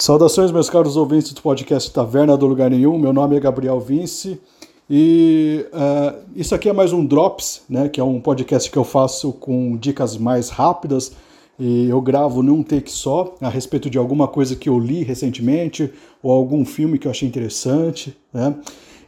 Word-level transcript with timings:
Saudações, 0.00 0.50
meus 0.50 0.70
caros 0.70 0.96
ouvintes 0.96 1.30
do 1.34 1.42
podcast 1.42 1.92
Taverna 1.92 2.34
do 2.34 2.46
Lugar 2.46 2.70
Nenhum. 2.70 2.98
Meu 2.98 3.12
nome 3.12 3.36
é 3.36 3.40
Gabriel 3.40 3.78
Vince 3.78 4.40
e 4.88 5.66
uh, 5.74 6.18
isso 6.34 6.54
aqui 6.54 6.70
é 6.70 6.72
mais 6.72 6.90
um 6.90 7.04
Drops, 7.04 7.64
né? 7.68 7.86
Que 7.86 8.00
é 8.00 8.02
um 8.04 8.18
podcast 8.18 8.70
que 8.70 8.78
eu 8.78 8.82
faço 8.82 9.30
com 9.34 9.76
dicas 9.76 10.16
mais 10.16 10.48
rápidas 10.48 11.12
e 11.58 11.86
eu 11.90 12.00
gravo 12.00 12.42
num 12.42 12.62
take 12.62 12.90
só 12.90 13.34
a 13.42 13.50
respeito 13.50 13.90
de 13.90 13.98
alguma 13.98 14.26
coisa 14.26 14.56
que 14.56 14.70
eu 14.70 14.78
li 14.78 15.02
recentemente 15.02 15.92
ou 16.22 16.32
algum 16.32 16.64
filme 16.64 16.98
que 16.98 17.06
eu 17.06 17.10
achei 17.10 17.28
interessante, 17.28 18.16
né? 18.32 18.54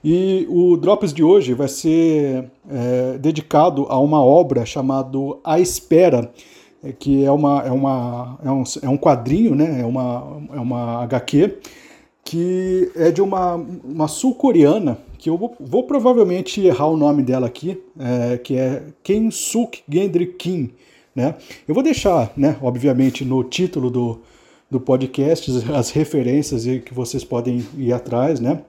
E 0.04 0.46
o 0.50 0.76
Drops 0.76 1.14
de 1.14 1.24
hoje 1.24 1.54
vai 1.54 1.68
ser 1.68 2.50
é, 2.70 3.16
dedicado 3.18 3.86
a 3.88 3.98
uma 3.98 4.22
obra 4.22 4.66
chamada 4.66 5.16
A 5.42 5.58
Espera 5.58 6.30
é 6.82 6.92
que 6.92 7.24
é, 7.24 7.30
uma, 7.30 7.62
é, 7.62 7.70
uma, 7.70 8.38
é, 8.44 8.50
um, 8.50 8.64
é 8.82 8.88
um 8.88 8.96
quadrinho, 8.96 9.54
né? 9.54 9.80
é, 9.80 9.84
uma, 9.84 10.42
é 10.52 10.58
uma 10.58 11.02
HQ, 11.04 11.58
que 12.24 12.90
é 12.96 13.10
de 13.10 13.20
uma, 13.20 13.54
uma 13.54 14.08
sul-coreana, 14.08 14.98
que 15.18 15.30
eu 15.30 15.36
vou, 15.36 15.54
vou, 15.60 15.84
provavelmente 15.84 16.60
errar 16.60 16.88
o 16.88 16.96
nome 16.96 17.22
dela 17.22 17.46
aqui, 17.46 17.80
é, 17.98 18.38
que 18.38 18.56
é 18.56 18.82
Kim 19.02 19.30
Suk 19.30 19.82
Gendry 19.88 20.26
Kim. 20.26 20.70
Né? 21.14 21.34
Eu 21.68 21.74
vou 21.74 21.82
deixar, 21.82 22.32
né, 22.36 22.56
obviamente, 22.62 23.24
no 23.24 23.44
título 23.44 23.90
do, 23.90 24.20
do 24.70 24.80
podcast 24.80 25.50
as 25.72 25.90
referências 25.90 26.64
que 26.64 26.92
vocês 26.92 27.22
podem 27.22 27.64
ir 27.76 27.92
atrás, 27.92 28.40
né? 28.40 28.62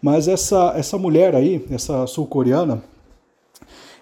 Mas 0.00 0.28
essa, 0.28 0.74
essa 0.76 0.96
mulher 0.96 1.34
aí, 1.34 1.64
essa 1.70 2.06
sul-coreana, 2.06 2.82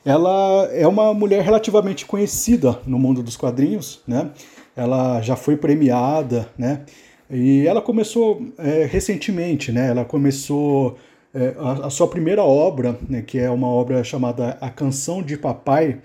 ela 0.07 0.69
é 0.73 0.87
uma 0.87 1.13
mulher 1.13 1.43
relativamente 1.43 2.07
conhecida 2.07 2.79
no 2.87 2.97
mundo 2.97 3.25
dos 3.25 3.37
quadrinhos, 3.37 4.01
né? 4.07 4.31
Ela 4.77 5.21
já 5.21 5.35
foi 5.35 5.57
premiada, 5.57 6.49
né? 6.57 6.83
E 7.29 7.67
ela 7.67 7.83
começou 7.83 8.41
é, 8.57 8.85
recentemente, 8.85 9.73
né? 9.73 9.89
Ela 9.89 10.05
começou 10.05 10.97
é, 11.35 11.57
a, 11.59 11.87
a, 11.87 11.91
sua 11.91 12.07
primeira 12.07 12.45
obra, 12.45 12.97
né? 13.09 13.21
que 13.21 13.37
é 13.37 13.51
uma 13.51 13.67
obra 13.67 14.05
chamada 14.05 14.57
A 14.61 14.71
Canção 14.71 15.23
de 15.25 15.37
Papai, 15.37 15.99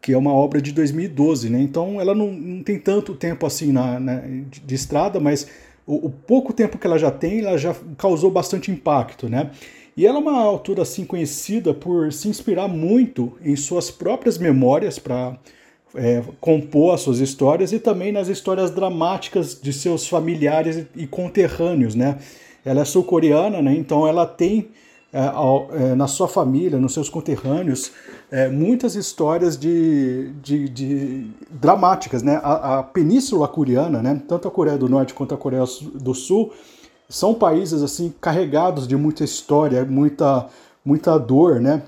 que 0.00 0.12
é 0.12 0.16
uma 0.16 0.32
obra 0.32 0.62
de 0.62 0.70
2012, 0.70 1.50
né? 1.50 1.60
Então 1.60 2.00
ela 2.00 2.14
não, 2.14 2.30
não 2.30 2.62
tem 2.62 2.78
tanto 2.78 3.16
tempo 3.16 3.44
assim 3.46 3.72
na, 3.72 3.98
na 3.98 4.22
de, 4.64 4.74
estrada, 4.76 5.18
mas 5.18 5.48
o, 5.84 6.06
o 6.06 6.10
pouco 6.10 6.52
tempo 6.52 6.78
que 6.78 6.86
ela 6.86 6.98
já 7.00 7.10
tem, 7.10 7.40
ela 7.40 7.58
já 7.58 7.74
causou 7.98 8.30
bastante 8.30 8.70
impacto, 8.70 9.28
né? 9.28 9.50
E 9.96 10.06
ela 10.06 10.18
é 10.18 10.20
uma 10.20 10.40
autora 10.40 10.82
assim 10.82 11.04
conhecida 11.04 11.74
por 11.74 12.12
se 12.12 12.28
inspirar 12.28 12.68
muito 12.68 13.32
em 13.42 13.56
suas 13.56 13.90
próprias 13.90 14.38
memórias 14.38 14.98
para 14.98 15.36
é, 15.94 16.22
compor 16.40 16.94
as 16.94 17.00
suas 17.00 17.18
histórias 17.18 17.72
e 17.72 17.78
também 17.78 18.12
nas 18.12 18.28
histórias 18.28 18.70
dramáticas 18.70 19.58
de 19.60 19.72
seus 19.72 20.06
familiares 20.06 20.86
e 20.94 21.06
conterrâneos, 21.06 21.94
né? 21.94 22.18
Ela 22.64 22.82
é 22.82 22.84
sul-coreana, 22.84 23.60
né? 23.60 23.74
Então 23.74 24.06
ela 24.06 24.26
tem 24.26 24.68
é, 25.12 25.24
é, 25.72 25.94
na 25.96 26.06
sua 26.06 26.28
família, 26.28 26.78
nos 26.78 26.94
seus 26.94 27.08
conterrâneos, 27.08 27.90
é, 28.30 28.48
muitas 28.48 28.94
histórias 28.94 29.58
de, 29.58 30.30
de, 30.40 30.68
de 30.68 31.26
dramáticas, 31.50 32.22
né? 32.22 32.40
A, 32.44 32.78
a, 32.78 32.82
Península 32.84 33.48
Coreana, 33.48 34.00
né? 34.02 34.22
Tanto 34.28 34.46
a 34.46 34.50
Coreia 34.50 34.78
do 34.78 34.88
Norte 34.88 35.12
quanto 35.12 35.34
a 35.34 35.38
Coreia 35.38 35.64
do 35.94 36.14
Sul 36.14 36.52
são 37.10 37.34
países 37.34 37.82
assim 37.82 38.14
carregados 38.20 38.86
de 38.86 38.96
muita 38.96 39.24
história, 39.24 39.84
muita, 39.84 40.46
muita 40.84 41.18
dor, 41.18 41.60
né? 41.60 41.82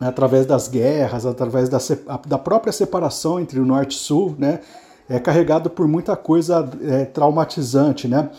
Através 0.00 0.46
das 0.46 0.68
guerras, 0.68 1.26
através 1.26 1.68
da, 1.68 1.78
da 2.26 2.38
própria 2.38 2.72
separação 2.72 3.38
entre 3.38 3.60
o 3.60 3.64
norte 3.64 3.96
e 3.96 4.00
sul, 4.00 4.34
né? 4.38 4.60
É 5.08 5.18
carregado 5.18 5.68
por 5.68 5.86
muita 5.86 6.16
coisa 6.16 6.68
é, 6.82 7.04
traumatizante, 7.04 8.08
né? 8.08 8.30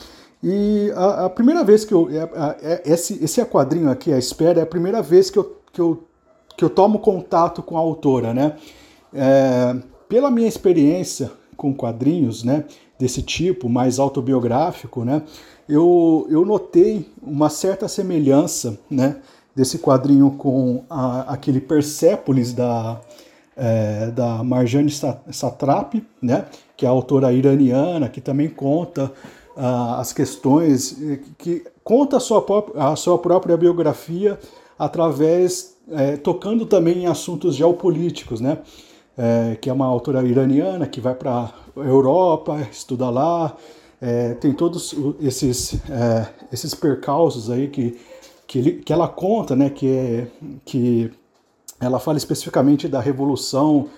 E 0.41 0.91
a, 0.95 1.25
a, 1.25 1.29
primeira 1.29 1.63
vez 1.63 1.85
que 1.85 1.93
eu. 1.93 2.09
É, 2.09 2.55
é, 2.61 2.81
esse, 2.85 3.23
esse 3.23 3.43
quadrinho 3.45 3.91
aqui, 3.91 4.11
a 4.11 4.17
espera, 4.17 4.59
é 4.59 4.63
a 4.63 4.67
primeira 4.67 5.01
vez 5.01 5.29
que 5.29 5.37
eu, 5.37 5.57
que 5.71 5.81
eu, 5.81 6.03
que 6.57 6.65
eu 6.65 6.69
tomo 6.69 6.99
contato 6.99 7.61
com 7.61 7.77
a 7.77 7.79
autora, 7.79 8.33
né? 8.33 8.55
É, 9.13 9.75
pela 10.07 10.31
minha 10.31 10.47
experiência 10.47 11.31
com 11.55 11.73
quadrinhos, 11.73 12.43
né? 12.43 12.63
Desse 12.97 13.21
tipo, 13.21 13.69
mais 13.69 13.99
autobiográfico, 13.99 15.03
né? 15.03 15.21
Eu, 15.69 16.25
eu 16.31 16.43
notei 16.43 17.07
uma 17.21 17.47
certa 17.47 17.87
semelhança 17.87 18.79
né, 18.89 19.17
desse 19.55 19.77
quadrinho 19.77 20.31
com 20.31 20.83
a, 20.89 21.31
aquele 21.33 21.61
Persépolis 21.61 22.53
da, 22.53 22.99
é, 23.55 24.07
da 24.07 24.43
Marjane 24.43 24.91
Satrapi, 25.31 26.03
né, 26.19 26.47
que 26.75 26.87
é 26.87 26.89
a 26.89 26.91
autora 26.91 27.31
iraniana, 27.31 28.09
que 28.09 28.19
também 28.19 28.49
conta 28.49 29.11
uh, 29.55 29.99
as 29.99 30.11
questões, 30.11 30.97
que 31.37 31.63
conta 31.83 32.17
a 32.17 32.19
sua, 32.19 32.43
a 32.75 32.95
sua 32.95 33.19
própria 33.19 33.55
biografia 33.55 34.39
através, 34.77 35.75
é, 35.91 36.17
tocando 36.17 36.65
também 36.65 37.03
em 37.03 37.05
assuntos 37.05 37.55
geopolíticos, 37.55 38.41
né, 38.41 38.57
é, 39.15 39.55
que 39.61 39.69
é 39.69 39.73
uma 39.73 39.85
autora 39.85 40.23
iraniana 40.23 40.87
que 40.87 40.99
vai 40.99 41.13
para 41.13 41.53
a 41.77 41.79
Europa, 41.79 42.59
estuda 42.71 43.09
lá, 43.09 43.55
é, 44.01 44.33
tem 44.35 44.53
todos 44.53 44.95
esses, 45.21 45.73
é, 45.89 46.27
esses 46.51 46.73
percalços 46.73 47.49
aí 47.49 47.67
que, 47.67 47.99
que, 48.47 48.59
ele, 48.59 48.71
que 48.73 48.93
ela 48.93 49.07
conta, 49.07 49.55
né, 49.55 49.69
que, 49.69 49.87
é, 49.87 50.27
que 50.65 51.11
ela 51.79 51.99
fala 51.99 52.17
especificamente 52.17 52.87
da 52.87 52.99
revolução 52.99 53.89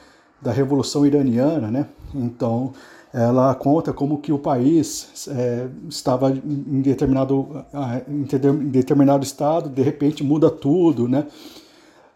da 0.42 0.52
revolução 0.52 1.06
iraniana, 1.06 1.70
né? 1.70 1.86
Então 2.16 2.74
ela 3.14 3.54
conta 3.54 3.92
como 3.92 4.20
que 4.20 4.32
o 4.32 4.40
país 4.40 5.28
é, 5.28 5.68
estava 5.90 6.32
em 6.32 6.82
determinado, 6.82 7.66
em 8.08 8.24
determinado 8.70 9.24
estado, 9.24 9.70
de 9.70 9.82
repente 9.82 10.24
muda 10.24 10.50
tudo, 10.50 11.08
né? 11.08 11.28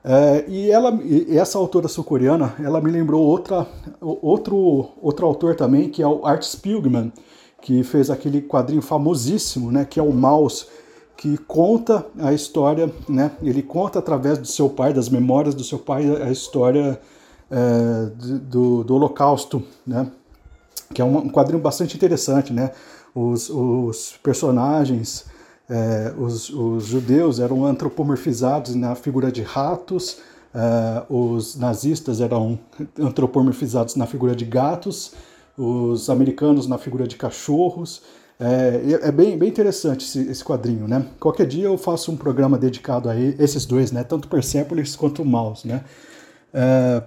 É, 0.03 0.45
e 0.47 0.69
ela, 0.69 0.97
e 1.03 1.37
essa 1.37 1.57
autora 1.57 1.87
sul-coreana, 1.87 2.53
ela 2.63 2.79
me 2.79 2.91
lembrou 2.91 3.23
outra, 3.23 3.67
outro, 3.99 4.91
outro 5.01 5.25
autor 5.25 5.55
também, 5.55 5.89
que 5.89 6.01
é 6.01 6.07
o 6.07 6.25
Art 6.25 6.43
Spiegelman, 6.43 7.11
que 7.65 7.81
fez 7.81 8.11
aquele 8.11 8.43
quadrinho 8.43 8.81
famosíssimo, 8.81 9.71
né, 9.71 9.85
que 9.85 9.99
é 9.99 10.03
o 10.03 10.13
Maus, 10.13 10.67
que 11.17 11.35
conta 11.35 12.05
a 12.19 12.31
história, 12.31 12.93
né, 13.09 13.31
ele 13.41 13.63
conta 13.63 13.97
através 13.97 14.37
do 14.37 14.45
seu 14.45 14.69
pai, 14.69 14.93
das 14.93 15.09
memórias 15.09 15.55
do 15.55 15.63
seu 15.63 15.79
pai, 15.79 16.05
a 16.21 16.29
história 16.29 17.01
é, 17.49 18.05
do, 18.43 18.83
do 18.83 18.93
Holocausto, 18.93 19.63
né, 19.85 20.07
que 20.93 21.01
é 21.01 21.05
um, 21.05 21.27
quadrinho 21.27 21.59
bastante 21.59 21.95
interessante, 21.95 22.53
né, 22.53 22.69
os, 23.15 23.49
os 23.49 24.15
personagens, 24.21 25.25
é, 25.67 26.13
os, 26.19 26.51
os, 26.51 26.85
judeus 26.85 27.39
eram 27.39 27.65
antropomorfizados 27.65 28.75
na 28.75 28.93
figura 28.93 29.31
de 29.31 29.41
ratos, 29.41 30.19
é, 30.53 31.01
os 31.09 31.55
nazistas 31.55 32.21
eram 32.21 32.59
antropomorfizados 32.99 33.95
na 33.95 34.05
figura 34.05 34.35
de 34.35 34.45
gatos, 34.45 35.13
os 35.57 36.09
americanos 36.09 36.67
na 36.67 36.77
figura 36.77 37.07
de 37.07 37.15
cachorros. 37.15 38.01
É, 38.39 39.07
é 39.07 39.11
bem, 39.11 39.37
bem 39.37 39.47
interessante 39.47 40.03
esse, 40.03 40.29
esse, 40.29 40.43
quadrinho, 40.43 40.87
né? 40.87 41.05
Qualquer 41.19 41.47
dia 41.47 41.65
eu 41.65 41.77
faço 41.77 42.11
um 42.11 42.17
programa 42.17 42.57
dedicado 42.57 43.09
a 43.09 43.17
esses 43.17 43.65
dois, 43.65 43.91
né? 43.91 44.03
Tanto 44.03 44.27
Persepolis 44.27 44.95
quanto 44.95 45.21
o 45.21 45.25
Mouse, 45.25 45.65
né? 45.65 45.83
É, 46.53 47.01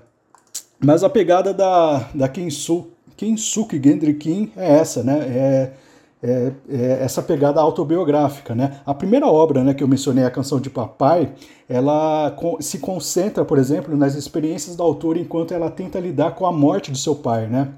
mas 0.80 1.04
a 1.04 1.10
pegada 1.10 1.52
da, 1.52 2.08
da 2.14 2.28
Kinsuke 2.28 3.80
Gendry 3.82 4.14
Kim 4.14 4.52
é 4.56 4.76
essa, 4.78 5.02
né? 5.02 5.18
É, 5.18 5.72
é, 6.20 6.52
é, 6.68 6.98
essa 7.02 7.22
pegada 7.22 7.60
autobiográfica, 7.60 8.54
né? 8.54 8.80
A 8.84 8.92
primeira 8.92 9.26
obra, 9.26 9.62
né, 9.62 9.72
que 9.72 9.84
eu 9.84 9.88
mencionei, 9.88 10.24
a 10.24 10.30
Canção 10.30 10.60
de 10.60 10.68
Papai, 10.68 11.32
ela 11.68 12.34
se 12.60 12.78
concentra, 12.78 13.44
por 13.44 13.56
exemplo, 13.56 13.96
nas 13.96 14.14
experiências 14.14 14.74
da 14.74 14.82
autora 14.82 15.18
enquanto 15.18 15.54
ela 15.54 15.70
tenta 15.70 16.00
lidar 16.00 16.32
com 16.32 16.44
a 16.44 16.52
morte 16.52 16.90
de 16.90 16.98
seu 16.98 17.14
pai, 17.14 17.46
né? 17.46 17.72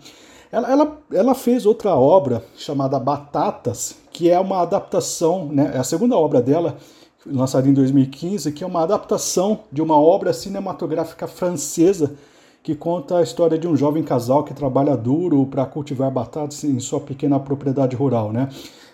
Ela, 0.52 0.70
ela, 0.70 0.98
ela 1.12 1.34
fez 1.34 1.64
outra 1.64 1.94
obra 1.94 2.44
chamada 2.56 2.98
Batatas, 2.98 3.96
que 4.10 4.28
é 4.28 4.38
uma 4.38 4.62
adaptação, 4.62 5.46
né, 5.46 5.72
é 5.74 5.78
a 5.78 5.84
segunda 5.84 6.16
obra 6.16 6.42
dela, 6.42 6.76
lançada 7.24 7.68
em 7.68 7.72
2015, 7.72 8.50
que 8.52 8.64
é 8.64 8.66
uma 8.66 8.82
adaptação 8.82 9.60
de 9.70 9.80
uma 9.80 9.96
obra 10.00 10.32
cinematográfica 10.32 11.26
francesa 11.26 12.14
que 12.62 12.74
conta 12.74 13.18
a 13.18 13.22
história 13.22 13.58
de 13.58 13.66
um 13.66 13.76
jovem 13.76 14.02
casal 14.02 14.44
que 14.44 14.52
trabalha 14.52 14.96
duro 14.96 15.46
para 15.46 15.64
cultivar 15.64 16.10
batatas 16.10 16.62
em 16.64 16.78
sua 16.78 17.00
pequena 17.00 17.38
propriedade 17.38 17.96
rural. 17.96 18.32
Né? 18.32 18.48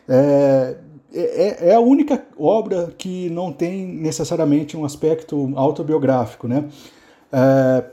É, 0.09 0.77
é, 1.13 1.71
é, 1.71 1.75
a 1.75 1.81
única 1.81 2.23
obra 2.39 2.93
que 2.97 3.29
não 3.31 3.53
tem 3.53 3.87
necessariamente 3.87 4.77
um 4.77 4.85
aspecto 4.85 5.53
autobiográfico. 5.57 6.47
Né? 6.47 6.65
É, 7.33 7.85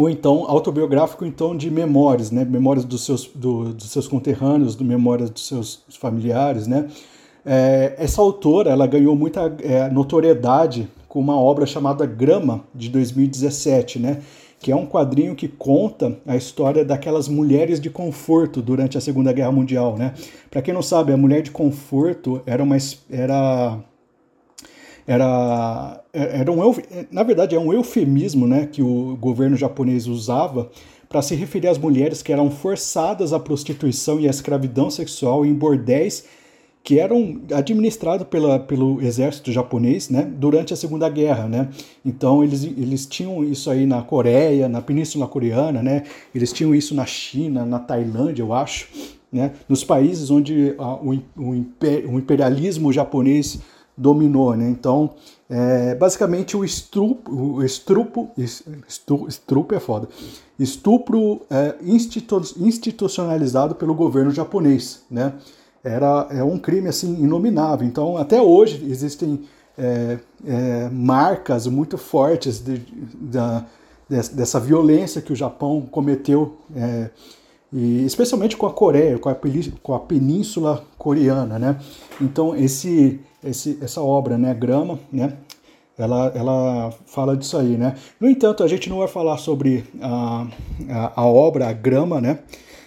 ou 0.00 0.08
então 0.08 0.46
autobiográfico 0.48 1.26
então 1.26 1.54
de 1.54 1.70
memórias, 1.70 2.30
né, 2.30 2.42
memórias 2.42 2.86
dos 2.86 3.04
seus, 3.04 3.26
do, 3.26 3.74
dos 3.74 3.90
seus 3.90 4.08
conterrâneos, 4.08 4.74
do 4.74 4.82
memórias 4.82 5.28
dos 5.28 5.46
seus 5.46 5.82
familiares, 6.00 6.66
né. 6.66 6.88
É, 7.44 7.94
essa 7.98 8.20
autora 8.20 8.70
ela 8.70 8.86
ganhou 8.86 9.14
muita 9.14 9.54
é, 9.62 9.90
notoriedade 9.90 10.88
com 11.06 11.20
uma 11.20 11.38
obra 11.38 11.66
chamada 11.66 12.06
Grama 12.06 12.64
de 12.74 12.88
2017, 12.88 13.98
né, 13.98 14.22
que 14.58 14.72
é 14.72 14.76
um 14.76 14.86
quadrinho 14.86 15.34
que 15.34 15.48
conta 15.48 16.16
a 16.26 16.34
história 16.34 16.82
daquelas 16.82 17.28
mulheres 17.28 17.78
de 17.78 17.90
conforto 17.90 18.62
durante 18.62 18.96
a 18.96 19.00
Segunda 19.00 19.32
Guerra 19.32 19.52
Mundial, 19.52 19.96
né? 19.96 20.12
Para 20.50 20.60
quem 20.60 20.74
não 20.74 20.82
sabe, 20.82 21.14
a 21.14 21.16
mulher 21.16 21.40
de 21.40 21.50
conforto 21.50 22.42
era 22.44 22.62
uma 22.62 22.76
era 23.10 23.78
era, 25.06 26.02
era 26.12 26.50
um 26.50 26.58
na 27.10 27.22
verdade 27.22 27.54
é 27.54 27.58
um 27.58 27.72
eufemismo, 27.72 28.46
né, 28.46 28.68
que 28.70 28.82
o 28.82 29.16
governo 29.16 29.56
japonês 29.56 30.06
usava 30.06 30.70
para 31.08 31.22
se 31.22 31.34
referir 31.34 31.68
às 31.68 31.78
mulheres 31.78 32.22
que 32.22 32.32
eram 32.32 32.50
forçadas 32.50 33.32
à 33.32 33.40
prostituição 33.40 34.20
e 34.20 34.28
à 34.28 34.30
escravidão 34.30 34.88
sexual 34.88 35.44
em 35.44 35.52
bordéis 35.52 36.24
que 36.82 36.98
eram 36.98 37.42
administrados 37.52 38.26
pela, 38.26 38.58
pelo 38.58 39.00
exército 39.02 39.52
japonês 39.52 40.08
né, 40.08 40.22
durante 40.22 40.72
a 40.72 40.76
Segunda 40.76 41.08
Guerra. 41.08 41.46
Né? 41.46 41.68
Então 42.04 42.42
eles, 42.42 42.64
eles 42.64 43.06
tinham 43.06 43.44
isso 43.44 43.70
aí 43.70 43.84
na 43.86 44.02
Coreia, 44.02 44.68
na 44.68 44.80
Península 44.80 45.26
Coreana, 45.26 45.82
né? 45.82 46.04
eles 46.34 46.52
tinham 46.52 46.74
isso 46.74 46.94
na 46.94 47.04
China, 47.04 47.66
na 47.66 47.78
Tailândia, 47.78 48.42
eu 48.42 48.52
acho, 48.52 48.88
né? 49.30 49.52
nos 49.68 49.84
países 49.84 50.30
onde 50.30 50.74
a, 50.78 50.94
o, 50.94 51.18
o 51.36 52.18
imperialismo 52.18 52.92
japonês 52.92 53.60
dominou. 54.00 54.56
Né? 54.56 54.68
Então, 54.68 55.10
é, 55.48 55.94
basicamente, 55.94 56.56
o 56.56 56.64
estupro, 56.64 57.34
o 57.34 57.64
estrupo, 57.64 58.30
estu, 58.36 59.26
estupro 59.28 59.76
é 59.76 59.80
foda, 59.80 60.08
estupro 60.58 61.42
é, 61.50 61.76
institu, 61.82 62.40
institucionalizado 62.56 63.74
pelo 63.74 63.94
governo 63.94 64.30
japonês. 64.30 65.02
Né? 65.10 65.32
era 65.82 66.28
é 66.30 66.42
um 66.42 66.58
crime 66.58 66.88
assim 66.88 67.22
inominável. 67.22 67.86
Então, 67.86 68.16
até 68.16 68.40
hoje 68.40 68.84
existem 68.88 69.42
é, 69.76 70.18
é, 70.46 70.88
marcas 70.90 71.66
muito 71.66 71.96
fortes 71.96 72.60
de, 72.60 72.82
dessa 74.08 74.60
violência 74.60 75.22
que 75.22 75.32
o 75.32 75.36
Japão 75.36 75.86
cometeu, 75.90 76.56
é, 76.74 77.10
e 77.72 78.04
especialmente 78.04 78.56
com 78.56 78.66
a 78.66 78.72
Coreia, 78.72 79.18
com 79.18 79.28
a, 79.28 79.36
com 79.82 79.94
a 79.94 80.00
Península 80.00 80.84
Coreana, 80.98 81.58
né? 81.58 81.78
Então, 82.20 82.56
esse, 82.56 83.20
esse, 83.44 83.78
essa 83.80 84.00
obra, 84.00 84.36
né, 84.36 84.52
Grama, 84.54 84.98
né, 85.12 85.36
ela, 85.96 86.32
ela 86.34 86.94
fala 87.06 87.36
disso 87.36 87.56
aí, 87.58 87.76
né? 87.76 87.94
No 88.18 88.28
entanto, 88.28 88.64
a 88.64 88.68
gente 88.68 88.88
não 88.88 88.98
vai 88.98 89.08
falar 89.08 89.36
sobre 89.36 89.84
a, 90.00 90.46
a, 90.88 91.20
a 91.22 91.26
obra, 91.26 91.68
a 91.68 91.72
Grama, 91.72 92.20
né? 92.20 92.38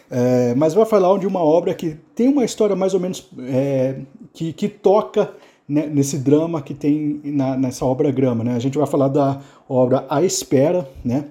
É, 0.10 0.54
mas 0.56 0.74
vai 0.74 0.86
falar 0.86 1.18
de 1.18 1.26
uma 1.26 1.40
obra 1.40 1.74
que 1.74 1.98
tem 2.16 2.28
uma 2.28 2.46
história 2.46 2.76
mais 2.76 2.94
ou 2.94 3.00
menos 3.00 3.28
é, 3.40 3.96
que, 4.32 4.54
que 4.54 4.68
toca 4.68 5.34
né, 5.68 5.88
nesse 5.88 6.18
drama 6.20 6.62
que 6.62 6.74
tem 6.74 7.20
na, 7.24 7.56
nessa 7.58 7.86
obra 7.86 8.12
Grama. 8.12 8.44
Né? 8.44 8.56
A 8.56 8.60
gente 8.60 8.78
vai 8.78 8.86
falar 8.86 9.08
da 9.08 9.42
obra 9.68 10.06
A 10.10 10.22
Espera, 10.22 10.88
né? 11.04 11.26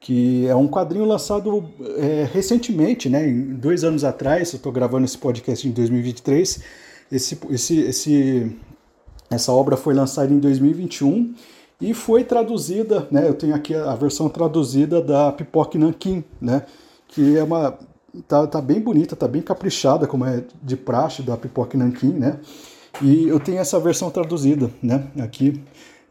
Que 0.00 0.46
é 0.46 0.56
um 0.56 0.66
quadrinho 0.66 1.04
lançado 1.04 1.68
é, 1.98 2.26
recentemente, 2.32 3.08
né? 3.10 3.30
dois 3.30 3.84
anos 3.84 4.02
atrás. 4.02 4.52
Eu 4.52 4.56
estou 4.56 4.72
gravando 4.72 5.04
esse 5.04 5.18
podcast 5.18 5.68
em 5.68 5.70
2023. 5.70 6.62
Esse, 7.12 7.38
esse, 7.50 7.78
esse, 7.80 8.56
essa 9.30 9.52
obra 9.52 9.76
foi 9.76 9.92
lançada 9.92 10.32
em 10.32 10.38
2021 10.38 11.34
e 11.80 11.92
foi 11.92 12.24
traduzida, 12.24 13.06
né? 13.10 13.28
Eu 13.28 13.34
tenho 13.34 13.54
aqui 13.54 13.74
a 13.74 13.94
versão 13.94 14.28
traduzida 14.28 15.02
da 15.02 15.32
Pipoque 15.32 15.76
Nankin, 15.76 16.24
né? 16.40 16.64
Que 17.08 17.36
é 17.36 17.42
uma 17.42 17.78
tá, 18.26 18.46
tá 18.46 18.60
bem 18.60 18.80
bonita, 18.80 19.14
tá 19.14 19.28
bem 19.28 19.42
caprichada, 19.42 20.06
como 20.06 20.24
é 20.24 20.44
de 20.62 20.76
praxe 20.76 21.22
da 21.22 21.36
Pipoca 21.36 21.76
Nankin, 21.76 22.12
né? 22.12 22.38
E 23.00 23.28
eu 23.28 23.38
tenho 23.38 23.58
essa 23.58 23.78
versão 23.78 24.10
traduzida, 24.10 24.70
né, 24.82 25.06
aqui. 25.20 25.62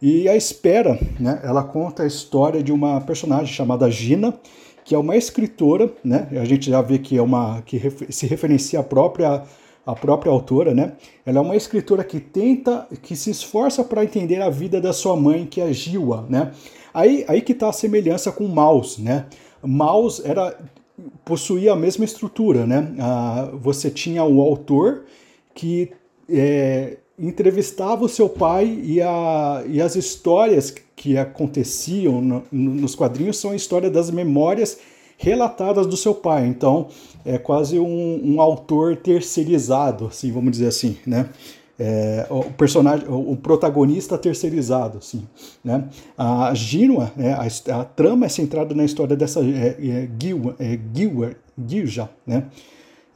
E 0.01 0.29
a 0.29 0.35
Espera, 0.35 0.97
né, 1.19 1.41
ela 1.43 1.63
conta 1.63 2.03
a 2.03 2.07
história 2.07 2.63
de 2.63 2.71
uma 2.71 3.01
personagem 3.01 3.53
chamada 3.53 3.89
Gina, 3.91 4.33
que 4.85 4.95
é 4.95 4.97
uma 4.97 5.15
escritora, 5.15 5.93
né? 6.03 6.27
A 6.31 6.45
gente 6.45 6.69
já 6.69 6.81
vê 6.81 6.97
que 6.97 7.17
é 7.17 7.21
uma 7.21 7.61
que 7.61 7.79
se 8.09 8.25
referencia 8.25 8.79
à 8.79 8.83
própria 8.83 9.43
a 9.85 9.95
própria 9.95 10.31
autora, 10.31 10.73
né? 10.73 10.93
Ela 11.25 11.39
é 11.39 11.41
uma 11.41 11.55
escritora 11.55 12.03
que 12.03 12.19
tenta, 12.19 12.87
que 13.01 13.15
se 13.15 13.31
esforça 13.31 13.83
para 13.83 14.03
entender 14.03 14.41
a 14.41 14.49
vida 14.49 14.79
da 14.79 14.93
sua 14.93 15.15
mãe, 15.15 15.45
que 15.45 15.59
é 15.59 15.73
Giwa, 15.73 16.25
né? 16.29 16.51
Aí, 16.93 17.25
aí 17.27 17.41
que 17.41 17.53
está 17.53 17.69
a 17.69 17.73
semelhança 17.73 18.31
com 18.31 18.47
Maus, 18.47 18.97
né? 18.99 19.25
Maus 19.63 20.23
era 20.23 20.57
possuía 21.25 21.73
a 21.73 21.75
mesma 21.75 22.05
estrutura, 22.05 22.65
né? 22.65 22.93
Ah, 22.99 23.49
você 23.53 23.89
tinha 23.89 24.23
o 24.23 24.41
autor 24.41 25.05
que 25.55 25.91
é, 26.29 26.97
entrevistava 27.19 28.05
o 28.05 28.09
seu 28.09 28.29
pai 28.29 28.79
e, 28.83 29.01
a, 29.01 29.63
e 29.67 29.81
as 29.81 29.95
histórias 29.95 30.73
que 30.95 31.17
aconteciam 31.17 32.21
no, 32.21 32.43
nos 32.51 32.95
quadrinhos 32.95 33.37
são 33.37 33.51
a 33.51 33.55
história 33.55 33.89
das 33.89 34.09
memórias 34.09 34.77
relatadas 35.17 35.85
do 35.85 35.97
seu 35.97 36.15
pai. 36.15 36.47
Então, 36.47 36.87
é 37.25 37.37
quase 37.37 37.77
um, 37.77 38.21
um 38.23 38.41
autor 38.41 38.95
terceirizado, 38.95 40.07
assim, 40.07 40.31
vamos 40.31 40.51
dizer 40.51 40.67
assim, 40.67 40.97
né? 41.05 41.29
é, 41.79 42.27
o 42.29 42.43
personagem, 42.51 43.05
o 43.07 43.37
protagonista 43.37 44.17
terceirizado, 44.17 44.97
assim, 44.97 45.25
né? 45.63 45.85
A 46.17 46.53
Gínua, 46.53 47.11
né, 47.15 47.33
a, 47.33 47.79
a, 47.79 47.85
trama 47.85 48.25
é 48.25 48.29
centrada 48.29 48.75
na 48.75 48.83
história 48.83 49.15
dessa 49.15 49.39
é, 49.39 49.77
é, 49.79 50.09
Gil, 50.21 50.53
é, 50.59 50.77
Gilja, 51.65 52.09
né? 52.27 52.47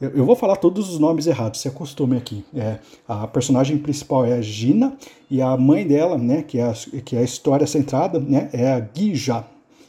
Eu, 0.04 0.10
eu, 0.10 0.24
vou 0.26 0.36
falar 0.36 0.56
todos 0.56 0.90
os 0.90 0.98
nomes 0.98 1.26
errados, 1.26 1.60
se 1.60 1.68
acostume 1.68 2.16
aqui. 2.16 2.44
É, 2.54 2.78
a 3.08 3.26
personagem 3.26 3.78
principal 3.78 4.24
é 4.24 4.34
a 4.34 4.42
Gina 4.42 4.96
e 5.30 5.40
a 5.40 5.56
mãe 5.56 5.86
dela, 5.86 6.18
né, 6.18 6.42
que 6.42 6.58
é 6.58 6.64
a, 6.64 6.74
que 7.02 7.16
é 7.16 7.20
a 7.20 7.22
história 7.22 7.66
centrada, 7.66 8.20
né, 8.20 8.50
é 8.52 8.70
a 8.70 8.86
Gija, 8.92 9.44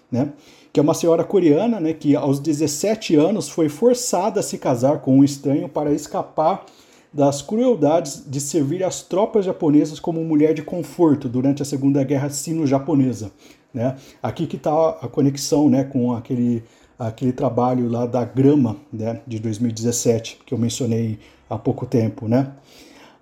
né? 0.10 0.30
Que 0.72 0.80
é 0.80 0.84
uma 0.84 0.94
senhora 0.94 1.24
coreana, 1.24 1.80
né, 1.80 1.94
que 1.94 2.16
aos 2.16 2.40
17 2.40 3.16
anos 3.16 3.50
foi 3.50 3.68
forçada 3.68 4.40
a 4.40 4.44
se 4.44 4.58
casar 4.58 5.00
com 5.00 5.20
um 5.20 5.24
estranho 5.24 5.68
para 5.68 5.92
escapar 5.92 6.66
das 7.12 7.42
crueldades 7.42 8.24
de 8.26 8.40
servir 8.40 8.84
as 8.84 9.02
tropas 9.02 9.46
japonesas 9.46 10.00
como 10.00 10.24
mulher 10.24 10.54
de 10.54 10.62
conforto 10.62 11.30
durante 11.30 11.62
a 11.62 11.66
Segunda 11.66 12.04
Guerra 12.04 12.30
Sino-Japonesa. 12.30 13.32
Né? 13.74 13.96
Aqui 14.24 14.48
que 14.48 14.56
está 14.56 14.90
a 15.02 15.08
conexão 15.08 15.70
né, 15.70 15.84
com 15.84 16.14
aquele, 16.14 16.64
aquele 16.98 17.32
trabalho 17.32 17.90
lá 17.90 18.06
da 18.06 18.24
Grama 18.24 18.78
né, 18.92 19.22
de 19.28 19.40
2017, 19.40 20.40
que 20.46 20.54
eu 20.54 20.58
mencionei 20.58 21.20
há 21.50 21.58
pouco 21.58 21.86
tempo. 21.86 22.28
Né? 22.28 22.52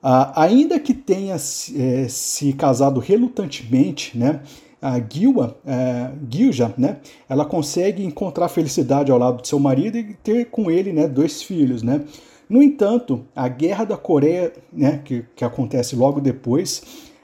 Ah, 0.01 0.43
ainda 0.43 0.79
que 0.79 0.93
tenha 0.93 1.37
se 1.37 2.53
casado 2.53 2.99
relutantemente, 2.99 4.17
né, 4.17 4.41
a 4.81 4.99
Gilwa, 4.99 5.55
é, 5.65 6.11
Gilja, 6.29 6.73
né, 6.77 6.97
ela 7.29 7.45
consegue 7.45 8.03
encontrar 8.03 8.49
felicidade 8.49 9.11
ao 9.11 9.17
lado 9.17 9.41
de 9.41 9.47
seu 9.47 9.57
marido 9.57 9.97
e 9.97 10.13
ter 10.15 10.49
com 10.49 10.69
ele 10.69 10.91
né, 10.91 11.07
dois 11.07 11.41
filhos. 11.41 11.81
Né? 11.81 12.01
No 12.49 12.61
entanto, 12.61 13.25
a 13.33 13.47
Guerra 13.47 13.85
da 13.85 13.95
Coreia, 13.95 14.51
né, 14.71 14.99
que, 15.05 15.25
que 15.35 15.45
acontece 15.45 15.95
logo 15.95 16.19
depois, 16.19 16.83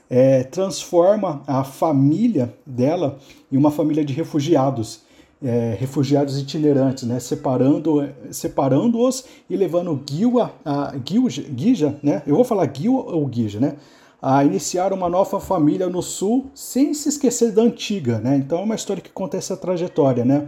é, 0.09 0.43
transforma 0.43 1.43
a 1.45 1.63
família 1.65 2.53
dela 2.65 3.19
em 3.51 3.57
uma 3.57 3.69
família 3.69 4.05
de 4.05 4.13
refugiados, 4.13 5.01
é, 5.41 5.75
refugiados 5.79 6.37
itinerantes, 6.37 7.03
né, 7.03 7.19
separando, 7.19 8.09
separando-os 8.31 9.23
e 9.49 9.55
levando 9.55 10.01
Gilwa, 10.09 10.53
a 10.65 10.93
Gija, 11.03 11.95
né, 12.03 12.21
eu 12.27 12.35
vou 12.35 12.43
falar 12.43 12.69
Gilwa 12.73 13.15
ou 13.15 13.29
Gija, 13.31 13.59
né, 13.59 13.75
a 14.21 14.43
iniciar 14.43 14.91
uma 14.91 15.07
nova 15.07 15.39
família 15.39 15.87
no 15.87 16.01
sul 16.01 16.51
sem 16.53 16.93
se 16.93 17.07
esquecer 17.07 17.51
da 17.53 17.61
antiga, 17.61 18.19
né? 18.19 18.35
Então 18.35 18.59
é 18.59 18.63
uma 18.63 18.75
história 18.75 19.01
que 19.01 19.09
conta 19.09 19.37
essa 19.37 19.55
trajetória, 19.55 20.25
né? 20.25 20.45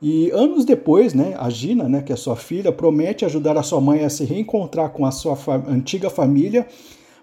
E 0.00 0.30
anos 0.30 0.64
depois, 0.64 1.12
né, 1.12 1.34
a 1.38 1.50
Gina, 1.50 1.88
né, 1.88 2.02
que 2.02 2.12
é 2.12 2.16
sua 2.16 2.36
filha, 2.36 2.72
promete 2.72 3.24
ajudar 3.24 3.58
a 3.58 3.62
sua 3.62 3.80
mãe 3.80 4.04
a 4.04 4.08
se 4.08 4.24
reencontrar 4.24 4.90
com 4.90 5.04
a 5.04 5.10
sua 5.10 5.36
fa 5.36 5.56
antiga 5.68 6.08
família, 6.08 6.66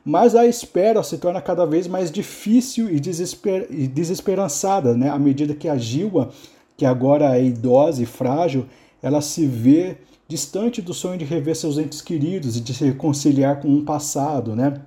mas 0.05 0.35
a 0.35 0.45
espera 0.45 1.01
se 1.01 1.17
torna 1.17 1.41
cada 1.41 1.65
vez 1.65 1.87
mais 1.87 2.11
difícil 2.11 2.89
e, 2.89 2.99
desesper 2.99 3.67
e 3.71 3.87
desesperançada, 3.87 4.95
né, 4.95 5.09
à 5.09 5.17
medida 5.17 5.55
que 5.55 5.67
a 5.67 5.75
Gilwa, 5.75 6.29
que 6.77 6.85
agora 6.85 7.35
é 7.37 7.43
idosa 7.43 8.03
e 8.03 8.05
frágil, 8.05 8.65
ela 9.01 9.19
se 9.19 9.45
vê 9.45 9.97
distante 10.27 10.81
do 10.81 10.93
sonho 10.93 11.17
de 11.17 11.25
rever 11.25 11.55
seus 11.55 11.77
entes 11.77 12.01
queridos 12.01 12.55
e 12.55 12.61
de 12.61 12.73
se 12.73 12.85
reconciliar 12.85 13.59
com 13.59 13.67
um 13.67 13.83
passado, 13.83 14.55
né? 14.55 14.81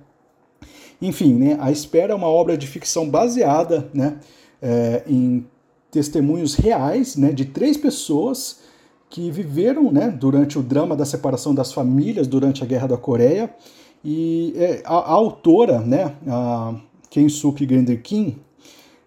Enfim, 1.01 1.33
né, 1.33 1.57
a 1.59 1.71
espera 1.71 2.13
é 2.13 2.15
uma 2.15 2.27
obra 2.27 2.55
de 2.55 2.67
ficção 2.67 3.09
baseada, 3.09 3.89
né, 3.91 4.19
é, 4.61 5.01
em 5.07 5.43
testemunhos 5.89 6.53
reais 6.53 7.17
né, 7.17 7.31
de 7.31 7.45
três 7.45 7.75
pessoas 7.75 8.59
que 9.09 9.31
viveram 9.31 9.91
né, 9.91 10.09
durante 10.09 10.59
o 10.59 10.63
drama 10.63 10.95
da 10.95 11.03
separação 11.03 11.55
das 11.55 11.73
famílias 11.73 12.27
durante 12.27 12.63
a 12.63 12.67
Guerra 12.67 12.87
da 12.87 12.97
Coreia. 12.97 13.53
E 14.05 14.53
é, 14.55 14.81
a, 14.85 14.93
a, 14.93 15.11
autora, 15.11 15.79
né, 15.79 16.15
a 16.27 16.75
Kensuke 17.09 17.67
Gender 17.67 18.01
Kim, 18.01 18.37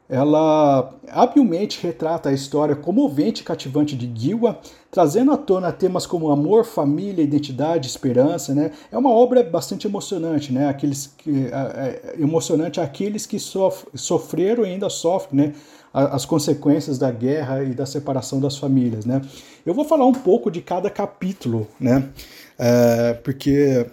ela 0.08 0.92
habilmente 1.08 1.82
retrata 1.82 2.28
a 2.28 2.32
história 2.32 2.76
comovente 2.76 3.40
e 3.40 3.44
cativante 3.44 3.96
de 3.96 4.10
Giwa, 4.14 4.58
trazendo 4.90 5.32
à 5.32 5.36
tona 5.36 5.72
temas 5.72 6.04
como 6.06 6.30
amor, 6.30 6.64
família, 6.64 7.22
identidade, 7.22 7.88
esperança, 7.88 8.54
né? 8.54 8.70
É 8.92 8.98
uma 8.98 9.10
obra 9.10 9.42
bastante 9.42 9.86
emocionante, 9.86 10.52
né? 10.52 10.68
Aqueles 10.68 11.06
que, 11.06 11.46
é, 11.46 12.16
emocionante 12.18 12.80
aqueles 12.80 13.24
que 13.24 13.38
sof 13.38 13.86
sofreram 13.94 14.64
e 14.64 14.70
ainda 14.70 14.90
sofrem, 14.90 15.46
né? 15.46 15.54
As 15.92 16.24
consequências 16.24 16.98
da 16.98 17.10
guerra 17.10 17.62
e 17.62 17.72
da 17.72 17.86
separação 17.86 18.40
das 18.40 18.58
famílias, 18.58 19.06
né? 19.06 19.22
Eu 19.64 19.72
vou 19.72 19.84
falar 19.84 20.04
um 20.06 20.12
pouco 20.12 20.50
de 20.50 20.60
cada 20.60 20.90
capítulo, 20.90 21.68
né? 21.78 22.10
É, 22.58 23.14
porque 23.14 23.50
é, 23.50 23.86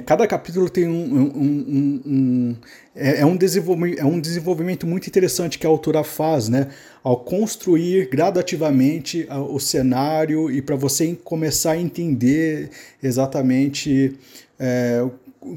cada 0.00 0.26
capítulo 0.26 0.70
tem 0.70 0.86
um, 0.86 1.14
um, 1.14 1.22
um, 1.36 2.02
um 2.06 2.56
é, 2.94 3.20
é, 3.20 3.26
um 3.26 3.36
desenvolvimento, 3.36 3.98
é 4.00 4.04
um 4.04 4.20
desenvolvimento 4.20 4.86
muito 4.86 5.06
interessante 5.06 5.58
que 5.58 5.66
a 5.66 5.68
autora 5.70 6.04
faz, 6.04 6.48
né? 6.48 6.68
Ao 7.02 7.16
construir 7.16 8.08
gradativamente 8.08 9.26
o 9.30 9.58
cenário 9.58 10.50
e 10.50 10.62
para 10.62 10.76
você 10.76 11.16
começar 11.24 11.72
a 11.72 11.78
entender 11.78 12.70
exatamente 13.02 14.16
é, 14.58 15.04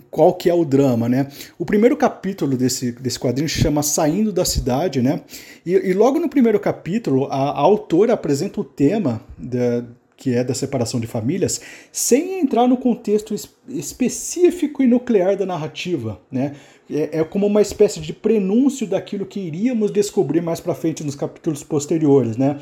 qual 0.09 0.33
que 0.33 0.49
é 0.49 0.53
o 0.53 0.65
drama, 0.65 1.07
né? 1.07 1.27
O 1.59 1.65
primeiro 1.65 1.95
capítulo 1.95 2.57
desse, 2.57 2.91
desse 2.91 3.19
quadrinho 3.19 3.47
chama 3.47 3.83
Saindo 3.83 4.31
da 4.31 4.45
Cidade, 4.45 5.01
né? 5.01 5.21
E, 5.65 5.73
e 5.73 5.93
logo 5.93 6.19
no 6.19 6.29
primeiro 6.29 6.59
capítulo, 6.59 7.25
a, 7.25 7.51
a 7.51 7.59
autora 7.59 8.13
apresenta 8.13 8.59
o 8.59 8.63
tema 8.63 9.21
que 10.17 10.33
é 10.33 10.43
da 10.43 10.53
separação 10.53 10.99
de 10.99 11.07
famílias, 11.07 11.61
sem 11.91 12.39
entrar 12.39 12.67
no 12.67 12.77
contexto 12.77 13.33
es 13.33 13.49
específico 13.67 14.83
e 14.83 14.87
nuclear 14.87 15.35
da 15.35 15.45
narrativa, 15.45 16.19
né? 16.31 16.53
É, 16.89 17.19
é, 17.19 17.23
como 17.23 17.47
uma 17.47 17.61
espécie 17.61 17.99
de 17.99 18.13
prenúncio 18.13 18.85
daquilo 18.85 19.25
que 19.25 19.39
iríamos 19.39 19.89
descobrir 19.89 20.41
mais 20.41 20.59
para 20.59 20.75
frente 20.75 21.03
nos 21.03 21.15
capítulos 21.15 21.63
posteriores, 21.63 22.37
né? 22.37 22.59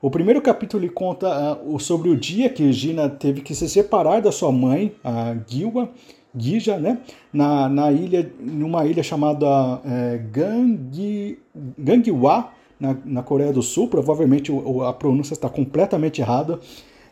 O 0.00 0.10
primeiro 0.10 0.40
capítulo 0.42 0.88
conta 0.92 1.58
uh, 1.62 1.80
sobre 1.80 2.10
o 2.10 2.16
dia 2.16 2.50
que 2.50 2.70
Gina 2.72 3.08
teve 3.08 3.40
que 3.40 3.54
se 3.54 3.68
separar 3.68 4.20
da 4.20 4.30
sua 4.30 4.52
mãe, 4.52 4.94
a 5.02 5.34
Gilwa, 5.46 5.90
Gija, 6.36 6.78
né? 6.78 6.98
Na, 7.32 7.68
na 7.68 7.90
ilha, 7.90 8.30
numa 8.38 8.84
ilha 8.86 9.02
chamada 9.02 9.80
é, 9.84 10.18
Gangi, 10.30 11.38
Gangwa, 11.78 12.50
na, 12.78 12.96
na 13.04 13.22
Coreia 13.22 13.52
do 13.52 13.62
Sul. 13.62 13.88
Provavelmente 13.88 14.52
a 14.86 14.92
pronúncia 14.92 15.32
está 15.32 15.48
completamente 15.48 16.20
errada. 16.20 16.60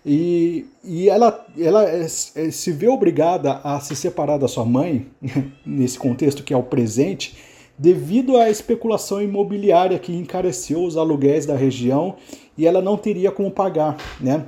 E, 0.05 0.67
e 0.83 1.09
ela, 1.09 1.47
ela 1.59 1.89
é, 1.89 2.03
é, 2.03 2.07
se 2.07 2.73
vê 2.73 2.89
obrigada 2.89 3.61
a 3.63 3.79
se 3.79 3.95
separar 3.95 4.37
da 4.37 4.49
sua 4.49 4.65
mãe, 4.65 5.07
nesse 5.65 5.99
contexto 5.99 6.43
que 6.43 6.53
é 6.53 6.57
o 6.57 6.63
presente, 6.63 7.37
devido 7.79 8.37
à 8.37 8.51
especulação 8.51 9.23
imobiliária 9.23 9.99
que 9.99 10.15
encareceu 10.15 10.85
os 10.85 10.97
aluguéis 10.97 11.47
da 11.47 11.57
região 11.57 12.17
e 12.57 12.67
ela 12.67 12.83
não 12.83 12.97
teria 12.97 13.31
como 13.31 13.51
pagar. 13.51 13.97
Né? 14.21 14.45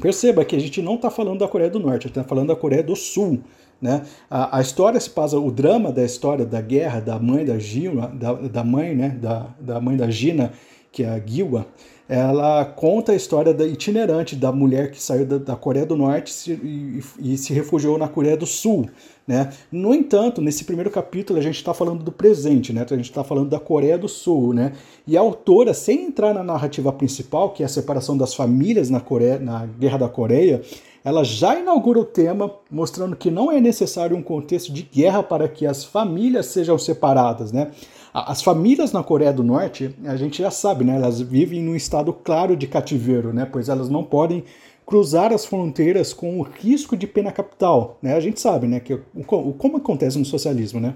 Perceba 0.00 0.44
que 0.44 0.56
a 0.56 0.58
gente 0.58 0.82
não 0.82 0.96
está 0.96 1.10
falando 1.10 1.38
da 1.38 1.48
Coreia 1.48 1.70
do 1.70 1.78
Norte, 1.78 2.06
a 2.06 2.08
gente 2.08 2.18
está 2.18 2.24
falando 2.24 2.48
da 2.48 2.56
Coreia 2.56 2.82
do 2.82 2.96
Sul. 2.96 3.40
Né? 3.80 4.02
A, 4.30 4.58
a, 4.58 4.60
história 4.60 5.00
se 5.00 5.10
passa, 5.10 5.38
o 5.38 5.50
drama 5.50 5.90
da 5.90 6.04
história 6.04 6.44
da 6.44 6.60
guerra 6.60 7.00
da 7.00 7.18
mãe 7.18 7.44
da 7.44 7.58
Gina, 7.58 8.08
da, 8.08 8.32
da 8.32 8.64
mãe, 8.64 8.94
né? 8.94 9.08
da, 9.20 9.48
da 9.58 9.80
mãe 9.80 9.96
da 9.96 10.08
Gina, 10.10 10.52
que 10.92 11.02
é 11.02 11.08
a 11.08 11.18
Giwa, 11.18 11.66
ela 12.08 12.64
conta 12.64 13.12
a 13.12 13.14
história 13.14 13.54
da 13.54 13.66
itinerante 13.66 14.36
da 14.36 14.52
mulher 14.52 14.90
que 14.90 15.02
saiu 15.02 15.24
da, 15.24 15.38
da 15.38 15.56
Coreia 15.56 15.86
do 15.86 15.96
Norte 15.96 16.52
e, 16.52 17.00
e, 17.18 17.32
e, 17.32 17.38
se 17.38 17.54
refugiou 17.54 17.96
na 17.96 18.06
Coreia 18.06 18.36
do 18.36 18.44
Sul. 18.44 18.90
Né? 19.26 19.50
No 19.70 19.94
entanto, 19.94 20.42
nesse 20.42 20.64
primeiro 20.64 20.90
capítulo 20.90 21.38
a 21.38 21.42
gente 21.42 21.56
está 21.56 21.72
falando 21.72 22.04
do 22.04 22.12
presente, 22.12 22.72
né? 22.72 22.84
a 22.84 22.96
gente 22.96 23.08
está 23.08 23.24
falando 23.24 23.48
da 23.48 23.58
Coreia 23.58 23.96
do 23.96 24.08
Sul. 24.08 24.52
Né? 24.52 24.72
E 25.06 25.16
a 25.16 25.20
autora, 25.20 25.72
sem 25.72 26.02
entrar 26.04 26.34
na 26.34 26.42
narrativa 26.42 26.92
principal, 26.92 27.50
que 27.50 27.62
é 27.62 27.66
a 27.66 27.68
separação 27.68 28.14
das 28.14 28.34
famílias 28.34 28.90
na, 28.90 29.00
Coreia, 29.00 29.38
na 29.38 29.64
Guerra 29.64 29.98
da 29.98 30.08
Coreia, 30.08 30.60
ela 31.04 31.24
já 31.24 31.58
inaugura 31.58 31.98
o 31.98 32.04
tema 32.04 32.52
mostrando 32.70 33.16
que 33.16 33.30
não 33.30 33.50
é 33.50 33.60
necessário 33.60 34.16
um 34.16 34.22
contexto 34.22 34.72
de 34.72 34.82
guerra 34.82 35.22
para 35.22 35.48
que 35.48 35.66
as 35.66 35.82
famílias 35.82 36.46
sejam 36.46 36.78
separadas. 36.78 37.52
Né? 37.52 37.70
As 38.14 38.42
famílias 38.42 38.92
na 38.92 39.02
Coreia 39.02 39.32
do 39.32 39.42
Norte, 39.42 39.94
a 40.04 40.16
gente 40.16 40.42
já 40.42 40.50
sabe, 40.50 40.84
né? 40.84 40.96
Elas 40.96 41.20
vivem 41.20 41.62
num 41.62 41.74
estado 41.74 42.12
claro 42.12 42.54
de 42.54 42.66
cativeiro, 42.66 43.32
né? 43.32 43.48
Pois 43.50 43.70
elas 43.70 43.88
não 43.88 44.04
podem 44.04 44.44
cruzar 44.84 45.32
as 45.32 45.46
fronteiras 45.46 46.12
com 46.12 46.38
o 46.38 46.42
risco 46.42 46.94
de 46.94 47.06
pena 47.06 47.32
capital, 47.32 47.98
né? 48.02 48.14
A 48.14 48.20
gente 48.20 48.38
sabe, 48.38 48.66
né? 48.66 48.80
Que 48.80 48.98
como 49.26 49.78
acontece 49.78 50.18
no 50.18 50.26
socialismo, 50.26 50.78
né? 50.78 50.94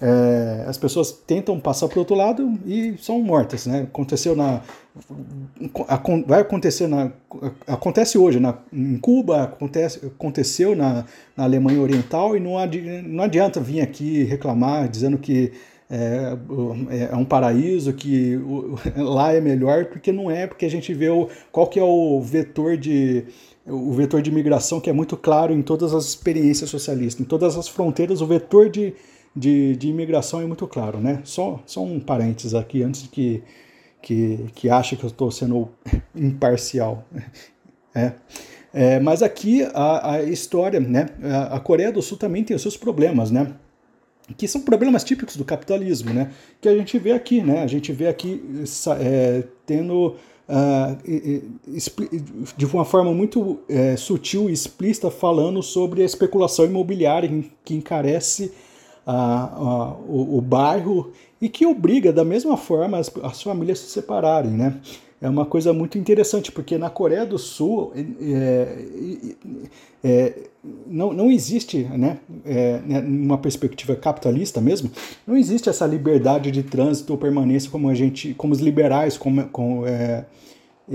É, 0.00 0.64
as 0.68 0.76
pessoas 0.76 1.12
tentam 1.12 1.58
passar 1.58 1.88
para 1.88 1.96
o 1.96 2.00
outro 2.00 2.14
lado 2.14 2.58
e 2.66 2.94
são 2.98 3.22
mortas, 3.22 3.64
né? 3.64 3.82
Aconteceu 3.82 4.36
na, 4.36 4.60
vai 6.26 6.40
acontecer 6.42 6.88
na, 6.88 7.10
acontece 7.66 8.18
hoje 8.18 8.38
na, 8.38 8.58
em 8.70 8.98
Cuba, 8.98 9.44
acontece, 9.44 10.04
aconteceu 10.04 10.76
na, 10.76 11.06
na 11.34 11.44
Alemanha 11.44 11.80
Oriental 11.80 12.36
e 12.36 12.40
não, 12.40 12.58
adi, 12.58 12.82
não 13.02 13.24
adianta 13.24 13.60
vir 13.60 13.80
aqui 13.80 14.24
reclamar 14.24 14.88
dizendo 14.88 15.16
que 15.16 15.52
é, 15.94 16.36
é, 16.90 17.08
é 17.12 17.16
um 17.16 17.24
paraíso, 17.24 17.92
que 17.92 18.38
lá 18.96 19.32
é 19.32 19.40
melhor, 19.40 19.86
porque 19.86 20.10
não 20.10 20.30
é, 20.30 20.46
porque 20.46 20.64
a 20.64 20.70
gente 20.70 20.92
vê 20.92 21.08
o, 21.08 21.28
qual 21.52 21.66
que 21.66 21.78
é 21.78 21.84
o 21.84 22.20
vetor 22.20 22.76
de 22.76 23.24
o 23.66 23.92
vetor 23.92 24.20
de 24.20 24.28
imigração 24.28 24.78
que 24.78 24.90
é 24.90 24.92
muito 24.92 25.16
claro 25.16 25.50
em 25.54 25.62
todas 25.62 25.94
as 25.94 26.04
experiências 26.04 26.68
socialistas, 26.68 27.24
em 27.24 27.28
todas 27.28 27.56
as 27.56 27.66
fronteiras 27.66 28.20
o 28.20 28.26
vetor 28.26 28.68
de, 28.68 28.92
de, 29.34 29.74
de 29.76 29.88
imigração 29.88 30.42
é 30.42 30.44
muito 30.44 30.66
claro, 30.66 30.98
né? 30.98 31.20
Só, 31.24 31.62
só 31.64 31.82
um 31.82 31.98
parênteses 31.98 32.54
aqui 32.54 32.82
antes 32.82 33.06
que 33.06 33.42
que, 34.04 34.50
que 34.54 34.68
acha 34.68 34.96
que 34.96 35.02
eu 35.02 35.08
estou 35.08 35.30
sendo 35.30 35.70
imparcial. 36.14 37.06
É. 37.94 38.12
É, 38.76 39.00
mas 39.00 39.22
aqui 39.22 39.62
a, 39.72 40.14
a 40.14 40.22
história, 40.24 40.80
né? 40.80 41.06
A, 41.50 41.60
Coreia 41.60 41.92
do 41.92 42.02
Sul 42.02 42.18
também 42.18 42.42
tem 42.42 42.54
os 42.54 42.60
seus 42.60 42.76
problemas, 42.76 43.30
né? 43.30 43.54
Que 44.36 44.48
são 44.48 44.60
problemas 44.60 45.04
típicos 45.04 45.36
do 45.36 45.44
capitalismo, 45.44 46.12
né? 46.12 46.30
Que 46.60 46.68
a 46.68 46.76
gente 46.76 46.98
vê 46.98 47.12
aqui, 47.12 47.42
né? 47.42 47.62
A 47.62 47.66
gente 47.66 47.92
vê 47.92 48.08
aqui 48.08 48.42
é, 48.98 49.44
tendo 49.66 50.16
uh, 50.48 50.96
de 52.56 52.66
uma 52.66 52.84
forma 52.84 53.12
muito 53.12 53.60
é, 53.68 53.96
sutil 53.96 54.48
e 54.48 54.52
explícita 54.52 55.10
falando 55.10 55.62
sobre 55.62 56.02
a 56.02 56.06
especulação 56.06 56.64
imobiliária 56.64 57.44
que 57.64 57.74
encarece 57.74 58.52
uh, 59.06 59.10
uh, 59.10 60.04
o, 60.08 60.38
o, 60.38 60.40
bairro 60.40 61.12
e 61.40 61.48
que 61.48 61.66
obriga 61.66 62.12
da 62.12 62.24
mesma 62.24 62.56
forma 62.56 62.98
as, 62.98 63.12
as 63.22 63.42
famílias 63.42 63.80
a 63.80 63.82
se 63.82 63.90
separarem, 63.90 64.52
né? 64.52 64.80
É 65.24 65.28
uma 65.28 65.46
coisa 65.46 65.72
muito 65.72 65.96
interessante, 65.96 66.52
porque 66.52 66.76
na 66.76 66.90
Coreia 66.90 67.24
do 67.24 67.38
Sul 67.38 67.94
é, 68.20 68.78
é, 70.04 70.34
não, 70.86 71.14
não 71.14 71.32
existe, 71.32 71.84
né, 71.84 72.18
é, 72.44 72.82
né, 72.86 73.00
numa 73.00 73.38
perspectiva 73.38 73.96
capitalista 73.96 74.60
mesmo, 74.60 74.90
não 75.26 75.34
existe 75.34 75.70
essa 75.70 75.86
liberdade 75.86 76.50
de 76.50 76.62
trânsito 76.62 77.14
ou 77.14 77.18
permanência 77.18 77.70
como 77.70 77.88
a 77.88 77.94
gente, 77.94 78.34
como 78.34 78.52
os 78.52 78.60
liberais 78.60 79.16
como, 79.16 79.48
como 79.48 79.86
é, 79.86 80.26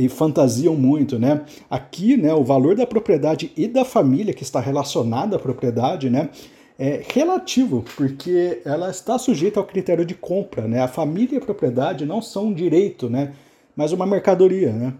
fantasiam 0.09 0.75
muito, 0.75 1.17
né? 1.17 1.41
Aqui, 1.67 2.15
né, 2.15 2.31
o 2.31 2.43
valor 2.43 2.75
da 2.75 2.86
propriedade 2.86 3.51
e 3.57 3.67
da 3.67 3.83
família 3.83 4.31
que 4.31 4.43
está 4.43 4.59
relacionada 4.59 5.38
à 5.38 5.39
propriedade, 5.39 6.07
né, 6.07 6.29
é 6.77 7.01
relativo, 7.12 7.83
porque 7.95 8.62
ela 8.63 8.91
está 8.91 9.17
sujeita 9.17 9.59
ao 9.59 9.65
critério 9.65 10.05
de 10.05 10.13
compra, 10.13 10.67
né? 10.67 10.81
A 10.81 10.88
família 10.88 11.33
e 11.33 11.38
a 11.39 11.41
propriedade 11.41 12.05
não 12.05 12.21
são 12.21 12.50
um 12.50 12.53
direito, 12.53 13.09
né? 13.09 13.33
Mas 13.79 13.93
uma 13.93 14.05
mercadoria, 14.05 14.74
né? 14.74 14.93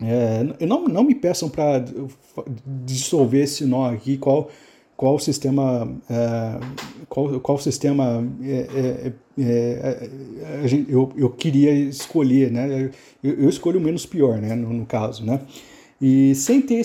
É, 0.00 0.64
não, 0.64 0.84
não 0.84 1.02
me 1.02 1.16
peçam 1.16 1.48
para 1.48 1.84
dissolver 2.64 3.42
esse 3.42 3.64
nó 3.64 3.90
aqui, 3.90 4.16
qual, 4.16 4.48
qual 4.96 5.18
sistema, 5.18 5.92
é, 6.08 6.60
qual, 7.08 7.40
qual 7.40 7.58
sistema 7.58 8.24
é, 8.40 8.54
é, 8.54 9.12
é, 9.36 10.10
é 10.62 10.68
gente, 10.68 10.92
eu, 10.92 11.12
eu 11.16 11.28
queria 11.28 11.72
escolher, 11.72 12.52
né? 12.52 12.88
Eu, 13.20 13.34
eu 13.34 13.48
escolho 13.48 13.80
o 13.80 13.82
menos 13.82 14.06
pior, 14.06 14.38
né? 14.38 14.54
No, 14.54 14.72
no 14.72 14.86
caso, 14.86 15.26
né? 15.26 15.40
E 16.00 16.36
sem 16.36 16.62
ter 16.62 16.80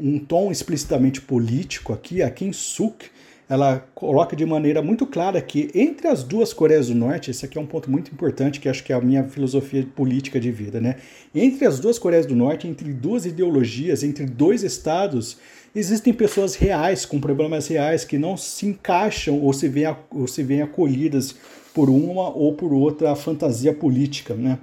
um 0.00 0.18
tom 0.18 0.50
explicitamente 0.50 1.20
político 1.20 1.92
aqui, 1.92 2.20
a 2.20 2.28
Kim 2.28 2.52
Suk 2.52 3.04
ela 3.48 3.84
coloca 3.94 4.34
de 4.34 4.46
maneira 4.46 4.80
muito 4.80 5.06
clara 5.06 5.40
que 5.40 5.70
entre 5.74 6.08
as 6.08 6.22
duas 6.22 6.52
Coreias 6.52 6.88
do 6.88 6.94
Norte, 6.94 7.30
esse 7.30 7.44
aqui 7.44 7.58
é 7.58 7.60
um 7.60 7.66
ponto 7.66 7.90
muito 7.90 8.10
importante 8.10 8.60
que 8.60 8.68
acho 8.68 8.82
que 8.82 8.92
é 8.92 8.96
a 8.96 9.00
minha 9.00 9.24
filosofia 9.24 9.86
política 9.94 10.40
de 10.40 10.50
vida, 10.50 10.80
né? 10.80 10.96
Entre 11.34 11.66
as 11.66 11.78
duas 11.78 11.98
Coreias 11.98 12.24
do 12.24 12.34
Norte, 12.34 12.66
entre 12.66 12.92
duas 12.92 13.26
ideologias, 13.26 14.02
entre 14.02 14.24
dois 14.24 14.62
estados, 14.62 15.36
existem 15.74 16.12
pessoas 16.12 16.54
reais 16.54 17.04
com 17.04 17.20
problemas 17.20 17.66
reais 17.68 18.04
que 18.04 18.16
não 18.16 18.36
se 18.36 18.66
encaixam 18.66 19.40
ou 19.40 19.52
se 19.52 19.68
veem, 19.68 19.94
ou 20.10 20.26
se 20.26 20.42
veem 20.42 20.62
acolhidas 20.62 21.34
por 21.74 21.90
uma 21.90 22.28
ou 22.30 22.54
por 22.54 22.72
outra 22.72 23.14
fantasia 23.14 23.74
política, 23.74 24.34
né? 24.34 24.58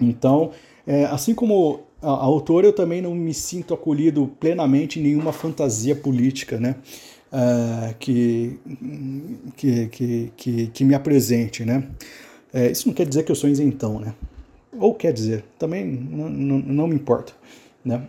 Então, 0.00 0.52
é, 0.86 1.04
assim 1.06 1.34
como 1.34 1.80
a, 2.02 2.08
a 2.08 2.24
autora, 2.24 2.66
eu 2.66 2.72
também 2.72 3.00
não 3.00 3.14
me 3.14 3.32
sinto 3.32 3.74
acolhido 3.74 4.30
plenamente 4.38 5.00
em 5.00 5.02
nenhuma 5.02 5.32
fantasia 5.32 5.94
política, 5.94 6.58
né? 6.58 6.76
Uh, 7.32 7.94
que, 7.98 8.58
que, 9.56 9.86
que, 9.88 10.32
que, 10.36 10.66
que, 10.68 10.84
me 10.84 10.94
apresente, 10.94 11.64
né? 11.64 11.88
É, 12.52 12.70
isso 12.70 12.86
não 12.86 12.94
quer 12.94 13.06
dizer 13.06 13.24
que 13.24 13.32
eu 13.32 13.36
sou 13.36 13.50
isentão, 13.50 14.00
né? 14.00 14.14
Ou 14.78 14.94
quer 14.94 15.12
dizer, 15.12 15.44
também 15.58 15.84
não 15.84 16.86
me 16.86 16.94
importa, 16.94 17.32
né? 17.84 18.02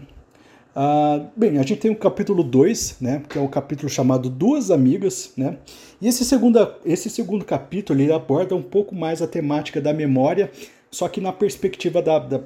Uh, 0.77 1.25
bem, 1.36 1.57
a 1.57 1.63
gente 1.63 1.77
tem 1.77 1.89
o 1.89 1.95
capítulo 1.95 2.43
2, 2.43 2.97
né, 3.01 3.24
que 3.27 3.36
é 3.36 3.41
o 3.41 3.50
capítulo 3.50 3.89
chamado 3.89 4.29
Duas 4.29 4.69
Amigas, 4.69 5.33
né, 5.36 5.57
e 6.00 6.07
esse 6.07 6.24
segundo, 6.24 6.71
esse 6.86 7.09
segundo 7.09 7.43
capítulo 7.43 8.00
ele 8.00 8.13
aborda 8.13 8.55
um 8.55 8.62
pouco 8.62 8.93
mais 8.93 9.19
a 9.19 9.27
temática 9.27 9.81
da 9.81 9.91
memória, 9.91 10.51
só 10.91 11.07
que 11.07 11.19
na 11.19 11.33
perspectiva 11.33 12.00
da, 12.00 12.19
da 12.19 12.41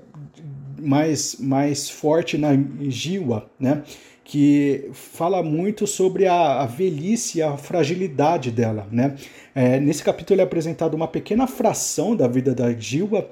mais, 0.80 1.36
mais 1.42 1.90
forte 1.90 2.38
na 2.38 2.52
Jiwa, 2.88 3.52
né, 3.60 3.84
que 4.32 4.90
fala 4.94 5.44
muito 5.44 5.86
sobre 5.86 6.26
a, 6.26 6.62
a 6.62 6.66
velhice 6.66 7.42
a 7.42 7.58
fragilidade 7.58 8.50
dela. 8.50 8.88
Né. 8.90 9.18
É, 9.54 9.78
nesse 9.78 10.02
capítulo 10.02 10.40
é 10.40 10.44
apresentado 10.46 10.94
uma 10.94 11.06
pequena 11.06 11.46
fração 11.48 12.16
da 12.16 12.30
vida 12.30 12.56
da 12.56 12.72
Jiwa, 12.72 13.30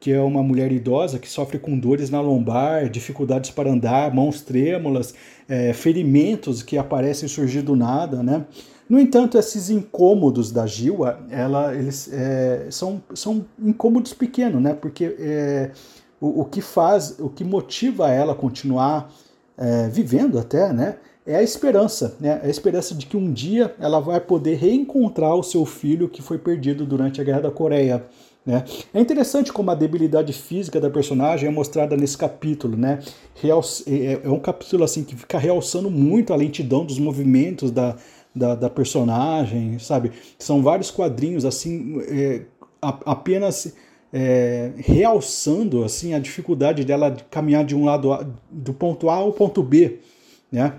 que 0.00 0.10
é 0.10 0.20
uma 0.20 0.42
mulher 0.42 0.72
idosa 0.72 1.20
que 1.20 1.28
sofre 1.28 1.56
com 1.56 1.78
dores 1.78 2.10
na 2.10 2.20
lombar, 2.20 2.88
dificuldades 2.88 3.52
para 3.52 3.70
andar, 3.70 4.12
mãos 4.12 4.40
trêmulas, 4.42 5.14
é, 5.48 5.72
ferimentos 5.72 6.64
que 6.64 6.76
aparecem 6.76 7.28
surgir 7.28 7.62
do 7.62 7.76
nada, 7.76 8.20
né? 8.20 8.44
No 8.88 8.98
entanto, 8.98 9.38
esses 9.38 9.70
incômodos 9.70 10.50
da 10.50 10.66
Gilwa, 10.66 11.20
ela, 11.30 11.72
eles 11.76 12.12
é, 12.12 12.66
são, 12.70 13.00
são 13.14 13.46
incômodos 13.56 14.12
pequenos, 14.12 14.60
né? 14.60 14.74
Porque 14.74 15.14
é, 15.16 15.70
o, 16.20 16.40
o, 16.40 16.44
que 16.44 16.60
faz, 16.60 17.20
o 17.20 17.28
que 17.28 17.44
motiva 17.44 18.10
ela 18.10 18.32
a 18.32 18.34
continuar 18.34 19.12
é, 19.60 19.88
vivendo 19.88 20.38
até, 20.38 20.72
né? 20.72 20.96
É 21.26 21.36
a 21.36 21.42
esperança, 21.42 22.16
né? 22.18 22.40
A 22.42 22.48
esperança 22.48 22.94
de 22.94 23.04
que 23.04 23.16
um 23.16 23.30
dia 23.30 23.74
ela 23.78 24.00
vai 24.00 24.18
poder 24.18 24.56
reencontrar 24.56 25.34
o 25.34 25.42
seu 25.42 25.66
filho 25.66 26.08
que 26.08 26.22
foi 26.22 26.38
perdido 26.38 26.86
durante 26.86 27.20
a 27.20 27.24
Guerra 27.24 27.42
da 27.42 27.50
Coreia. 27.50 28.04
Né? 28.44 28.64
É 28.94 28.98
interessante 28.98 29.52
como 29.52 29.70
a 29.70 29.74
debilidade 29.74 30.32
física 30.32 30.80
da 30.80 30.88
personagem 30.88 31.46
é 31.46 31.52
mostrada 31.52 31.94
nesse 31.94 32.16
capítulo. 32.16 32.74
Né? 32.74 33.00
É, 33.44 33.48
é, 33.48 34.20
é 34.24 34.28
um 34.30 34.40
capítulo 34.40 34.82
assim 34.82 35.04
que 35.04 35.14
fica 35.14 35.38
realçando 35.38 35.90
muito 35.90 36.32
a 36.32 36.36
lentidão 36.36 36.86
dos 36.86 36.98
movimentos 36.98 37.70
da, 37.70 37.96
da, 38.34 38.54
da 38.54 38.70
personagem, 38.70 39.78
sabe? 39.78 40.12
São 40.38 40.62
vários 40.62 40.90
quadrinhos 40.90 41.44
assim, 41.44 42.00
é, 42.08 42.42
apenas 42.80 43.74
é, 44.12 44.72
realçando 44.76 45.84
assim 45.84 46.14
a 46.14 46.18
dificuldade 46.18 46.84
dela 46.84 47.10
de 47.10 47.24
caminhar 47.24 47.64
de 47.64 47.74
um 47.74 47.84
lado 47.84 48.12
a, 48.12 48.26
do 48.50 48.72
ponto 48.72 49.08
A 49.08 49.14
ao 49.16 49.32
ponto 49.32 49.62
B, 49.62 49.98
né? 50.50 50.74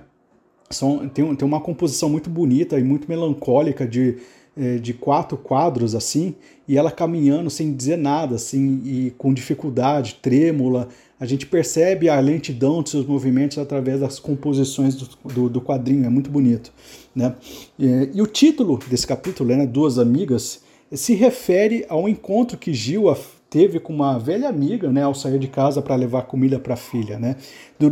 São, 0.69 1.09
tem, 1.09 1.35
tem 1.35 1.47
uma 1.47 1.59
composição 1.59 2.09
muito 2.09 2.29
bonita 2.29 2.79
e 2.79 2.83
muito 2.83 3.09
melancólica 3.09 3.85
de 3.85 4.17
é, 4.55 4.77
de 4.77 4.93
quatro 4.93 5.37
quadros 5.37 5.95
assim, 5.95 6.35
e 6.67 6.77
ela 6.77 6.91
caminhando 6.91 7.49
sem 7.49 7.73
dizer 7.73 7.97
nada, 7.97 8.35
assim, 8.35 8.81
e 8.83 9.13
com 9.17 9.33
dificuldade, 9.33 10.19
trêmula. 10.21 10.89
A 11.19 11.25
gente 11.25 11.45
percebe 11.45 12.09
a 12.09 12.19
lentidão 12.19 12.81
dos 12.81 12.91
seus 12.91 13.05
movimentos 13.05 13.57
através 13.57 13.99
das 13.99 14.19
composições 14.19 14.95
do, 14.95 15.07
do, 15.33 15.49
do 15.49 15.61
quadrinho, 15.61 16.05
é 16.05 16.09
muito 16.09 16.29
bonito. 16.29 16.71
Né? 17.15 17.33
E, 17.77 18.09
e, 18.13 18.21
o 18.21 18.27
título 18.27 18.79
desse 18.89 19.07
capítulo, 19.07 19.55
né, 19.55 19.65
Duas 19.65 19.97
Amigas, 19.97 20.61
se 20.91 21.13
refere 21.13 21.85
ao 21.87 22.07
encontro 22.07 22.57
que 22.57 22.73
Gil 22.73 23.05
teve 23.49 23.79
com 23.79 23.93
uma 23.93 24.17
velha 24.17 24.47
amiga, 24.47 24.89
né, 24.89 25.03
ao 25.03 25.13
sair 25.13 25.37
de 25.37 25.47
casa 25.47 25.81
para 25.81 25.95
levar 25.95 26.21
comida 26.23 26.57
para 26.57 26.73
a 26.73 26.77
filha, 26.77 27.19
né? 27.19 27.35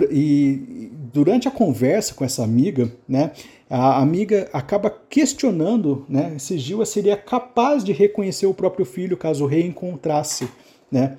E 0.10 0.90
durante 1.12 1.50
a 1.50 1.52
conversa 1.52 2.14
com 2.14 2.24
essa 2.24 2.44
amiga, 2.44 2.90
né, 3.08 3.32
a 3.70 4.02
amiga 4.02 4.50
acaba 4.54 4.90
questionando, 4.90 6.06
né, 6.08 6.36
se 6.40 6.58
Gil 6.58 6.86
seria 6.86 7.18
capaz 7.18 7.84
de 7.84 7.92
reconhecer 7.92 8.48
o 8.48 8.54
próprio 8.54 8.86
filho 8.86 9.18
caso 9.18 9.44
o 9.44 9.48
reencontrasse, 9.48 10.48
né? 10.90 11.18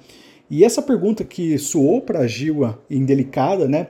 E 0.50 0.64
essa 0.64 0.82
pergunta 0.82 1.22
que 1.22 1.58
soou 1.58 2.00
para 2.00 2.26
Gilwa 2.26 2.78
indelicada, 2.90 3.68
né, 3.68 3.88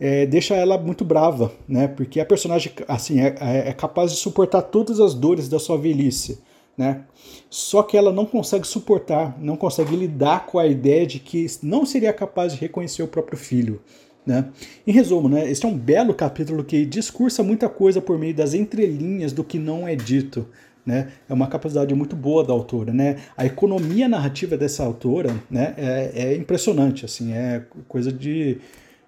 é, 0.00 0.26
deixa 0.26 0.56
ela 0.56 0.76
muito 0.76 1.04
brava, 1.04 1.52
né? 1.68 1.86
Porque 1.86 2.18
a 2.18 2.26
personagem 2.26 2.72
assim 2.88 3.20
é, 3.20 3.36
é, 3.40 3.68
é 3.68 3.72
capaz 3.72 4.10
de 4.10 4.18
suportar 4.18 4.62
todas 4.62 4.98
as 4.98 5.14
dores 5.14 5.48
da 5.48 5.60
sua 5.60 5.78
velhice, 5.78 6.40
né? 6.82 7.02
Só 7.48 7.80
que 7.84 7.96
ela 7.96 8.12
não 8.12 8.26
consegue 8.26 8.66
suportar, 8.66 9.38
não 9.40 9.56
consegue 9.56 9.94
lidar 9.94 10.46
com 10.46 10.58
a 10.58 10.66
ideia 10.66 11.06
de 11.06 11.20
que 11.20 11.46
não 11.62 11.86
seria 11.86 12.12
capaz 12.12 12.52
de 12.52 12.58
reconhecer 12.58 13.04
o 13.04 13.06
próprio 13.08 13.38
filho. 13.38 13.80
Né? 14.26 14.46
Em 14.84 14.90
resumo, 14.90 15.28
né, 15.28 15.48
este 15.48 15.64
é 15.64 15.68
um 15.68 15.76
belo 15.76 16.12
capítulo 16.12 16.64
que 16.64 16.84
discursa 16.84 17.42
muita 17.42 17.68
coisa 17.68 18.00
por 18.00 18.18
meio 18.18 18.34
das 18.34 18.52
entrelinhas 18.52 19.32
do 19.32 19.44
que 19.44 19.60
não 19.60 19.86
é 19.86 19.94
dito. 19.94 20.46
Né? 20.84 21.12
É 21.28 21.32
uma 21.32 21.46
capacidade 21.46 21.94
muito 21.94 22.16
boa 22.16 22.42
da 22.42 22.52
autora. 22.52 22.92
Né? 22.92 23.18
A 23.36 23.46
economia 23.46 24.08
narrativa 24.08 24.56
dessa 24.56 24.82
autora 24.82 25.32
né, 25.48 25.74
é, 25.76 26.10
é 26.14 26.36
impressionante, 26.36 27.04
assim, 27.04 27.32
é 27.32 27.64
coisa 27.86 28.10
de, 28.10 28.58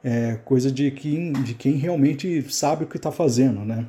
é 0.02 0.38
coisa 0.44 0.70
de 0.70 0.92
quem, 0.92 1.32
de 1.32 1.54
quem 1.54 1.72
realmente 1.72 2.44
sabe 2.52 2.84
o 2.84 2.86
que 2.86 2.96
está 2.96 3.10
fazendo. 3.10 3.64
Né? 3.64 3.84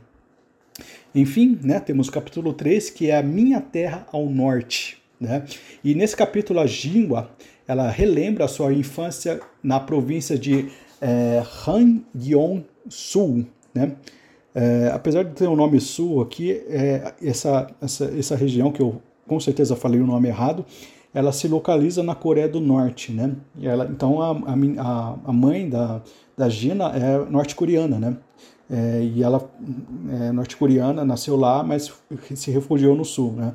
Enfim, 1.15 1.57
né, 1.63 1.79
temos 1.79 2.09
o 2.09 2.11
capítulo 2.11 2.51
3, 2.53 2.89
que 2.89 3.09
é 3.09 3.17
a 3.17 3.23
Minha 3.23 3.61
Terra 3.61 4.05
ao 4.11 4.29
Norte. 4.29 5.01
Né? 5.19 5.45
E 5.83 5.95
nesse 5.95 6.15
capítulo, 6.15 6.59
a 6.59 6.67
Jingwa 6.67 7.31
ela 7.67 7.89
relembra 7.89 8.45
a 8.45 8.47
sua 8.47 8.73
infância 8.73 9.39
na 9.63 9.79
província 9.79 10.37
de 10.37 10.69
é, 11.01 11.41
Han-Gyeong-sul. 11.65 13.45
Né? 13.73 13.93
É, 14.53 14.91
apesar 14.93 15.23
de 15.23 15.31
ter 15.31 15.47
o 15.47 15.51
um 15.51 15.55
nome 15.55 15.79
Sul 15.79 16.21
aqui, 16.21 16.51
é, 16.69 17.13
essa, 17.21 17.67
essa, 17.81 18.05
essa 18.17 18.35
região, 18.35 18.71
que 18.71 18.81
eu 18.81 19.01
com 19.27 19.39
certeza 19.39 19.75
falei 19.75 19.99
o 19.99 20.05
nome 20.05 20.27
errado, 20.27 20.65
ela 21.13 21.31
se 21.31 21.47
localiza 21.47 22.03
na 22.03 22.13
Coreia 22.13 22.47
do 22.47 22.59
Norte. 22.59 23.11
Né? 23.11 23.35
E 23.57 23.67
ela, 23.67 23.85
então 23.85 24.21
a, 24.21 24.31
a, 24.31 25.15
a 25.25 25.33
mãe 25.33 25.67
da, 25.67 26.01
da 26.37 26.47
Gina 26.49 26.89
é 26.95 27.17
norte-coreana. 27.29 27.97
Né? 27.97 28.17
É, 28.69 29.03
e 29.03 29.21
ela 29.21 29.47
é 30.11 30.31
norte-coreana, 30.31 31.05
nasceu 31.05 31.35
lá, 31.35 31.63
mas 31.63 31.93
se 32.35 32.51
refugiou 32.51 32.95
no 32.95 33.05
sul, 33.05 33.33
né? 33.33 33.53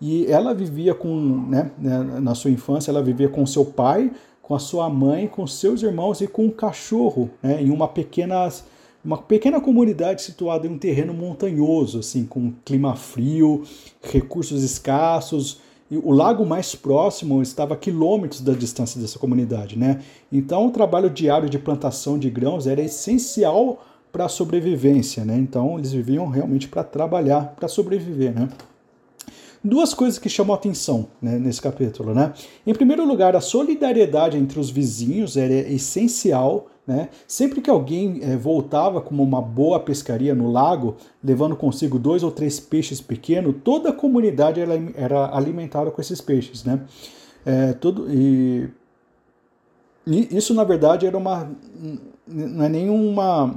E 0.00 0.26
ela 0.26 0.54
vivia 0.54 0.94
com, 0.94 1.14
né, 1.48 1.70
né, 1.78 1.98
na 2.20 2.34
sua 2.34 2.50
infância, 2.50 2.90
ela 2.90 3.02
vivia 3.02 3.28
com 3.28 3.44
seu 3.44 3.64
pai, 3.64 4.10
com 4.40 4.54
a 4.54 4.58
sua 4.58 4.88
mãe, 4.88 5.28
com 5.28 5.46
seus 5.46 5.82
irmãos 5.82 6.20
e 6.22 6.26
com 6.26 6.46
um 6.46 6.50
cachorro, 6.50 7.30
né, 7.42 7.62
em 7.62 7.70
uma 7.70 7.86
pequena, 7.86 8.48
uma 9.04 9.18
pequena 9.18 9.60
comunidade 9.60 10.22
situada 10.22 10.66
em 10.66 10.70
um 10.70 10.78
terreno 10.78 11.12
montanhoso, 11.12 11.98
assim, 11.98 12.24
com 12.24 12.52
clima 12.64 12.96
frio, 12.96 13.62
recursos 14.02 14.62
escassos, 14.62 15.60
o 15.90 16.12
lago 16.12 16.46
mais 16.46 16.74
próximo 16.74 17.42
estava 17.42 17.74
a 17.74 17.76
quilômetros 17.76 18.40
da 18.40 18.52
distância 18.52 19.00
dessa 19.00 19.18
comunidade, 19.18 19.76
né? 19.76 20.00
Então, 20.30 20.68
o 20.68 20.70
trabalho 20.70 21.10
diário 21.10 21.50
de 21.50 21.58
plantação 21.58 22.16
de 22.16 22.30
grãos 22.30 22.66
era 22.68 22.80
essencial 22.80 23.82
para 24.12 24.28
sobrevivência, 24.28 25.24
né? 25.24 25.36
Então 25.36 25.78
eles 25.78 25.92
viviam 25.92 26.28
realmente 26.28 26.68
para 26.68 26.82
trabalhar, 26.84 27.54
para 27.56 27.68
sobreviver, 27.68 28.34
né? 28.34 28.48
Duas 29.62 29.92
coisas 29.92 30.18
que 30.18 30.28
chamam 30.28 30.54
a 30.54 30.58
atenção 30.58 31.08
né, 31.20 31.38
nesse 31.38 31.60
capítulo, 31.60 32.14
né? 32.14 32.32
Em 32.66 32.72
primeiro 32.72 33.06
lugar, 33.06 33.36
a 33.36 33.42
solidariedade 33.42 34.38
entre 34.38 34.58
os 34.58 34.70
vizinhos 34.70 35.36
era 35.36 35.52
essencial, 35.52 36.68
né? 36.86 37.10
Sempre 37.28 37.60
que 37.60 37.68
alguém 37.68 38.20
é, 38.22 38.36
voltava 38.36 39.02
com 39.02 39.14
uma 39.14 39.42
boa 39.42 39.78
pescaria 39.78 40.34
no 40.34 40.50
lago, 40.50 40.96
levando 41.22 41.54
consigo 41.54 41.98
dois 41.98 42.22
ou 42.22 42.30
três 42.30 42.58
peixes 42.58 43.02
pequenos, 43.02 43.54
toda 43.62 43.90
a 43.90 43.92
comunidade 43.92 44.60
era, 44.60 44.74
era 44.94 45.36
alimentada 45.36 45.90
com 45.90 46.00
esses 46.00 46.22
peixes, 46.22 46.64
né? 46.64 46.80
É, 47.44 47.74
tudo, 47.74 48.06
e, 48.10 48.66
e 50.06 50.36
isso, 50.36 50.54
na 50.54 50.64
verdade, 50.64 51.06
era 51.06 51.18
uma... 51.18 51.50
não 52.26 52.64
é 52.64 52.68
nenhuma 52.68 53.54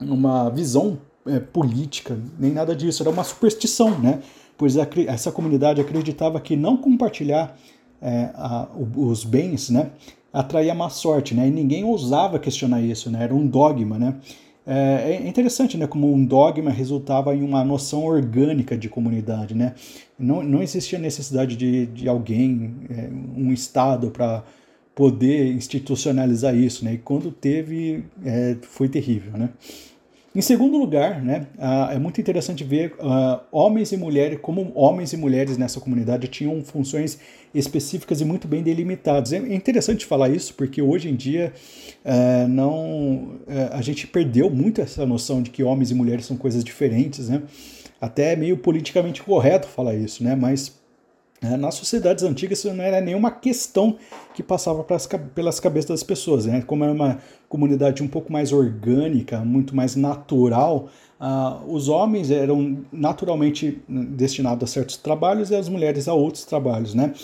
uma 0.00 0.48
visão 0.50 0.98
é, 1.26 1.38
política, 1.38 2.18
nem 2.38 2.52
nada 2.52 2.74
disso, 2.74 3.02
era 3.02 3.10
uma 3.10 3.24
superstição, 3.24 3.98
né? 3.98 4.20
Pois 4.56 4.76
a, 4.76 4.86
essa 5.06 5.32
comunidade 5.32 5.80
acreditava 5.80 6.40
que 6.40 6.56
não 6.56 6.76
compartilhar 6.76 7.56
é, 8.00 8.30
a, 8.34 8.68
os 8.96 9.24
bens, 9.24 9.70
né, 9.70 9.90
atraía 10.32 10.74
má 10.74 10.88
sorte, 10.88 11.34
né? 11.34 11.48
E 11.48 11.50
ninguém 11.50 11.84
ousava 11.84 12.38
questionar 12.38 12.80
isso, 12.80 13.10
né? 13.10 13.24
Era 13.24 13.34
um 13.34 13.46
dogma, 13.46 13.98
né? 13.98 14.14
É, 14.66 15.18
é 15.22 15.28
interessante, 15.28 15.76
né? 15.76 15.86
Como 15.86 16.12
um 16.12 16.24
dogma 16.24 16.70
resultava 16.70 17.34
em 17.34 17.42
uma 17.42 17.64
noção 17.64 18.04
orgânica 18.04 18.76
de 18.76 18.88
comunidade, 18.88 19.54
né? 19.54 19.74
Não, 20.18 20.42
não 20.42 20.62
existia 20.62 20.98
necessidade 20.98 21.56
de, 21.56 21.86
de 21.86 22.08
alguém, 22.08 22.74
é, 22.90 23.10
um 23.36 23.52
Estado 23.52 24.10
para 24.10 24.44
poder 24.94 25.52
institucionalizar 25.52 26.54
isso, 26.54 26.84
né? 26.84 26.94
E 26.94 26.98
quando 26.98 27.32
teve, 27.32 28.04
é, 28.24 28.56
foi 28.62 28.88
terrível, 28.88 29.32
né? 29.32 29.50
Em 30.32 30.40
segundo 30.40 30.78
lugar, 30.78 31.20
né, 31.20 31.48
uh, 31.58 31.92
é 31.92 31.98
muito 31.98 32.20
interessante 32.20 32.62
ver 32.62 32.94
uh, 33.00 33.40
homens 33.50 33.90
e 33.90 33.96
mulheres, 33.96 34.38
como 34.40 34.70
homens 34.76 35.12
e 35.12 35.16
mulheres 35.16 35.58
nessa 35.58 35.80
comunidade 35.80 36.28
tinham 36.28 36.62
funções 36.62 37.18
específicas 37.52 38.20
e 38.20 38.24
muito 38.24 38.46
bem 38.46 38.62
delimitadas. 38.62 39.32
É 39.32 39.38
interessante 39.38 40.06
falar 40.06 40.28
isso 40.28 40.54
porque 40.54 40.80
hoje 40.80 41.08
em 41.08 41.16
dia 41.16 41.52
uh, 42.04 42.46
não, 42.46 43.40
a 43.72 43.82
gente 43.82 44.06
perdeu 44.06 44.48
muito 44.48 44.80
essa 44.80 45.04
noção 45.04 45.42
de 45.42 45.50
que 45.50 45.64
homens 45.64 45.90
e 45.90 45.94
mulheres 45.94 46.26
são 46.26 46.36
coisas 46.36 46.62
diferentes, 46.62 47.28
né? 47.28 47.42
Até 48.00 48.32
é 48.32 48.36
meio 48.36 48.56
politicamente 48.56 49.22
correto 49.22 49.66
falar 49.66 49.94
isso, 49.96 50.22
né? 50.22 50.36
Mas 50.36 50.79
nas 51.40 51.74
sociedades 51.74 52.22
antigas 52.22 52.58
isso 52.58 52.72
não 52.74 52.84
era 52.84 53.00
nenhuma 53.00 53.30
questão 53.30 53.96
que 54.34 54.42
passava 54.42 54.84
pelas 55.34 55.58
cabeças 55.58 55.90
das 55.90 56.02
pessoas. 56.02 56.44
Né? 56.44 56.62
Como 56.62 56.84
era 56.84 56.92
uma 56.92 57.18
comunidade 57.48 58.02
um 58.02 58.08
pouco 58.08 58.30
mais 58.32 58.52
orgânica, 58.52 59.38
muito 59.40 59.74
mais 59.74 59.96
natural, 59.96 60.88
uh, 61.18 61.72
os 61.72 61.88
homens 61.88 62.30
eram 62.30 62.78
naturalmente 62.92 63.82
destinados 63.88 64.68
a 64.68 64.72
certos 64.72 64.98
trabalhos 64.98 65.50
e 65.50 65.54
as 65.54 65.68
mulheres 65.68 66.08
a 66.08 66.14
outros 66.14 66.44
trabalhos, 66.44 66.94
né? 66.94 67.14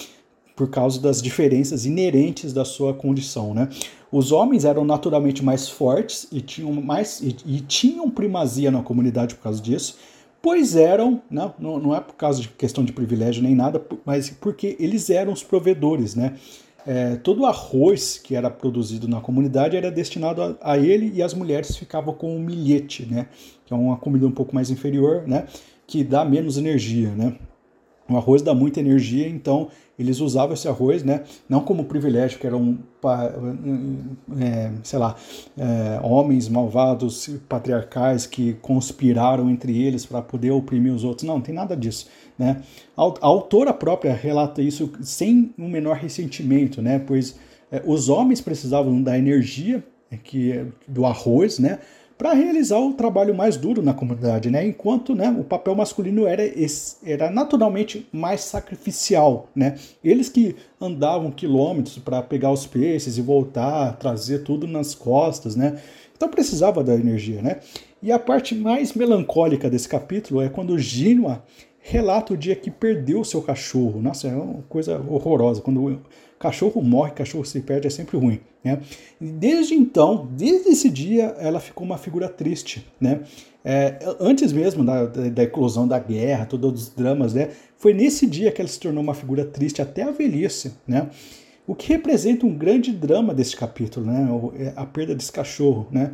por 0.56 0.70
causa 0.70 0.98
das 0.98 1.20
diferenças 1.20 1.84
inerentes 1.84 2.54
da 2.54 2.64
sua 2.64 2.94
condição. 2.94 3.52
Né? 3.52 3.68
Os 4.10 4.32
homens 4.32 4.64
eram 4.64 4.86
naturalmente 4.86 5.44
mais 5.44 5.68
fortes 5.68 6.26
e 6.32 6.40
tinham, 6.40 6.72
mais, 6.72 7.20
e, 7.20 7.36
e 7.44 7.60
tinham 7.60 8.10
primazia 8.10 8.70
na 8.70 8.82
comunidade 8.82 9.34
por 9.34 9.42
causa 9.42 9.60
disso, 9.60 9.98
pois 10.46 10.76
eram, 10.76 11.20
não, 11.28 11.52
não 11.58 11.92
é 11.92 12.00
por 12.00 12.14
causa 12.14 12.40
de 12.40 12.46
questão 12.46 12.84
de 12.84 12.92
privilégio 12.92 13.42
nem 13.42 13.52
nada, 13.52 13.84
mas 14.04 14.30
porque 14.30 14.76
eles 14.78 15.10
eram 15.10 15.32
os 15.32 15.42
provedores, 15.42 16.14
né? 16.14 16.36
É, 16.86 17.16
todo 17.16 17.40
o 17.40 17.46
arroz 17.46 18.16
que 18.16 18.36
era 18.36 18.48
produzido 18.48 19.08
na 19.08 19.20
comunidade 19.20 19.76
era 19.76 19.90
destinado 19.90 20.40
a, 20.40 20.56
a, 20.62 20.78
ele 20.78 21.10
e 21.12 21.20
as 21.20 21.34
mulheres 21.34 21.76
ficavam 21.76 22.14
com 22.14 22.36
o 22.36 22.38
milhete, 22.38 23.04
né? 23.06 23.26
Que 23.64 23.74
é 23.74 23.76
uma 23.76 23.96
comida 23.96 24.24
um 24.24 24.30
pouco 24.30 24.54
mais 24.54 24.70
inferior, 24.70 25.26
né? 25.26 25.48
Que 25.84 26.04
dá 26.04 26.24
menos 26.24 26.56
energia, 26.56 27.10
né? 27.10 27.34
O 28.08 28.16
arroz 28.16 28.40
dá 28.40 28.54
muita 28.54 28.78
energia, 28.78 29.28
então 29.28 29.66
eles 29.98 30.20
usavam 30.20 30.54
esse 30.54 30.68
arroz, 30.68 31.02
né, 31.02 31.22
não 31.48 31.60
como 31.60 31.84
privilégio, 31.84 32.38
que 32.38 32.46
eram, 32.46 32.78
é, 34.38 34.70
sei 34.82 34.98
lá, 34.98 35.16
é, 35.56 36.00
homens 36.02 36.48
malvados, 36.48 37.30
patriarcais 37.48 38.26
que 38.26 38.54
conspiraram 38.54 39.48
entre 39.48 39.82
eles 39.82 40.04
para 40.04 40.20
poder 40.20 40.50
oprimir 40.50 40.92
os 40.92 41.04
outros. 41.04 41.26
Não, 41.26 41.36
não 41.36 41.42
tem 41.42 41.54
nada 41.54 41.76
disso. 41.76 42.08
Né? 42.38 42.62
A, 42.96 43.02
autora 43.20 43.72
própria 43.72 44.14
relata 44.14 44.60
isso 44.60 44.92
sem 45.00 45.54
um 45.58 45.68
menor 45.68 45.96
ressentimento, 45.96 46.82
né, 46.82 46.98
pois 46.98 47.36
é, 47.72 47.82
os 47.84 48.08
homens 48.08 48.40
precisavam 48.40 49.02
da 49.02 49.18
energia 49.18 49.82
que, 50.22 50.66
do 50.86 51.04
arroz, 51.04 51.58
né, 51.58 51.78
para 52.18 52.32
realizar 52.32 52.78
o 52.78 52.94
trabalho 52.94 53.34
mais 53.34 53.56
duro 53.56 53.82
na 53.82 53.92
comunidade, 53.92 54.50
né? 54.50 54.66
Enquanto 54.66 55.14
né, 55.14 55.34
o 55.38 55.44
papel 55.44 55.74
masculino 55.74 56.26
era, 56.26 56.42
era 57.04 57.30
naturalmente 57.30 58.06
mais 58.10 58.40
sacrificial, 58.40 59.48
né? 59.54 59.76
Eles 60.02 60.28
que 60.28 60.56
andavam 60.80 61.30
quilômetros 61.30 61.98
para 61.98 62.22
pegar 62.22 62.50
os 62.50 62.66
peixes 62.66 63.18
e 63.18 63.22
voltar, 63.22 63.96
trazer 63.96 64.38
tudo 64.40 64.66
nas 64.66 64.94
costas, 64.94 65.54
né? 65.54 65.78
Então 66.16 66.28
precisava 66.28 66.82
da 66.82 66.94
energia, 66.94 67.42
né? 67.42 67.60
E 68.02 68.10
a 68.10 68.18
parte 68.18 68.54
mais 68.54 68.94
melancólica 68.94 69.68
desse 69.68 69.88
capítulo 69.88 70.40
é 70.40 70.48
quando 70.48 70.78
Gínua 70.78 71.42
relata 71.88 72.34
o 72.34 72.36
dia 72.36 72.56
que 72.56 72.70
perdeu 72.70 73.22
seu 73.22 73.40
cachorro. 73.40 74.02
Nossa, 74.02 74.26
é 74.26 74.34
uma 74.34 74.62
coisa 74.68 75.00
horrorosa. 75.08 75.60
Quando 75.60 76.00
cachorro 76.38 76.82
morre, 76.82 77.12
cachorro 77.12 77.44
se 77.44 77.60
perde, 77.60 77.86
é 77.86 77.90
sempre 77.90 78.16
ruim. 78.16 78.40
Né? 78.64 78.80
Desde 79.20 79.74
então, 79.74 80.28
desde 80.32 80.70
esse 80.70 80.90
dia, 80.90 81.36
ela 81.38 81.60
ficou 81.60 81.86
uma 81.86 81.96
figura 81.96 82.28
triste. 82.28 82.84
Né? 83.00 83.20
É, 83.64 83.98
antes 84.18 84.52
mesmo 84.52 84.84
da, 84.84 85.06
da, 85.06 85.28
da, 85.28 85.42
eclosão 85.44 85.86
da 85.86 85.98
guerra, 85.98 86.44
todos 86.44 86.82
os 86.82 86.88
dramas, 86.88 87.34
né? 87.34 87.50
foi 87.76 87.94
nesse 87.94 88.26
dia 88.26 88.50
que 88.50 88.60
ela 88.60 88.68
se 88.68 88.80
tornou 88.80 89.02
uma 89.02 89.14
figura 89.14 89.44
triste 89.44 89.80
até 89.80 90.02
a 90.02 90.10
velhice. 90.10 90.74
Né? 90.88 91.08
O 91.68 91.74
que 91.74 91.88
representa 91.92 92.46
um 92.46 92.54
grande 92.54 92.92
drama 92.92 93.32
desse 93.32 93.56
capítulo, 93.56 94.06
né? 94.06 94.28
É 94.58 94.72
a 94.76 94.84
perda 94.84 95.14
desse 95.14 95.32
cachorro. 95.32 95.86
Né? 95.90 96.12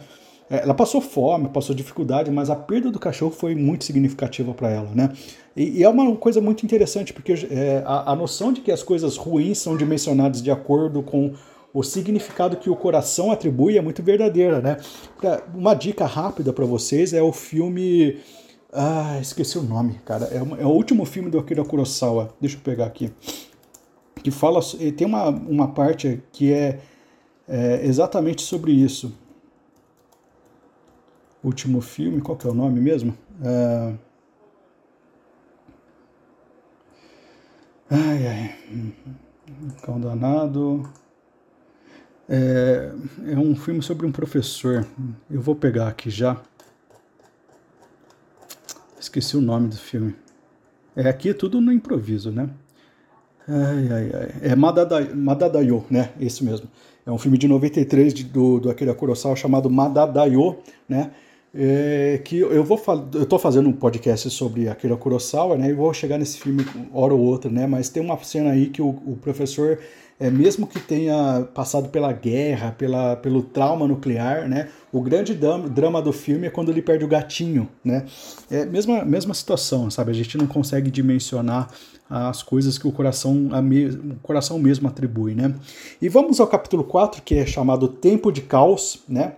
É, 0.52 0.62
ela 0.62 0.74
passou 0.74 1.00
fome, 1.00 1.48
passou 1.48 1.74
dificuldade, 1.74 2.30
mas 2.30 2.50
a 2.50 2.56
perda 2.56 2.90
do 2.90 2.98
cachorro 2.98 3.30
foi 3.30 3.54
muito 3.54 3.84
significativa 3.84 4.52
para 4.52 4.68
ela, 4.68 4.90
né? 4.94 5.10
E, 5.56 5.80
e, 5.80 5.84
é 5.84 5.88
uma 5.88 6.16
coisa 6.16 6.40
muito 6.40 6.64
interessante, 6.64 7.12
porque 7.12 7.32
é, 7.50 7.82
a, 7.84 8.12
a, 8.12 8.16
noção 8.16 8.52
de 8.52 8.60
que 8.60 8.72
as 8.72 8.82
coisas 8.82 9.16
ruins 9.16 9.58
são 9.58 9.76
dimensionadas 9.76 10.42
de 10.42 10.50
acordo 10.50 11.02
com 11.02 11.32
o 11.74 11.82
significado 11.82 12.56
que 12.56 12.70
o 12.70 12.76
coração 12.76 13.30
atribui 13.30 13.78
é 13.78 13.82
muito 13.82 14.02
verdadeira, 14.02 14.60
né? 14.60 14.76
Uma 15.54 15.74
dica 15.74 16.04
rápida 16.06 16.52
para 16.52 16.64
vocês 16.64 17.12
é 17.12 17.22
o 17.22 17.32
filme... 17.32 18.18
Ah, 18.72 19.18
esqueci 19.20 19.58
o 19.58 19.62
nome, 19.62 20.00
cara. 20.04 20.26
É, 20.32 20.62
é 20.62 20.66
o 20.66 20.70
último 20.70 21.04
filme 21.04 21.30
do 21.30 21.38
Akira 21.38 21.64
Kurosawa. 21.64 22.34
Deixa 22.40 22.56
eu 22.56 22.60
pegar 22.60 22.86
aqui. 22.86 23.10
Que 24.22 24.30
fala... 24.30 24.60
Tem 24.96 25.06
uma, 25.06 25.28
uma 25.28 25.68
parte 25.68 26.22
que 26.32 26.52
é, 26.52 26.78
é 27.48 27.86
exatamente 27.86 28.42
sobre 28.42 28.72
isso 28.72 29.12
último 31.42 31.80
filme, 31.80 32.20
qual 32.20 32.36
que 32.36 32.46
é 32.46 32.50
o 32.50 32.54
nome 32.54 32.80
mesmo? 32.80 33.16
É... 33.42 33.92
Ai, 37.94 38.26
ai. 38.26 38.54
Cão 39.82 40.00
danado. 40.00 40.88
É, 42.26 42.90
é 43.26 43.36
um 43.36 43.54
filme 43.54 43.82
sobre 43.82 44.06
um 44.06 44.12
professor. 44.12 44.86
Eu 45.30 45.42
vou 45.42 45.54
pegar 45.54 45.88
aqui 45.88 46.08
já. 46.08 46.40
Esqueci 48.98 49.36
o 49.36 49.42
nome 49.42 49.68
do 49.68 49.76
filme. 49.76 50.14
É 50.96 51.06
aqui 51.06 51.28
é 51.28 51.34
tudo 51.34 51.60
no 51.60 51.70
improviso, 51.70 52.30
né? 52.30 52.48
Ai, 53.46 53.92
ai, 53.92 54.10
ai. 54.14 54.34
É 54.40 54.56
Madadayo, 54.56 55.14
Madadayo, 55.14 55.84
né? 55.90 56.12
Esse 56.18 56.42
mesmo. 56.42 56.70
É 57.04 57.10
um 57.10 57.18
filme 57.18 57.36
de 57.36 57.46
93 57.46 58.14
de, 58.14 58.24
do, 58.24 58.58
do 58.58 58.70
Akira 58.70 58.94
Kurosawa 58.94 59.36
chamado 59.36 59.68
Madadayo, 59.68 60.56
né? 60.88 61.10
É, 61.54 62.20
que 62.24 62.38
eu 62.38 62.64
vou 62.64 62.80
eu 63.14 63.26
tô 63.26 63.38
fazendo 63.38 63.68
um 63.68 63.72
podcast 63.72 64.30
sobre 64.30 64.68
Akira 64.68 64.96
Kurosawa, 64.96 65.56
né? 65.56 65.68
E 65.68 65.74
vou 65.74 65.92
chegar 65.92 66.16
nesse 66.18 66.38
filme 66.38 66.64
hora 66.92 67.12
ou 67.12 67.20
outra, 67.20 67.50
né? 67.50 67.66
Mas 67.66 67.90
tem 67.90 68.02
uma 68.02 68.16
cena 68.18 68.50
aí 68.50 68.68
que 68.68 68.80
o, 68.80 68.88
o 68.88 69.18
professor, 69.20 69.78
é, 70.18 70.30
mesmo 70.30 70.66
que 70.66 70.80
tenha 70.80 71.46
passado 71.54 71.90
pela 71.90 72.10
guerra, 72.10 72.72
pela, 72.72 73.16
pelo 73.16 73.42
trauma 73.42 73.86
nuclear, 73.86 74.48
né? 74.48 74.68
O 74.90 75.02
grande 75.02 75.34
drama 75.34 76.00
do 76.00 76.12
filme 76.12 76.46
é 76.46 76.50
quando 76.50 76.70
ele 76.70 76.80
perde 76.80 77.04
o 77.04 77.08
gatinho, 77.08 77.68
né? 77.84 78.06
É 78.50 78.64
mesma, 78.64 79.04
mesma 79.04 79.34
situação, 79.34 79.90
sabe? 79.90 80.10
A 80.10 80.14
gente 80.14 80.38
não 80.38 80.46
consegue 80.46 80.90
dimensionar 80.90 81.68
as 82.08 82.42
coisas 82.42 82.78
que 82.78 82.86
o 82.86 82.92
coração, 82.92 83.34
me, 83.62 83.86
o 83.86 84.16
coração 84.22 84.58
mesmo 84.58 84.88
atribui, 84.88 85.34
né? 85.34 85.54
E 86.00 86.08
vamos 86.08 86.40
ao 86.40 86.46
capítulo 86.46 86.84
4, 86.84 87.22
que 87.22 87.34
é 87.34 87.44
chamado 87.44 87.88
Tempo 87.88 88.32
de 88.32 88.40
Caos, 88.40 89.02
né? 89.06 89.34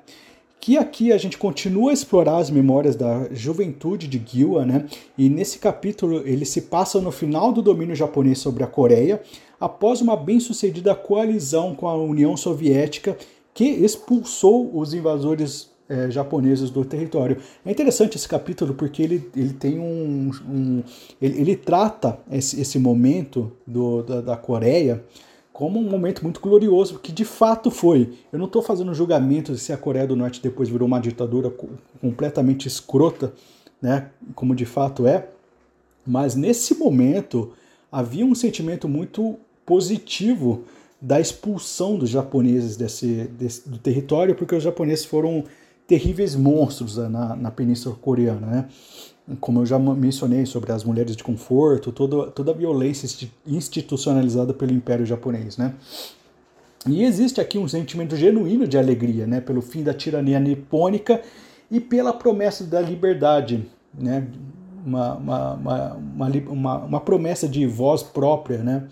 Que 0.64 0.78
aqui 0.78 1.12
a 1.12 1.18
gente 1.18 1.36
continua 1.36 1.90
a 1.90 1.92
explorar 1.92 2.38
as 2.38 2.48
memórias 2.48 2.96
da 2.96 3.28
juventude 3.30 4.08
de 4.08 4.18
Gilwa, 4.24 4.64
né? 4.64 4.86
E 5.18 5.28
nesse 5.28 5.58
capítulo 5.58 6.26
ele 6.26 6.46
se 6.46 6.62
passa 6.62 7.02
no 7.02 7.12
final 7.12 7.52
do 7.52 7.60
domínio 7.60 7.94
japonês 7.94 8.38
sobre 8.38 8.64
a 8.64 8.66
Coreia, 8.66 9.20
após 9.60 10.00
uma 10.00 10.16
bem-sucedida 10.16 10.94
coalizão 10.94 11.74
com 11.74 11.86
a 11.86 11.94
União 11.94 12.34
Soviética 12.34 13.14
que 13.52 13.62
expulsou 13.62 14.70
os 14.74 14.94
invasores 14.94 15.68
é, 15.86 16.10
japoneses 16.10 16.70
do 16.70 16.82
território. 16.82 17.36
É 17.62 17.70
interessante 17.70 18.16
esse 18.16 18.26
capítulo 18.26 18.72
porque 18.72 19.02
ele, 19.02 19.30
ele 19.36 19.52
tem 19.52 19.78
um. 19.78 20.30
um 20.48 20.82
ele, 21.20 21.42
ele, 21.42 21.56
trata 21.56 22.18
esse, 22.32 22.58
esse 22.58 22.78
momento 22.78 23.52
do, 23.66 24.02
da, 24.02 24.22
da 24.22 24.36
Coreia 24.38 25.04
como 25.54 25.78
um 25.78 25.88
momento 25.88 26.20
muito 26.24 26.40
glorioso, 26.40 26.98
que 26.98 27.12
de 27.12 27.24
fato 27.24 27.70
foi. 27.70 28.12
Eu 28.32 28.40
não 28.40 28.46
estou 28.46 28.60
fazendo 28.60 28.92
julgamento 28.92 29.56
se 29.56 29.72
a 29.72 29.76
Coreia 29.76 30.04
do 30.04 30.16
Norte 30.16 30.42
depois 30.42 30.68
virou 30.68 30.86
uma 30.88 30.98
ditadura 30.98 31.48
completamente 32.00 32.66
escrota, 32.66 33.32
né, 33.80 34.10
como 34.34 34.52
de 34.52 34.66
fato 34.66 35.06
é, 35.06 35.28
mas 36.04 36.34
nesse 36.34 36.74
momento 36.74 37.52
havia 37.90 38.26
um 38.26 38.34
sentimento 38.34 38.88
muito 38.88 39.36
positivo 39.64 40.64
da 41.00 41.20
expulsão 41.20 41.96
dos 41.96 42.10
japoneses 42.10 42.76
desse, 42.76 43.28
desse 43.38 43.68
do 43.68 43.78
território, 43.78 44.34
porque 44.34 44.56
os 44.56 44.62
japoneses 44.62 45.04
foram 45.04 45.44
terríveis 45.86 46.34
monstros 46.34 46.96
né, 46.96 47.08
na, 47.08 47.36
na 47.36 47.50
Península 47.52 47.94
Coreana, 47.94 48.46
né? 48.46 48.68
Como 49.40 49.60
eu 49.60 49.66
já 49.66 49.78
mencionei 49.78 50.44
sobre 50.44 50.72
as 50.72 50.84
mulheres 50.84 51.16
de 51.16 51.24
conforto, 51.24 51.90
toda, 51.90 52.30
toda 52.30 52.50
a 52.50 52.54
violência 52.54 53.28
institucionalizada 53.46 54.52
pelo 54.52 54.72
Império 54.72 55.06
Japonês, 55.06 55.56
né? 55.56 55.74
E 56.86 57.02
existe 57.02 57.40
aqui 57.40 57.56
um 57.58 57.66
sentimento 57.66 58.14
genuíno 58.14 58.68
de 58.68 58.76
alegria, 58.76 59.26
né, 59.26 59.40
pelo 59.40 59.62
fim 59.62 59.82
da 59.82 59.94
tirania 59.94 60.38
nipônica 60.38 61.22
e 61.70 61.80
pela 61.80 62.12
promessa 62.12 62.62
da 62.62 62.78
liberdade, 62.78 63.66
né, 63.98 64.26
uma, 64.84 65.14
uma, 65.14 65.54
uma, 65.54 65.96
uma, 66.50 66.78
uma 66.84 67.00
promessa 67.00 67.48
de 67.48 67.66
voz 67.66 68.02
própria, 68.02 68.58
né, 68.58 68.86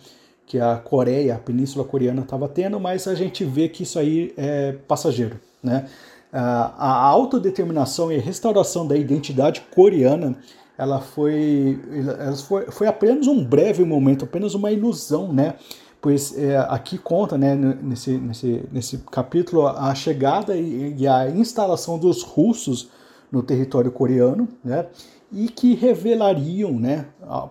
que 0.47 0.59
a 0.59 0.77
Coreia, 0.77 1.35
a 1.35 1.38
Península 1.38 1.85
Coreana 1.85 2.23
estava 2.23 2.49
tendo, 2.49 2.81
mas 2.81 3.07
a 3.07 3.14
gente 3.14 3.45
vê 3.45 3.68
que 3.68 3.83
isso 3.83 3.99
aí 3.99 4.33
é 4.38 4.73
passageiro, 4.88 5.38
né? 5.62 5.87
A 6.33 7.07
autodeterminação 7.07 8.11
e 8.11 8.16
a 8.16 8.21
restauração 8.21 8.87
da 8.87 8.97
identidade 8.97 9.62
coreana 9.75 10.37
ela 10.79 11.01
foi, 11.01 11.79
ela 12.18 12.37
foi, 12.37 12.66
foi 12.71 12.87
apenas 12.87 13.27
um 13.27 13.45
breve 13.45 13.85
momento, 13.85 14.25
apenas 14.25 14.55
uma 14.55 14.73
ilusão, 14.73 15.33
né? 15.33 15.55
Pois 16.01 16.37
é, 16.37 16.57
aqui 16.57 16.99
conta, 16.99 17.38
né, 17.38 17.55
nesse, 17.55 18.18
nesse, 18.18 18.64
nesse 18.73 18.99
capítulo, 19.11 19.68
a 19.68 19.95
chegada 19.95 20.57
e, 20.57 20.97
e 20.99 21.07
a 21.07 21.29
instalação 21.31 21.99
dos 21.99 22.23
russos 22.23 22.88
no 23.31 23.42
território 23.42 23.92
coreano, 23.92 24.49
né? 24.64 24.87
E 25.31 25.49
que 25.49 25.75
revelariam, 25.75 26.73
né, 26.73 27.07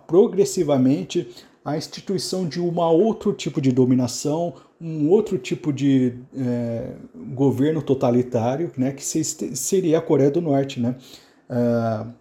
progressivamente 0.06 1.30
a 1.64 1.78
instituição 1.78 2.46
de 2.46 2.60
um 2.60 2.80
outro 2.80 3.32
tipo 3.34 3.62
de 3.62 3.72
dominação, 3.72 4.54
um 4.82 5.10
outro 5.10 5.38
tipo 5.38 5.72
de 5.72 6.14
é, 6.36 6.94
governo 7.34 7.82
totalitário, 7.82 8.72
né, 8.76 8.92
que 8.92 9.04
seria 9.04 10.00
a 10.00 10.02
Coreia 10.02 10.32
do 10.32 10.42
Norte, 10.42 10.80
né? 10.80 10.96
Uh, 11.50 12.12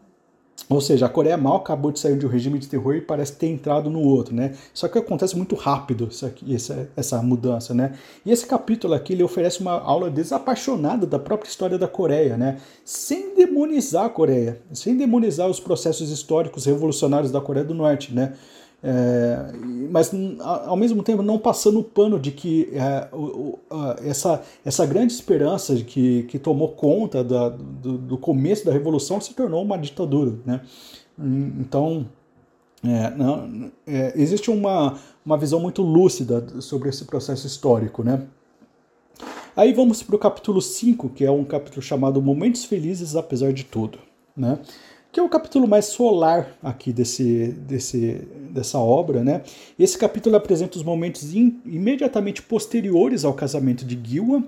ou 0.68 0.80
seja, 0.80 1.06
a 1.06 1.08
Coreia 1.08 1.36
mal 1.36 1.56
acabou 1.56 1.90
de 1.90 1.98
sair 1.98 2.16
de 2.16 2.24
um 2.24 2.28
regime 2.28 2.58
de 2.58 2.68
terror 2.68 2.94
e 2.94 3.00
parece 3.00 3.32
ter 3.32 3.48
entrado 3.48 3.90
no 3.90 4.00
outro, 4.00 4.34
né? 4.34 4.54
Só 4.72 4.86
que 4.86 4.98
acontece 4.98 5.36
muito 5.36 5.56
rápido 5.56 6.08
aqui, 6.24 6.54
essa, 6.54 6.88
essa 6.96 7.22
mudança, 7.22 7.74
né? 7.74 7.94
E 8.24 8.30
esse 8.30 8.46
capítulo 8.46 8.94
aqui 8.94 9.14
ele 9.14 9.22
oferece 9.24 9.60
uma 9.60 9.72
aula 9.72 10.08
desapaixonada 10.08 11.06
da 11.06 11.18
própria 11.18 11.48
história 11.48 11.76
da 11.76 11.88
Coreia, 11.88 12.36
né? 12.36 12.60
Sem 12.84 13.34
demonizar 13.34 14.04
a 14.04 14.10
Coreia, 14.10 14.60
sem 14.72 14.96
demonizar 14.96 15.48
os 15.48 15.58
processos 15.58 16.10
históricos 16.10 16.66
revolucionários 16.66 17.32
da 17.32 17.40
Coreia 17.40 17.64
do 17.64 17.74
Norte, 17.74 18.14
né? 18.14 18.34
É, 18.82 19.52
mas 19.90 20.10
ao 20.40 20.76
mesmo 20.76 21.02
tempo 21.02 21.22
não 21.22 21.38
passando 21.38 21.80
o 21.80 21.84
pano 21.84 22.18
de 22.18 22.30
que 22.30 22.70
é, 22.72 23.08
o, 23.12 23.58
essa, 24.02 24.42
essa 24.64 24.86
grande 24.86 25.12
esperança 25.12 25.74
de 25.74 25.84
que, 25.84 26.22
que 26.24 26.38
tomou 26.38 26.70
conta 26.70 27.22
da, 27.22 27.50
do, 27.50 27.98
do, 27.98 28.16
começo 28.16 28.64
da 28.64 28.72
revolução 28.72 29.20
se 29.20 29.34
tornou 29.34 29.62
uma 29.62 29.76
ditadura. 29.76 30.32
Né? 30.46 30.62
Então, 31.18 32.06
é, 32.82 33.10
não, 33.10 33.70
é, 33.86 34.14
existe 34.16 34.50
uma, 34.50 34.98
uma 35.26 35.36
visão 35.36 35.60
muito 35.60 35.82
lúcida 35.82 36.46
sobre 36.60 36.88
esse 36.88 37.04
processo 37.04 37.46
histórico. 37.46 38.02
Né? 38.02 38.22
Aí 39.54 39.74
vamos 39.74 40.02
para 40.02 40.16
o 40.16 40.18
capítulo 40.18 40.62
5, 40.62 41.10
que 41.10 41.24
é 41.24 41.30
um 41.30 41.44
capítulo 41.44 41.82
chamado 41.82 42.22
Momentos 42.22 42.64
Felizes 42.64 43.14
Apesar 43.14 43.52
de 43.52 43.64
Tudo. 43.64 43.98
Né? 44.34 44.58
Que 45.12 45.18
é 45.18 45.22
o 45.22 45.28
capítulo 45.28 45.66
mais 45.66 45.86
solar 45.86 46.56
aqui 46.62 46.92
desse, 46.92 47.48
desse, 47.66 48.28
dessa 48.50 48.78
obra, 48.78 49.24
né? 49.24 49.42
Esse 49.78 49.98
capítulo 49.98 50.36
apresenta 50.36 50.78
os 50.78 50.84
momentos 50.84 51.34
in, 51.34 51.60
imediatamente 51.66 52.42
posteriores 52.42 53.24
ao 53.24 53.34
casamento 53.34 53.84
de 53.84 53.98
Gilwa, 54.02 54.44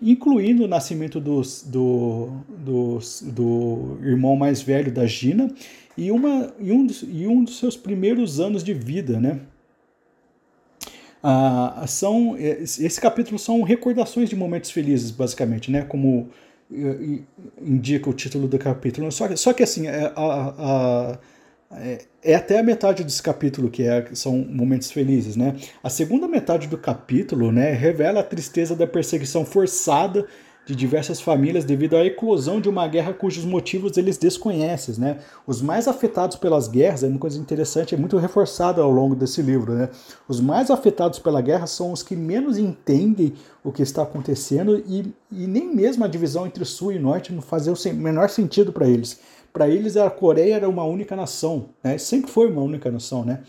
incluindo 0.00 0.64
o 0.64 0.68
nascimento 0.68 1.18
dos, 1.18 1.64
do, 1.64 2.28
dos, 2.48 3.22
do 3.22 3.98
irmão 4.02 4.36
mais 4.36 4.62
velho 4.62 4.92
da 4.92 5.06
Gina 5.06 5.50
e, 5.96 6.10
uma, 6.10 6.52
e, 6.60 6.70
um, 6.70 6.86
dos, 6.86 7.02
e 7.02 7.26
um 7.26 7.42
dos 7.42 7.58
seus 7.58 7.76
primeiros 7.76 8.38
anos 8.38 8.62
de 8.62 8.74
vida, 8.74 9.18
né? 9.18 9.40
Ah, 11.22 11.84
são, 11.88 12.36
esse 12.38 13.00
capítulo 13.00 13.36
são 13.36 13.62
recordações 13.62 14.28
de 14.28 14.36
momentos 14.36 14.70
felizes, 14.70 15.10
basicamente, 15.10 15.72
né? 15.72 15.82
Como 15.82 16.28
indica 17.60 18.10
o 18.10 18.14
título 18.14 18.48
do 18.48 18.58
capítulo. 18.58 19.10
Só, 19.12 19.34
só 19.36 19.52
que 19.52 19.62
assim, 19.62 19.86
é, 19.86 20.12
a, 20.16 20.54
a, 20.58 21.18
é, 21.72 22.04
é 22.22 22.34
até 22.34 22.58
a 22.58 22.62
metade 22.62 23.04
desse 23.04 23.22
capítulo 23.22 23.70
que 23.70 23.82
é, 23.82 24.06
são 24.14 24.38
momentos 24.38 24.90
felizes, 24.90 25.36
né? 25.36 25.56
A 25.82 25.90
segunda 25.90 26.28
metade 26.28 26.68
do 26.68 26.78
capítulo, 26.78 27.52
né, 27.52 27.72
revela 27.72 28.20
a 28.20 28.24
tristeza 28.24 28.74
da 28.74 28.86
perseguição 28.86 29.44
forçada 29.44 30.26
de 30.66 30.74
diversas 30.74 31.20
famílias 31.20 31.64
devido 31.64 31.96
à 31.96 32.04
eclosão 32.04 32.60
de 32.60 32.68
uma 32.68 32.88
guerra 32.88 33.14
cujos 33.14 33.44
motivos 33.44 33.96
eles 33.96 34.18
desconhecem. 34.18 34.96
Né? 34.98 35.18
Os 35.46 35.62
mais 35.62 35.86
afetados 35.86 36.36
pelas 36.36 36.66
guerras, 36.66 37.04
é 37.04 37.06
uma 37.06 37.20
coisa 37.20 37.38
interessante, 37.38 37.94
é 37.94 37.98
muito 37.98 38.18
reforçada 38.18 38.82
ao 38.82 38.90
longo 38.90 39.14
desse 39.14 39.40
livro. 39.40 39.72
Né? 39.72 39.88
Os 40.28 40.40
mais 40.40 40.68
afetados 40.68 41.20
pela 41.20 41.40
guerra 41.40 41.68
são 41.68 41.92
os 41.92 42.02
que 42.02 42.16
menos 42.16 42.58
entendem 42.58 43.32
o 43.62 43.70
que 43.70 43.80
está 43.80 44.02
acontecendo 44.02 44.82
e, 44.88 45.14
e 45.30 45.46
nem 45.46 45.72
mesmo 45.72 46.04
a 46.04 46.08
divisão 46.08 46.46
entre 46.46 46.64
sul 46.64 46.92
e 46.92 46.98
norte 46.98 47.32
não 47.32 47.40
fazia 47.40 47.72
o 47.72 47.94
menor 47.94 48.28
sentido 48.28 48.72
para 48.72 48.88
eles. 48.88 49.20
Para 49.52 49.68
eles 49.68 49.96
a 49.96 50.10
Coreia 50.10 50.56
era 50.56 50.68
uma 50.68 50.84
única 50.84 51.14
nação, 51.14 51.66
né? 51.82 51.96
sempre 51.96 52.28
foi 52.28 52.50
uma 52.50 52.60
única 52.60 52.90
nação. 52.90 53.24
Né? 53.24 53.40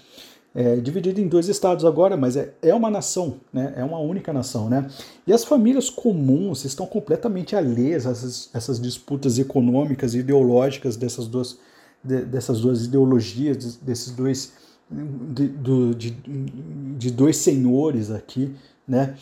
É, 0.58 0.78
dividido 0.78 1.22
em 1.22 1.28
dois 1.28 1.48
estados 1.48 1.86
agora, 1.86 2.18
mas 2.18 2.36
é, 2.36 2.52
é 2.64 2.74
uma 2.74 2.90
nação, 2.90 3.36
né? 3.54 3.76
é 3.78 3.84
uma 3.84 4.00
única 4.00 4.34
nação. 4.34 4.68
Né? 4.68 4.90
E 5.28 5.32
as 5.32 5.44
famílias 5.44 5.88
comuns 5.88 6.66
estão 6.66 6.88
completamente 6.88 7.56
alheias 7.56 8.08
a 8.08 8.10
essas, 8.10 8.50
essas 8.52 8.82
disputas 8.82 9.38
econômicas 9.38 10.16
e 10.16 10.18
ideológicas 10.18 10.98
dessas 10.98 11.28
duas, 11.28 11.60
de, 12.04 12.26
dessas 12.26 12.60
duas 12.60 12.86
ideologias, 12.86 13.76
desses 13.76 14.12
dois, 14.14 14.54
de, 14.90 15.48
do, 15.48 15.94
de, 15.94 16.10
de 16.10 17.12
dois 17.12 17.38
senhores 17.38 18.10
aqui, 18.10 18.52
né? 18.88 19.14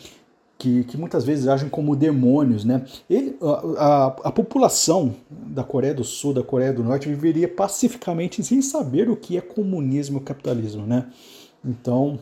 Que, 0.58 0.84
que 0.84 0.96
muitas 0.96 1.24
vezes 1.24 1.48
agem 1.48 1.68
como 1.68 1.94
demônios. 1.94 2.64
Né? 2.64 2.84
Ele, 3.08 3.36
a, 3.40 3.46
a, 3.46 4.06
a, 4.06 4.32
população 4.32 5.14
da 5.30 5.62
Coreia 5.62 5.94
do 5.94 6.04
Sul, 6.04 6.32
da 6.32 6.42
Coreia 6.42 6.72
do 6.72 6.82
Norte, 6.82 7.08
viveria 7.08 7.48
pacificamente 7.48 8.42
sem 8.42 8.62
saber 8.62 9.08
o 9.10 9.16
que 9.16 9.36
é 9.36 9.40
comunismo 9.40 10.18
e 10.18 10.20
capitalismo. 10.22 10.86
Né? 10.86 11.06
Então, 11.64 12.18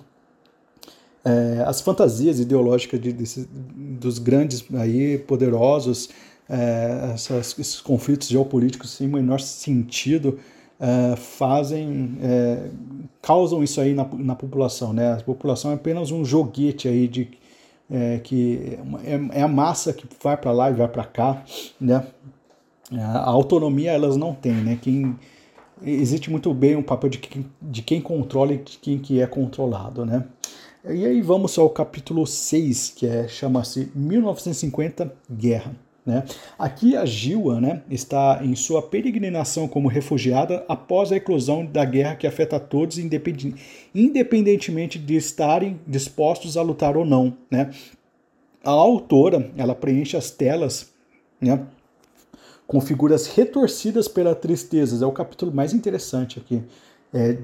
é, 1.25 1.65
as 1.67 1.81
fantasias 1.81 2.41
ideológicas 2.41 3.01
de, 3.01 3.13
desse, 3.13 3.49
dos 3.51 4.19
grandes 4.19 4.65
aí, 4.75 5.19
poderosos, 5.19 6.09
é, 6.49 7.13
essas, 7.15 7.59
esses 7.59 7.81
conflitos 7.81 8.29
geopolíticos 8.29 8.91
sem 8.91 9.07
o 9.07 9.13
menor 9.13 9.41
sentido, 9.41 10.39
é, 10.81 11.15
fazem, 11.17 12.19
é, 12.21 12.69
causam 13.23 13.63
isso 13.63 13.81
aí 13.81 13.95
na, 13.95 14.05
na 14.13 14.35
população. 14.35 14.93
Né? 14.93 15.13
A 15.13 15.17
população 15.19 15.71
é 15.71 15.75
apenas 15.75 16.11
um 16.11 16.25
joguete 16.25 16.89
aí 16.89 17.07
de 17.07 17.44
é, 17.91 18.19
que 18.19 18.79
é, 19.05 19.39
é, 19.41 19.43
a 19.43 19.49
massa 19.49 19.93
que 19.93 20.07
vai 20.23 20.37
para 20.37 20.53
lá 20.53 20.71
e 20.71 20.75
vai 20.75 20.89
para 20.89 21.05
cá, 21.05 21.43
né? 21.81 22.07
A 22.93 23.31
autonomia 23.31 23.93
elas 23.93 24.17
não 24.17 24.35
têm, 24.35 24.55
né? 24.55 24.79
Quem, 24.81 25.19
existe 25.83 26.31
muito 26.31 26.53
bem 26.53 26.77
o 26.77 26.81
um 26.81 26.83
papel 26.83 27.11
de 27.11 27.19
quem, 27.19 27.47
de 27.61 27.83
quem 27.83 28.01
controla 28.01 28.53
e 28.53 28.59
de 28.59 28.79
quem 28.79 28.99
que 28.99 29.21
é 29.21 29.27
controlado, 29.27 30.05
né? 30.05 30.25
E 30.85 31.07
aí 31.07 31.23
vamos 31.23 31.59
ao 31.59 31.71
capítulo 31.71 32.27
6, 32.27 32.91
que 32.95 33.07
é 33.07 33.27
chama-se 33.27 33.91
1950 33.95 35.11
Guerra. 35.31 35.75
Né? 36.07 36.23
Aqui 36.59 36.97
a 36.97 37.07
Gilwa 37.07 37.61
né, 37.61 37.83
está 37.91 38.41
em 38.43 38.55
sua 38.55 38.83
peregrinação 38.83 39.67
como 39.67 39.89
refugiada 39.89 40.65
após 40.69 41.11
a 41.11 41.17
eclosão 41.17 41.65
da 41.65 41.85
guerra 41.85 42.15
que 42.15 42.27
afeta 42.27 42.57
a 42.57 42.61
todos, 42.61 42.99
independentemente 42.99 44.99
de 44.99 45.17
estarem 45.17 45.81
dispostos 45.87 46.59
a 46.59 46.63
lutar 46.63 46.97
ou 46.97 47.07
não. 47.07 47.35
Né? 47.51 47.71
A 48.63 48.71
autora 48.71 49.51
ela 49.57 49.75
preenche 49.75 50.17
as 50.17 50.31
telas 50.31 50.93
né, 51.41 51.65
com 52.67 52.81
figuras 52.83 53.27
retorcidas 53.27 54.07
pela 54.07 54.35
tristeza. 54.35 55.03
É 55.03 55.09
o 55.09 55.13
capítulo 55.13 55.53
mais 55.53 55.73
interessante 55.73 56.39
aqui. 56.39 56.63
É, 57.17 57.39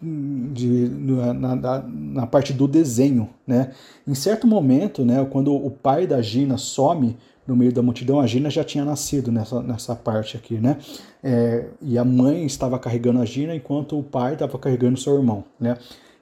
de, 0.00 0.88
na, 0.88 1.34
na, 1.34 1.82
na, 1.82 2.26
parte 2.28 2.52
do 2.52 2.68
desenho. 2.68 3.28
Né? 3.44 3.72
Em 4.06 4.14
certo 4.14 4.46
momento, 4.46 5.04
né, 5.04 5.26
quando 5.28 5.52
o 5.52 5.68
pai 5.68 6.06
da 6.06 6.22
Gina 6.22 6.56
some 6.56 7.16
no 7.46 7.56
meio 7.56 7.72
da 7.72 7.82
multidão, 7.82 8.20
a 8.20 8.26
Gina 8.26 8.50
já 8.50 8.64
tinha 8.64 8.84
nascido 8.84 9.30
nessa, 9.30 9.62
nessa 9.62 9.94
parte 9.94 10.36
aqui, 10.36 10.54
né? 10.54 10.78
É, 11.22 11.66
e 11.80 11.96
a 11.96 12.04
mãe 12.04 12.44
estava 12.44 12.78
carregando 12.78 13.20
a 13.20 13.24
Gina 13.24 13.54
enquanto 13.54 13.98
o 13.98 14.02
pai 14.02 14.34
estava 14.34 14.58
carregando 14.58 14.98
seu 14.98 15.14
irmão, 15.14 15.44
né? 15.58 15.76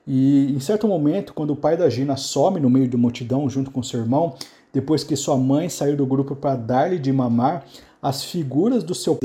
E 0.06 0.52
em 0.54 0.60
certo 0.60 0.86
momento, 0.86 1.32
quando 1.32 1.50
o 1.50 1.56
pai 1.56 1.76
da 1.76 1.88
Gina 1.88 2.16
some 2.16 2.60
no 2.60 2.68
meio 2.68 2.88
da 2.88 2.98
multidão 2.98 3.48
junto 3.48 3.70
com 3.70 3.82
seu 3.82 4.00
irmão, 4.00 4.34
depois 4.72 5.02
que 5.02 5.16
sua 5.16 5.36
mãe 5.36 5.68
saiu 5.68 5.96
do 5.96 6.04
grupo 6.04 6.36
para 6.36 6.56
dar-lhe 6.56 6.98
de 6.98 7.12
mamar, 7.12 7.64
as 8.02 8.22
figuras 8.22 8.84
do 8.84 8.94
seu 8.94 9.18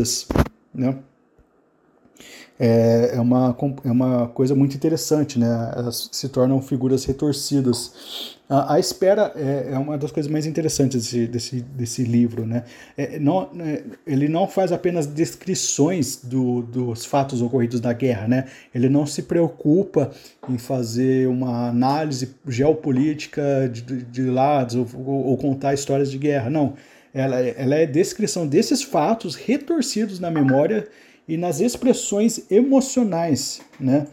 né? 0.73 0.99
é, 2.59 3.11
é, 3.15 3.21
uma, 3.21 3.55
é 3.85 3.91
uma 3.91 4.27
coisa 4.27 4.53
muito 4.53 4.75
interessante, 4.75 5.39
né? 5.39 5.71
Elas 5.75 6.09
se 6.11 6.27
tornam 6.27 6.61
figuras 6.61 7.05
retorcidas. 7.05 8.37
A, 8.49 8.73
a 8.73 8.79
espera 8.79 9.31
é, 9.35 9.73
é, 9.73 9.77
uma 9.77 9.95
das 9.95 10.11
coisas 10.11 10.29
mais 10.29 10.47
interessantes 10.47 11.03
desse, 11.03 11.27
desse, 11.27 11.61
desse 11.61 12.03
livro, 12.03 12.47
né? 12.47 12.63
É, 12.97 13.19
não, 13.19 13.47
é, 13.59 13.83
ele 14.07 14.27
não 14.27 14.47
faz 14.47 14.71
apenas 14.71 15.05
descrições 15.05 16.15
do, 16.23 16.63
dos 16.63 17.05
fatos 17.05 17.43
ocorridos 17.43 17.79
na 17.79 17.93
guerra, 17.93 18.27
né? 18.27 18.45
Ele 18.73 18.89
não 18.89 19.05
se 19.05 19.21
preocupa 19.21 20.09
em 20.49 20.57
fazer 20.57 21.27
uma 21.27 21.69
análise 21.69 22.33
geopolítica 22.47 23.69
de, 23.71 23.81
de 23.83 24.23
lados 24.23 24.75
ou, 24.75 24.87
ou, 25.05 25.37
contar 25.37 25.75
histórias 25.75 26.09
de 26.09 26.17
guerra, 26.17 26.49
não. 26.49 26.73
Ela, 27.13 27.39
ela 27.39 27.75
é 27.75 27.85
descrição 27.85 28.47
desses 28.47 28.81
fatos 28.81 29.35
retorcidos 29.35 30.19
na 30.19 30.31
memória 30.31 30.87
e 31.27 31.37
nas 31.37 31.59
expressões 31.59 32.49
emocionais 32.49 33.61
né, 33.79 34.07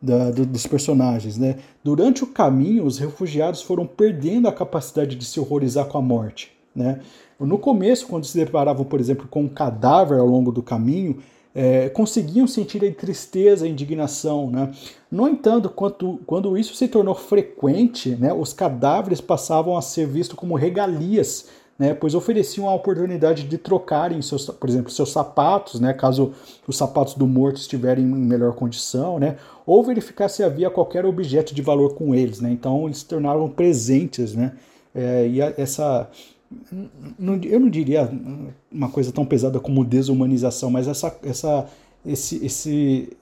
da, 0.00 0.30
do, 0.30 0.46
dos 0.46 0.66
personagens. 0.66 1.38
Né? 1.38 1.56
Durante 1.82 2.24
o 2.24 2.26
caminho, 2.26 2.84
os 2.84 2.98
refugiados 2.98 3.62
foram 3.62 3.86
perdendo 3.86 4.48
a 4.48 4.52
capacidade 4.52 5.16
de 5.16 5.24
se 5.24 5.40
horrorizar 5.40 5.86
com 5.86 5.98
a 5.98 6.02
morte. 6.02 6.52
Né? 6.74 7.00
No 7.38 7.58
começo, 7.58 8.06
quando 8.06 8.24
se 8.24 8.36
deparavam, 8.36 8.84
por 8.84 9.00
exemplo, 9.00 9.26
com 9.28 9.42
um 9.42 9.48
cadáver 9.48 10.18
ao 10.18 10.26
longo 10.26 10.52
do 10.52 10.62
caminho, 10.62 11.18
é, 11.54 11.88
conseguiam 11.88 12.46
sentir 12.46 12.84
a 12.84 12.92
tristeza, 12.92 13.64
a 13.64 13.68
indignação. 13.68 14.50
Né? 14.50 14.70
No 15.10 15.26
entanto, 15.26 15.70
quando, 15.70 16.20
quando 16.26 16.58
isso 16.58 16.74
se 16.74 16.86
tornou 16.86 17.14
frequente, 17.14 18.10
né, 18.10 18.32
os 18.32 18.52
cadáveres 18.52 19.22
passavam 19.22 19.76
a 19.76 19.82
ser 19.82 20.06
vistos 20.06 20.36
como 20.36 20.54
regalias, 20.54 21.48
né, 21.78 21.92
pois 21.92 22.14
ofereciam 22.14 22.68
a 22.68 22.74
oportunidade 22.74 23.44
de 23.44 23.58
trocarem, 23.58 24.22
seus, 24.22 24.46
por 24.46 24.68
exemplo, 24.68 24.90
seus 24.90 25.12
sapatos, 25.12 25.78
né, 25.78 25.92
caso 25.92 26.32
os 26.66 26.76
sapatos 26.76 27.14
do 27.14 27.26
morto 27.26 27.56
estiverem 27.56 28.04
em 28.04 28.08
melhor 28.08 28.54
condição, 28.54 29.18
né, 29.18 29.36
ou 29.66 29.82
verificar 29.84 30.28
se 30.28 30.42
havia 30.42 30.70
qualquer 30.70 31.04
objeto 31.04 31.54
de 31.54 31.60
valor 31.60 31.94
com 31.94 32.14
eles. 32.14 32.40
Né, 32.40 32.50
então, 32.50 32.86
eles 32.86 32.98
se 32.98 33.06
tornaram 33.06 33.48
presentes. 33.48 34.34
Né, 34.34 34.52
é, 34.94 35.28
e 35.28 35.42
a, 35.42 35.52
essa 35.58 36.08
eu 37.42 37.58
não 37.58 37.68
diria 37.68 38.08
uma 38.70 38.88
coisa 38.88 39.10
tão 39.12 39.26
pesada 39.26 39.58
como 39.58 39.84
desumanização, 39.84 40.70
mas 40.70 40.86
essa, 40.86 41.18
essa, 41.24 41.66
esse, 42.04 42.44
esse, 42.44 43.16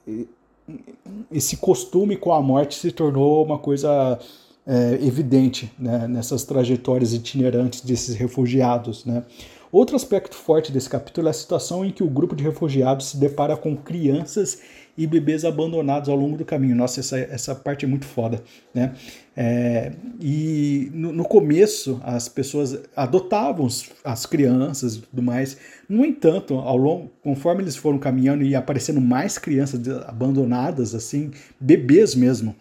esse 1.31 1.57
costume 1.57 2.15
com 2.15 2.31
a 2.31 2.41
morte 2.41 2.75
se 2.75 2.91
tornou 2.91 3.43
uma 3.43 3.57
coisa 3.57 4.19
é, 4.67 4.93
evidente 5.01 5.71
né, 5.77 6.07
nessas 6.07 6.43
trajetórias 6.43 7.13
itinerantes 7.13 7.81
desses 7.81 8.15
refugiados. 8.15 9.05
Né. 9.05 9.23
Outro 9.71 9.95
aspecto 9.95 10.35
forte 10.35 10.71
desse 10.71 10.89
capítulo 10.89 11.27
é 11.27 11.31
a 11.31 11.33
situação 11.33 11.85
em 11.85 11.91
que 11.91 12.03
o 12.03 12.09
grupo 12.09 12.35
de 12.35 12.43
refugiados 12.43 13.07
se 13.07 13.17
depara 13.17 13.55
com 13.57 13.75
crianças 13.75 14.61
e 14.97 15.05
bebês 15.05 15.43
abandonados 15.43 16.07
ao 16.07 16.15
longo 16.15 16.37
do 16.37 16.45
caminho. 16.45 16.75
Nossa, 16.75 17.01
essa, 17.01 17.19
essa 17.19 17.53
parte 17.53 17.83
é 17.83 17.87
muito 17.87 18.05
foda, 18.05 18.41
né? 18.73 18.93
É, 19.35 19.91
e 20.21 20.89
no, 20.93 21.11
no, 21.11 21.25
começo 21.25 21.99
as 22.05 22.29
pessoas 22.29 22.79
adotavam 22.95 23.67
as 24.01 24.25
crianças 24.25 24.95
e 24.95 25.01
tudo 25.01 25.21
mais. 25.21 25.57
No 25.89 26.05
entanto, 26.05 26.55
ao 26.55 26.77
longo, 26.77 27.11
conforme 27.21 27.61
eles 27.61 27.75
foram 27.75 27.99
caminhando 27.99 28.43
e 28.43 28.55
aparecendo 28.55 29.01
mais 29.01 29.37
crianças 29.37 29.85
abandonadas, 30.07 30.95
assim, 30.95 31.31
bebês 31.59 32.15
mesmo, 32.15 32.55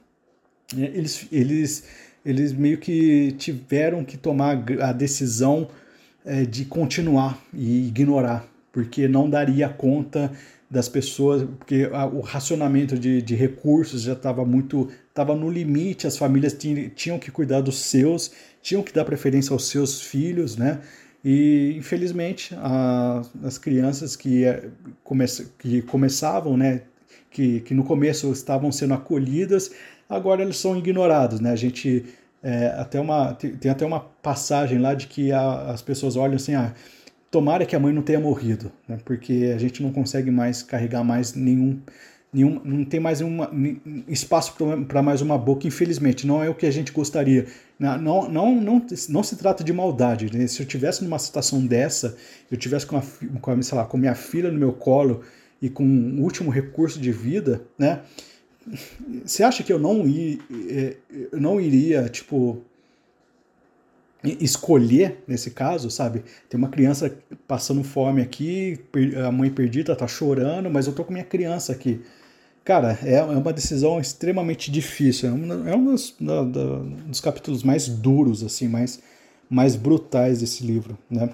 eles, 0.73 1.27
eles, 1.31 1.85
eles 2.25 2.53
meio 2.53 2.79
que 2.79 3.33
tiveram 3.33 4.05
que 4.05 4.17
tomar 4.17 4.63
a 4.81 4.93
decisão 4.93 5.69
é, 6.25 6.45
de 6.45 6.65
continuar 6.65 7.39
e 7.53 7.89
ignorar, 7.89 8.47
porque 8.73 9.07
não 9.07 9.29
daria 9.29 9.69
conta 9.69 10.33
das 10.71 10.89
pessoas, 10.89 11.43
porque 11.43 11.89
a, 11.93 12.07
o 12.07 12.21
racionamento 12.21 12.99
de, 12.99 13.23
de 13.23 13.35
recursos 13.35 14.03
já 14.03 14.15
estava 14.15 14.45
muito, 14.45 14.89
estava 15.09 15.35
no 15.35 15.51
limite, 15.51 16.07
as 16.07 16.17
famílias 16.17 16.55
tinham, 16.55 16.89
tinham 16.91 17.19
que 17.19 17.31
cuidar 17.31 17.61
dos 17.61 17.79
seus, 17.79 18.33
tinham 18.63 18.83
que 18.83 18.93
dar 18.93 19.05
preferência 19.05 19.53
aos 19.53 19.69
seus 19.69 20.01
filhos, 20.01 20.57
né? 20.57 20.81
E 21.25 21.75
infelizmente 21.79 22.55
a, 22.57 23.23
as 23.43 23.57
crianças 23.57 24.17
que, 24.17 24.45
é, 24.45 24.69
come, 25.03 25.25
que 25.59 25.81
começavam, 25.83 26.57
né, 26.57 26.83
que, 27.31 27.61
que 27.61 27.73
no 27.75 27.83
começo 27.83 28.31
estavam 28.31 28.71
sendo 28.71 28.95
acolhidas, 28.95 29.71
agora 30.15 30.43
eles 30.43 30.57
são 30.57 30.77
ignorados, 30.77 31.41
né? 31.41 31.51
A 31.51 31.57
gente 31.57 32.05
é, 32.43 32.75
até 32.79 33.01
uma 33.01 33.33
tem 33.35 33.71
até 33.71 33.85
uma 33.87 34.01
passagem 34.01 34.79
lá 34.79 34.95
de 34.95 35.07
que 35.07 35.33
a, 35.33 35.71
as 35.71 35.83
pessoas 35.83 36.17
olham 36.17 36.37
assim, 36.37 36.55
ah, 36.55 36.73
tomara 37.35 37.67
que 37.67 37.75
a 37.75 37.81
mãe 37.81 37.93
não 37.93 38.01
tenha 38.01 38.21
morrido, 38.21 38.71
né? 38.87 38.97
porque 39.05 39.53
a 39.53 39.59
gente 39.59 39.83
não 39.83 39.91
consegue 39.91 40.31
mais 40.31 40.63
carregar 40.63 41.03
mais 41.03 41.35
nenhum, 41.35 41.81
nenhum 42.33 42.61
não 42.65 42.85
tem 42.85 43.01
mais 43.01 43.21
uma, 43.21 43.51
espaço 44.07 44.55
para 44.87 45.03
mais 45.03 45.21
uma 45.21 45.37
boca, 45.37 45.67
infelizmente, 45.67 46.29
não 46.29 46.45
é 46.45 46.49
o 46.49 46.55
que 46.55 46.65
a 46.65 46.71
gente 46.71 46.93
gostaria. 46.93 47.47
Não, 47.77 47.99
não, 47.99 48.29
não, 48.29 48.61
não, 48.61 48.87
não 49.09 49.23
se 49.25 49.35
trata 49.35 49.65
de 49.65 49.73
maldade. 49.73 50.33
Né? 50.33 50.47
Se 50.47 50.63
eu 50.63 50.67
tivesse 50.67 51.03
numa 51.03 51.19
situação 51.19 51.67
dessa, 51.67 52.17
eu 52.53 52.57
tivesse 52.57 52.87
com, 52.87 52.99
a, 52.99 53.03
com, 53.41 53.63
sei 53.63 53.79
lá, 53.79 53.85
com 53.85 53.97
minha 53.97 54.15
filha 54.15 54.53
no 54.53 54.59
meu 54.59 54.73
colo 54.73 55.23
e 55.61 55.69
com 55.69 55.83
um 55.83 56.23
último 56.23 56.53
recurso 56.53 57.01
de 57.01 57.11
vida, 57.11 57.63
né? 57.77 58.03
Você 59.25 59.43
acha 59.43 59.63
que 59.63 59.73
eu 59.73 59.79
não, 59.79 60.07
ir, 60.07 60.41
é, 60.69 60.97
eu 61.33 61.41
não 61.41 61.61
iria, 61.61 62.09
tipo, 62.09 62.63
escolher 64.23 65.23
nesse 65.29 65.51
caso, 65.51 65.91
sabe? 65.91 66.25
Tem 66.49 66.59
uma 66.59 66.69
criança 66.69 67.15
passando 67.47 67.85
fome 67.85 68.23
aqui, 68.23 68.81
a 69.27 69.31
mãe 69.31 69.51
perdida 69.51 69.95
tá 69.95 70.07
chorando, 70.07 70.71
mas 70.71 70.87
eu 70.87 70.95
tô 70.95 71.05
com 71.05 71.13
minha 71.13 71.25
criança 71.25 71.73
aqui. 71.73 72.01
Cara, 72.65 72.99
é, 73.03 73.17
é 73.17 73.23
uma 73.23 73.53
decisão 73.53 74.01
extremamente 74.01 74.71
difícil. 74.71 75.29
É 75.29 75.33
um, 75.33 75.69
é 75.69 75.77
um 75.77 75.85
dos, 75.85 76.15
da, 76.19 76.43
da, 76.43 76.79
dos 77.07 77.21
capítulos 77.21 77.63
mais 77.63 77.89
duros, 77.89 78.43
assim, 78.43 78.67
mais, 78.67 79.03
mais 79.51 79.77
brutais 79.77 80.41
desse 80.41 80.65
livro, 80.65 80.97
né? 81.11 81.29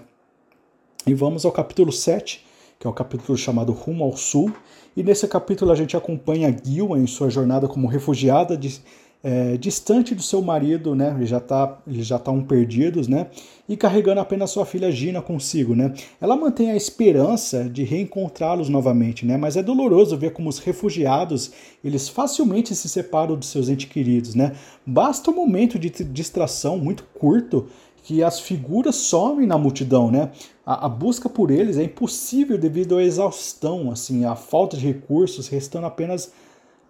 E 1.06 1.14
vamos 1.14 1.44
ao 1.44 1.52
capítulo 1.52 1.92
7, 1.92 2.44
que 2.80 2.86
é 2.86 2.90
o 2.90 2.94
capítulo 2.94 3.36
chamado 3.36 3.72
Rumo 3.72 4.02
ao 4.04 4.16
Sul. 4.16 4.50
E 4.96 5.02
nesse 5.02 5.28
capítulo 5.28 5.70
a 5.70 5.74
gente 5.74 5.98
acompanha 5.98 6.56
Gil 6.64 6.96
em 6.96 7.06
sua 7.06 7.28
jornada 7.28 7.68
como 7.68 7.86
refugiada 7.86 8.56
de, 8.56 8.80
é, 9.22 9.58
distante 9.58 10.14
do 10.14 10.22
seu 10.22 10.40
marido, 10.40 10.94
né? 10.94 11.14
Eles 11.14 11.28
já 11.28 11.38
tá, 11.38 11.78
eles 11.86 12.06
já 12.06 12.16
estão 12.16 12.42
perdidos, 12.42 13.06
né? 13.06 13.26
E 13.68 13.76
carregando 13.76 14.18
apenas 14.18 14.50
sua 14.50 14.64
filha 14.64 14.90
Gina 14.90 15.20
consigo, 15.20 15.76
né? 15.76 15.92
Ela 16.18 16.34
mantém 16.34 16.70
a 16.70 16.76
esperança 16.76 17.68
de 17.68 17.84
reencontrá-los 17.84 18.70
novamente, 18.70 19.26
né? 19.26 19.36
Mas 19.36 19.58
é 19.58 19.62
doloroso 19.62 20.16
ver 20.16 20.32
como 20.32 20.48
os 20.48 20.58
refugiados 20.58 21.52
eles 21.84 22.08
facilmente 22.08 22.74
se 22.74 22.88
separam 22.88 23.36
dos 23.36 23.48
seus 23.48 23.68
entes 23.68 23.90
queridos, 23.90 24.34
né? 24.34 24.52
Basta 24.86 25.30
um 25.30 25.34
momento 25.34 25.78
de 25.78 25.90
distração 25.90 26.78
muito 26.78 27.04
curto 27.12 27.66
que 28.02 28.22
as 28.22 28.40
figuras 28.40 28.96
somem 28.96 29.46
na 29.46 29.58
multidão, 29.58 30.10
né? 30.10 30.30
A, 30.64 30.86
a, 30.86 30.88
busca 30.88 31.28
por 31.28 31.50
eles 31.50 31.78
é 31.78 31.84
impossível 31.84 32.56
devido 32.56 32.96
à 32.96 33.02
exaustão, 33.02 33.90
assim, 33.90 34.24
à 34.24 34.34
falta 34.34 34.76
de 34.76 34.86
recursos, 34.86 35.48
restando 35.48 35.86
apenas 35.86 36.32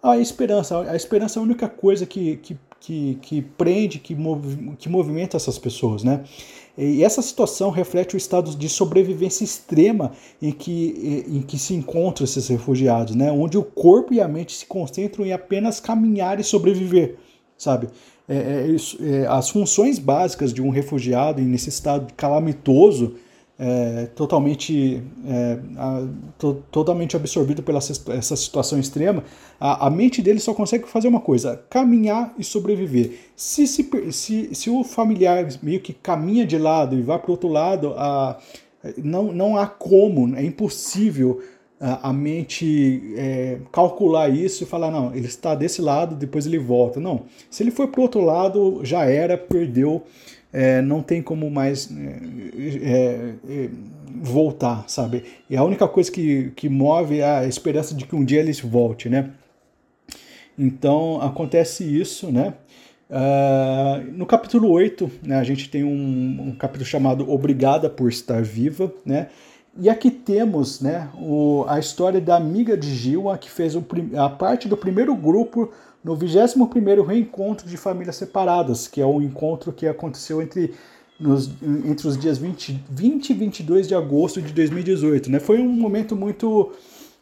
a 0.01 0.17
esperança. 0.17 0.79
A 0.79 0.95
esperança 0.95 1.37
é 1.37 1.41
a 1.41 1.43
única 1.43 1.67
coisa 1.67 2.05
que, 2.05 2.37
que, 2.37 2.57
que, 2.79 3.17
que 3.21 3.41
prende, 3.41 3.99
que, 3.99 4.15
que 4.77 4.89
movimenta 4.89 5.37
essas 5.37 5.57
pessoas, 5.59 6.03
né? 6.03 6.23
E 6.77 7.03
essa 7.03 7.21
situação 7.21 7.69
reflete 7.69 8.15
o 8.15 8.17
estado 8.17 8.55
de 8.55 8.69
sobrevivência 8.69 9.43
extrema 9.43 10.13
em 10.41 10.51
que, 10.51 11.25
em 11.27 11.41
que 11.41 11.59
se 11.59 11.73
encontram 11.73 12.23
esses 12.23 12.47
refugiados, 12.47 13.13
né? 13.13 13.31
Onde 13.31 13.57
o 13.57 13.63
corpo 13.63 14.13
e 14.13 14.21
a 14.21 14.27
mente 14.27 14.55
se 14.55 14.65
concentram 14.65 15.25
em 15.25 15.33
apenas 15.33 15.79
caminhar 15.79 16.39
e 16.39 16.43
sobreviver, 16.43 17.17
sabe? 17.57 17.89
É, 18.27 18.35
é, 18.35 18.75
é, 19.01 19.27
as 19.27 19.49
funções 19.49 19.99
básicas 19.99 20.53
de 20.53 20.61
um 20.61 20.69
refugiado 20.69 21.41
nesse 21.41 21.69
estado 21.69 22.13
calamitoso 22.15 23.15
é, 23.63 24.07
totalmente, 24.15 25.03
é, 25.23 25.59
a, 25.77 26.07
to, 26.39 26.63
totalmente 26.71 27.15
absorvido 27.15 27.61
pela 27.61 27.77
essa 27.77 28.35
situação 28.35 28.79
extrema, 28.79 29.23
a, 29.59 29.85
a, 29.85 29.89
mente 29.89 30.19
dele 30.19 30.39
só 30.39 30.51
consegue 30.51 30.87
fazer 30.87 31.07
uma 31.07 31.19
coisa: 31.19 31.63
caminhar 31.69 32.33
e 32.39 32.43
sobreviver. 32.43 33.19
Se, 33.35 33.67
se, 33.67 33.87
se, 34.11 34.55
se 34.55 34.69
o 34.69 34.83
familiar 34.83 35.47
meio 35.61 35.79
que 35.79 35.93
caminha 35.93 36.43
de 36.43 36.57
lado 36.57 36.95
e 36.95 37.03
vai 37.03 37.19
para 37.19 37.29
o 37.29 37.31
outro 37.33 37.49
lado, 37.49 37.93
a, 37.95 38.39
não, 38.97 39.31
não 39.31 39.55
há 39.55 39.67
como, 39.67 40.35
é 40.35 40.43
impossível 40.43 41.39
a, 41.81 42.13
mente 42.13 43.13
é, 43.17 43.57
calcular 43.71 44.29
isso 44.29 44.63
e 44.63 44.67
falar: 44.67 44.91
não, 44.91 45.15
ele 45.15 45.27
está 45.27 45.55
desse 45.55 45.81
lado, 45.81 46.15
depois 46.15 46.45
ele 46.45 46.59
volta. 46.59 46.99
Não, 46.99 47.23
se 47.49 47.63
ele 47.63 47.71
for 47.71 47.87
para 47.87 47.99
o 47.99 48.03
outro 48.03 48.21
lado, 48.21 48.81
já 48.83 49.05
era, 49.05 49.37
perdeu 49.37 50.03
é, 50.53 50.81
não 50.81 51.01
tem 51.01 51.21
como 51.21 51.49
mais 51.49 51.89
é, 51.91 53.33
é, 53.49 53.69
voltar, 54.21 54.83
sabe? 54.87 55.23
E 55.49 55.55
a 55.55 55.63
única 55.63 55.87
coisa 55.87 56.11
que, 56.11 56.51
que 56.55 56.67
move 56.67 57.19
é 57.19 57.25
a 57.25 57.45
esperança 57.45 57.95
de 57.95 58.05
que 58.05 58.15
um 58.15 58.25
dia 58.25 58.39
eles 58.39 58.59
volte, 58.59 59.07
né? 59.07 59.31
Então 60.57 61.21
acontece 61.21 61.83
isso, 61.83 62.31
né? 62.31 62.53
Uh, 63.09 64.09
no 64.13 64.25
capítulo 64.25 64.69
8, 64.69 65.11
né, 65.23 65.35
a 65.35 65.43
gente 65.43 65.69
tem 65.69 65.83
um, 65.83 66.47
um, 66.47 66.55
capítulo 66.55 66.85
chamado 66.85 67.29
Obrigada 67.29 67.89
por 67.89 68.07
Estar 68.07 68.41
Viva, 68.41 68.93
né? 69.05 69.27
E 69.77 69.89
aqui 69.89 70.11
temos 70.11 70.81
né, 70.81 71.09
o, 71.15 71.65
a 71.67 71.79
história 71.79 72.19
da 72.19 72.35
amiga 72.35 72.75
de 72.75 72.93
Gil, 72.93 73.25
que 73.39 73.49
fez 73.49 73.75
o, 73.75 73.83
a 74.17 74.29
parte 74.29 74.67
do 74.67 74.75
primeiro 74.75 75.15
grupo 75.15 75.71
no 76.03 76.17
21º 76.17 77.05
Reencontro 77.05 77.67
de 77.67 77.77
Famílias 77.77 78.15
Separadas, 78.15 78.87
que 78.87 78.99
é 78.99 79.05
o 79.05 79.21
encontro 79.21 79.71
que 79.71 79.87
aconteceu 79.87 80.41
entre, 80.41 80.73
nos, 81.19 81.49
entre 81.85 82.07
os 82.07 82.17
dias 82.17 82.37
20, 82.37 82.83
20 82.89 83.29
e 83.29 83.33
22 83.33 83.87
de 83.87 83.95
agosto 83.95 84.41
de 84.41 84.51
2018. 84.51 85.31
Né? 85.31 85.39
Foi 85.39 85.59
um 85.59 85.71
momento 85.71 86.15
muito 86.15 86.71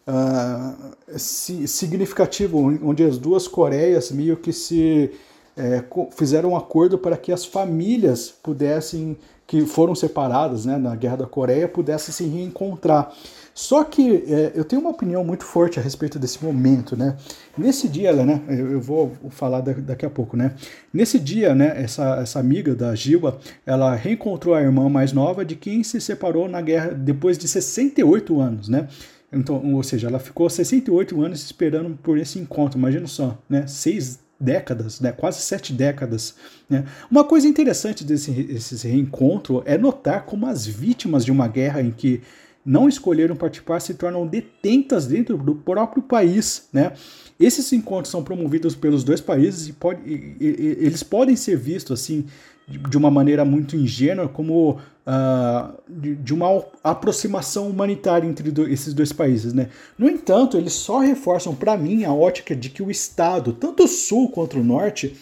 uh, 0.08 1.18
significativo, 1.18 2.58
onde 2.84 3.04
as 3.04 3.18
duas 3.18 3.48
Coreias 3.48 4.12
meio 4.12 4.38
que 4.38 4.52
se 4.52 5.12
é, 5.60 5.84
fizeram 6.12 6.52
um 6.52 6.56
acordo 6.56 6.98
para 6.98 7.18
que 7.18 7.34
as 7.34 7.44
famílias 7.44 8.34
pudessem, 8.42 9.18
que 9.50 9.66
foram 9.66 9.96
separadas 9.96 10.64
né, 10.64 10.78
na 10.78 10.96
Guerra 10.96 11.18
da 11.18 11.26
Coreia, 11.26 11.68
pudessem 11.68 12.14
se 12.14 12.24
reencontrar. 12.24 13.12
Só 13.52 13.84
que 13.84 14.24
é, 14.28 14.52
eu 14.54 14.64
tenho 14.64 14.80
uma 14.80 14.92
opinião 14.92 15.24
muito 15.24 15.44
forte 15.44 15.80
a 15.80 15.82
respeito 15.82 16.20
desse 16.20 16.46
momento, 16.46 16.96
né? 16.96 17.18
Nesse 17.58 17.90
dia, 17.90 18.14
né, 18.14 18.44
eu 18.48 18.80
vou 18.80 19.12
falar 19.32 19.62
daqui 19.62 20.06
a 20.06 20.10
pouco, 20.10 20.38
né? 20.38 20.54
Nesse 20.94 21.18
dia, 21.18 21.56
né, 21.56 21.74
essa, 21.82 22.18
essa 22.22 22.40
amiga 22.40 22.76
da 22.76 22.94
Gilba, 22.94 23.40
ela 23.66 23.96
reencontrou 23.96 24.54
a 24.54 24.62
irmã 24.62 24.88
mais 24.88 25.12
nova 25.12 25.44
de 25.44 25.56
quem 25.56 25.84
se 25.84 26.00
separou 26.00 26.48
na 26.48 26.62
guerra 26.62 26.92
depois 26.92 27.36
de 27.36 27.48
68 27.48 28.40
anos, 28.40 28.70
né? 28.70 28.88
Então, 29.34 29.74
ou 29.74 29.82
seja, 29.82 30.08
ela 30.08 30.20
ficou 30.20 30.48
68 30.48 31.20
anos 31.24 31.44
esperando 31.44 31.98
por 32.04 32.20
esse 32.20 32.38
encontro, 32.38 32.78
imagina 32.78 33.08
só, 33.08 33.36
né? 33.50 33.66
Seis 33.66 34.20
décadas, 34.40 35.00
né? 35.02 35.12
quase 35.12 35.42
sete 35.42 35.74
décadas. 35.74 36.36
Né? 36.70 36.86
Uma 37.12 37.24
coisa 37.24 37.48
interessante 37.48 38.04
desse, 38.04 38.32
desse 38.32 38.88
reencontro 38.88 39.62
é 39.66 39.78
notar 39.78 40.26
como 40.26 40.46
as 40.46 40.66
vítimas 40.66 41.26
de 41.26 41.32
uma 41.32 41.48
guerra 41.48 41.82
em 41.82 41.92
que 41.92 42.22
não 42.66 42.88
escolheram 42.88 43.36
participar 43.36 43.80
se 43.80 43.94
tornam 43.94 44.28
detentas 44.28 45.08
dentro 45.08 45.38
do 45.38 45.56
próprio 45.56 46.04
país. 46.04 46.68
Né? 46.72 46.94
Esses 47.40 47.72
encontros 47.74 48.12
são 48.12 48.24
promovidos 48.24 48.76
pelos 48.76 49.04
dois 49.04 49.22
países 49.22 49.68
e, 49.68 49.74
pode, 49.74 50.02
e, 50.06 50.38
e 50.40 50.86
eles 50.86 51.04
podem 51.04 51.36
ser 51.36 51.58
vistos 51.58 52.00
assim 52.00 52.26
de 52.70 52.98
uma 52.98 53.10
maneira 53.10 53.44
muito 53.44 53.76
ingênua 53.76 54.28
como 54.28 54.72
uh, 54.72 55.74
de, 55.88 56.16
de, 56.16 56.34
uma 56.34 56.64
aproximação 56.84 57.68
humanitária 57.68 58.28
entre 58.28 58.52
do, 58.52 58.68
esses 58.68 58.94
dois 58.94 59.12
países. 59.12 59.54
Né? 59.54 59.70
No 59.98 60.08
entanto, 60.08 60.58
eles 60.58 60.74
só 60.74 61.00
reforçam 61.00 61.56
para 61.56 61.76
mim 61.76 62.04
a 62.04 62.14
ótica 62.14 62.56
de 62.56 62.70
que 62.70 62.84
o 62.84 62.92
Estado, 62.92 63.54
tanto 63.54 63.84
o 63.84 63.88
Sul 63.88 64.30
quanto 64.30 64.60
o 64.60 64.64
Norte, 64.64 65.16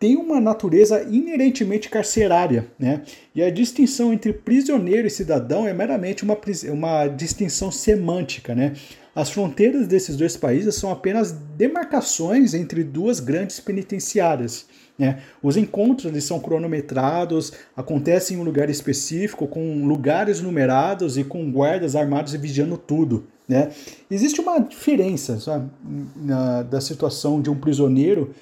tem 0.00 0.16
uma 0.16 0.40
natureza 0.40 1.02
inerentemente 1.02 1.90
carcerária, 1.90 2.66
né? 2.78 3.02
E 3.34 3.42
a 3.42 3.50
distinção 3.50 4.14
entre 4.14 4.32
prisioneiro 4.32 5.06
e 5.06 5.10
cidadão 5.10 5.68
é 5.68 5.74
meramente 5.74 6.24
uma, 6.24 6.36
uma 6.72 7.06
distinção 7.06 7.70
semântica, 7.70 8.54
né? 8.54 8.72
As 9.14 9.28
fronteiras 9.28 9.86
desses 9.86 10.16
dois 10.16 10.38
países 10.38 10.74
são 10.76 10.90
apenas 10.90 11.32
demarcações 11.32 12.54
entre 12.54 12.82
duas 12.82 13.20
grandes 13.20 13.60
penitenciárias. 13.60 14.66
Né? 14.98 15.20
Os 15.42 15.56
encontros 15.56 16.10
eles 16.10 16.24
são 16.24 16.38
cronometrados, 16.38 17.52
acontecem 17.76 18.36
em 18.36 18.40
um 18.40 18.44
lugar 18.44 18.70
específico, 18.70 19.46
com 19.48 19.86
lugares 19.86 20.40
numerados 20.40 21.18
e 21.18 21.24
com 21.24 21.50
guardas 21.50 21.96
armados 21.96 22.34
e 22.34 22.38
vigiando 22.38 22.78
tudo. 22.78 23.26
Né? 23.48 23.70
Existe 24.10 24.40
uma 24.40 24.60
diferença 24.60 25.40
sabe, 25.40 25.68
na, 26.16 26.62
da 26.62 26.80
situação 26.80 27.42
de 27.42 27.50
um 27.50 27.56
prisioneiro 27.56 28.32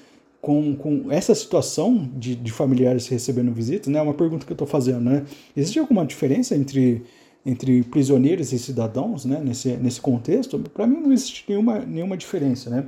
com, 0.41 0.75
com 0.75 1.11
essa 1.11 1.35
situação 1.35 2.09
de, 2.15 2.35
de 2.35 2.51
familiares 2.51 3.07
recebendo 3.07 3.51
visitas, 3.51 3.91
né? 3.91 3.99
É 3.99 4.01
uma 4.01 4.13
pergunta 4.13 4.45
que 4.45 4.51
eu 4.51 4.55
estou 4.55 4.67
fazendo, 4.67 5.01
né? 5.01 5.25
Existe 5.55 5.79
alguma 5.79 6.05
diferença 6.05 6.55
entre, 6.55 7.03
entre 7.45 7.83
prisioneiros 7.83 8.53
e 8.53 8.59
cidadãos, 8.59 9.25
né? 9.25 9.41
Nesse, 9.43 9.69
nesse 9.77 9.99
contexto? 9.99 10.57
Para 10.59 10.87
mim 10.87 11.01
não 11.01 11.11
existe 11.11 11.43
nenhuma, 11.47 11.79
nenhuma 11.79 12.15
diferença, 12.15 12.69
né? 12.69 12.85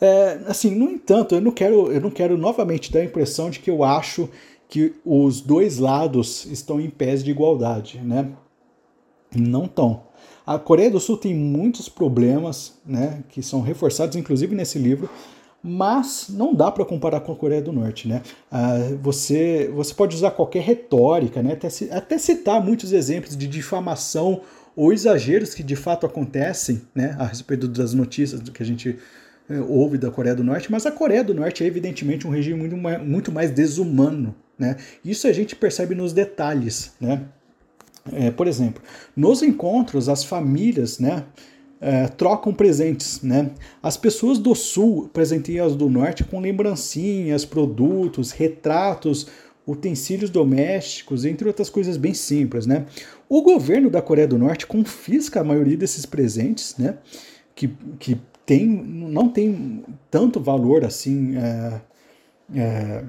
É, 0.00 0.40
assim, 0.46 0.74
no 0.74 0.90
entanto, 0.90 1.34
eu 1.34 1.40
não 1.40 1.52
quero, 1.52 1.90
eu 1.90 2.00
não 2.00 2.10
quero 2.10 2.36
novamente 2.36 2.92
dar 2.92 3.00
a 3.00 3.04
impressão 3.04 3.50
de 3.50 3.58
que 3.58 3.70
eu 3.70 3.82
acho 3.82 4.28
que 4.68 4.94
os 5.04 5.40
dois 5.40 5.78
lados 5.78 6.46
estão 6.46 6.80
em 6.80 6.90
pés 6.90 7.24
de 7.24 7.30
igualdade, 7.30 8.00
né? 8.00 8.30
Não 9.34 9.64
estão. 9.64 10.02
A 10.46 10.58
Coreia 10.58 10.90
do 10.90 11.00
Sul 11.00 11.16
tem 11.16 11.34
muitos 11.34 11.88
problemas, 11.88 12.74
né, 12.84 13.24
que 13.30 13.42
são 13.42 13.62
reforçados 13.62 14.14
inclusive 14.14 14.54
nesse 14.54 14.78
livro, 14.78 15.08
mas 15.66 16.26
não 16.28 16.54
dá 16.54 16.70
para 16.70 16.84
comparar 16.84 17.20
com 17.20 17.32
a 17.32 17.36
Coreia 17.36 17.62
do 17.62 17.72
Norte, 17.72 18.06
né? 18.06 18.20
Ah, 18.52 18.76
você, 19.00 19.70
você 19.74 19.94
pode 19.94 20.14
usar 20.14 20.32
qualquer 20.32 20.62
retórica, 20.62 21.42
né? 21.42 21.54
Até, 21.54 21.68
até 21.90 22.18
citar 22.18 22.62
muitos 22.62 22.92
exemplos 22.92 23.34
de 23.34 23.46
difamação 23.46 24.42
ou 24.76 24.92
exageros 24.92 25.54
que 25.54 25.62
de 25.62 25.74
fato 25.74 26.04
acontecem, 26.04 26.82
né? 26.94 27.16
A 27.18 27.24
respeito 27.24 27.66
das 27.66 27.94
notícias 27.94 28.42
que 28.50 28.62
a 28.62 28.66
gente 28.66 28.98
é, 29.48 29.58
ouve 29.58 29.96
da 29.96 30.10
Coreia 30.10 30.36
do 30.36 30.44
Norte, 30.44 30.70
mas 30.70 30.84
a 30.84 30.92
Coreia 30.92 31.24
do 31.24 31.32
Norte 31.32 31.64
é 31.64 31.66
evidentemente 31.66 32.26
um 32.26 32.30
regime 32.30 32.58
muito 32.58 32.76
mais, 32.76 33.02
muito 33.02 33.32
mais 33.32 33.50
desumano. 33.50 34.34
Né? 34.58 34.76
Isso 35.02 35.26
a 35.26 35.32
gente 35.32 35.56
percebe 35.56 35.94
nos 35.94 36.12
detalhes. 36.12 36.92
Né? 37.00 37.22
É, 38.12 38.30
por 38.30 38.46
exemplo, 38.46 38.82
nos 39.16 39.42
encontros, 39.42 40.10
as 40.10 40.24
famílias 40.24 40.98
né, 40.98 41.24
é, 41.84 42.08
trocam 42.08 42.54
presentes. 42.54 43.20
Né? 43.20 43.50
As 43.82 43.94
pessoas 43.94 44.38
do 44.38 44.54
Sul 44.54 45.10
presenteiam 45.12 45.66
as 45.66 45.76
do 45.76 45.90
Norte 45.90 46.24
com 46.24 46.40
lembrancinhas, 46.40 47.44
produtos, 47.44 48.30
retratos, 48.30 49.26
utensílios 49.66 50.30
domésticos, 50.30 51.26
entre 51.26 51.46
outras 51.46 51.68
coisas 51.68 51.98
bem 51.98 52.14
simples. 52.14 52.64
Né? 52.64 52.86
O 53.28 53.42
governo 53.42 53.90
da 53.90 54.00
Coreia 54.00 54.26
do 54.26 54.38
Norte 54.38 54.66
confisca 54.66 55.40
a 55.40 55.44
maioria 55.44 55.76
desses 55.76 56.06
presentes, 56.06 56.74
né? 56.78 56.96
que, 57.54 57.68
que 57.98 58.18
tem, 58.46 58.66
não 58.66 59.28
tem 59.28 59.84
tanto 60.10 60.40
valor 60.40 60.86
assim 60.86 61.36
é, 61.36 61.80
é, 62.54 63.04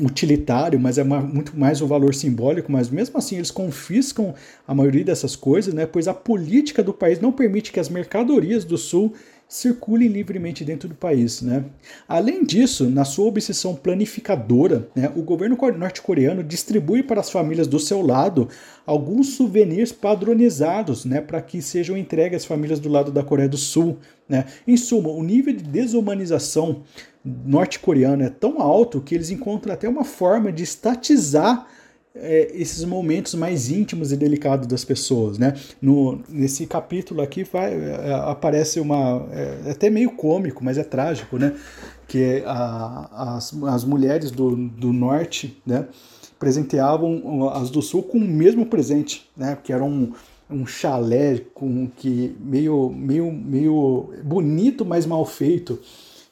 utilitário, 0.00 0.78
mas 0.78 0.98
é 0.98 1.02
uma, 1.02 1.20
muito 1.20 1.58
mais 1.58 1.80
um 1.80 1.86
valor 1.86 2.14
simbólico, 2.14 2.70
mas 2.70 2.88
mesmo 2.88 3.18
assim 3.18 3.36
eles 3.36 3.50
confiscam 3.50 4.34
a 4.66 4.74
maioria 4.74 5.04
dessas 5.04 5.34
coisas, 5.34 5.72
né, 5.74 5.86
pois 5.86 6.08
a 6.08 6.14
política 6.14 6.82
do 6.82 6.92
país 6.92 7.20
não 7.20 7.32
permite 7.32 7.72
que 7.72 7.80
as 7.80 7.88
mercadorias 7.88 8.64
do 8.64 8.78
Sul 8.78 9.14
circulem 9.48 10.08
livremente 10.08 10.62
dentro 10.62 10.88
do 10.88 10.94
país. 10.94 11.40
Né? 11.40 11.64
Além 12.06 12.44
disso, 12.44 12.88
na 12.90 13.04
sua 13.04 13.26
obsessão 13.26 13.74
planificadora, 13.74 14.88
né, 14.94 15.10
o 15.16 15.22
governo 15.22 15.56
norte-coreano 15.76 16.44
distribui 16.44 17.02
para 17.02 17.20
as 17.20 17.30
famílias 17.30 17.66
do 17.66 17.80
seu 17.80 18.02
lado 18.02 18.48
alguns 18.86 19.36
souvenirs 19.36 19.90
padronizados 19.90 21.06
né, 21.06 21.20
para 21.20 21.40
que 21.40 21.62
sejam 21.62 21.96
entregues 21.96 22.42
às 22.42 22.44
famílias 22.44 22.78
do 22.78 22.90
lado 22.90 23.10
da 23.10 23.22
Coreia 23.22 23.48
do 23.48 23.56
Sul. 23.56 23.96
Né? 24.28 24.44
Em 24.66 24.76
suma, 24.76 25.08
o 25.08 25.22
nível 25.22 25.54
de 25.54 25.62
desumanização 25.62 26.82
norte-coreano 27.44 28.22
é 28.22 28.30
tão 28.30 28.60
alto 28.60 29.00
que 29.00 29.14
eles 29.14 29.30
encontram 29.30 29.72
até 29.72 29.88
uma 29.88 30.04
forma 30.04 30.52
de 30.52 30.62
estatizar 30.62 31.66
é, 32.14 32.50
esses 32.52 32.84
momentos 32.84 33.34
mais 33.34 33.70
íntimos 33.70 34.12
e 34.12 34.16
delicados 34.16 34.66
das 34.66 34.84
pessoas, 34.84 35.38
né? 35.38 35.54
No, 35.80 36.20
nesse 36.28 36.66
capítulo 36.66 37.22
aqui 37.22 37.44
vai, 37.44 37.74
é, 37.74 38.12
aparece 38.26 38.80
uma 38.80 39.26
é, 39.30 39.70
até 39.70 39.88
meio 39.88 40.10
cômico, 40.12 40.64
mas 40.64 40.78
é 40.78 40.84
trágico, 40.84 41.38
né? 41.38 41.54
Que 42.06 42.42
a, 42.46 43.36
as, 43.36 43.54
as 43.62 43.84
mulheres 43.84 44.30
do, 44.30 44.56
do 44.56 44.92
norte, 44.92 45.60
né? 45.64 45.86
Presenteavam 46.38 47.50
as 47.50 47.70
do 47.70 47.82
sul 47.82 48.02
com 48.02 48.18
o 48.18 48.20
mesmo 48.20 48.66
presente, 48.66 49.28
né? 49.36 49.56
Que 49.62 49.72
era 49.72 49.84
um, 49.84 50.12
um 50.50 50.66
chalé 50.66 51.40
com 51.54 51.88
que 51.96 52.34
meio 52.40 52.90
meio 52.90 53.30
meio 53.30 54.10
bonito, 54.24 54.84
mas 54.84 55.04
mal 55.04 55.24
feito 55.24 55.78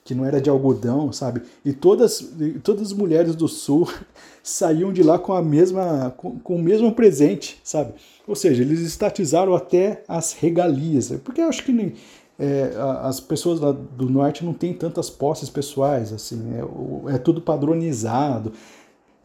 que 0.07 0.15
não 0.15 0.25
era 0.25 0.41
de 0.41 0.49
algodão, 0.49 1.13
sabe? 1.13 1.43
E 1.65 1.73
todas, 1.73 2.33
todas 2.63 2.83
as 2.83 2.93
mulheres 2.93 3.35
do 3.35 3.49
sul 3.49 3.91
saíam 4.43 4.93
de 4.93 5.03
lá 5.03 5.19
com 5.19 5.33
a 5.33 5.43
mesma 5.43 6.15
com, 6.17 6.39
com, 6.39 6.55
o 6.55 6.63
mesmo 6.63 6.93
presente, 6.93 7.61
sabe? 7.65 7.93
Ou 8.27 8.37
seja, 8.37 8.63
eles 8.63 8.81
estatizaram 8.81 9.55
até 9.55 10.05
as 10.07 10.33
regalias, 10.33 11.13
porque 11.25 11.41
eu 11.41 11.49
acho 11.49 11.65
que 11.65 11.73
nem, 11.73 11.95
é, 12.39 12.73
as 13.03 13.19
pessoas 13.19 13.59
lá 13.59 13.73
do 13.73 14.09
norte 14.09 14.45
não 14.45 14.53
têm 14.53 14.73
tantas 14.73 15.11
posses 15.11 15.51
pessoais, 15.51 16.13
assim, 16.13 16.41
é, 16.55 17.15
é 17.15 17.19
tudo 17.19 17.41
padronizado. 17.41 18.53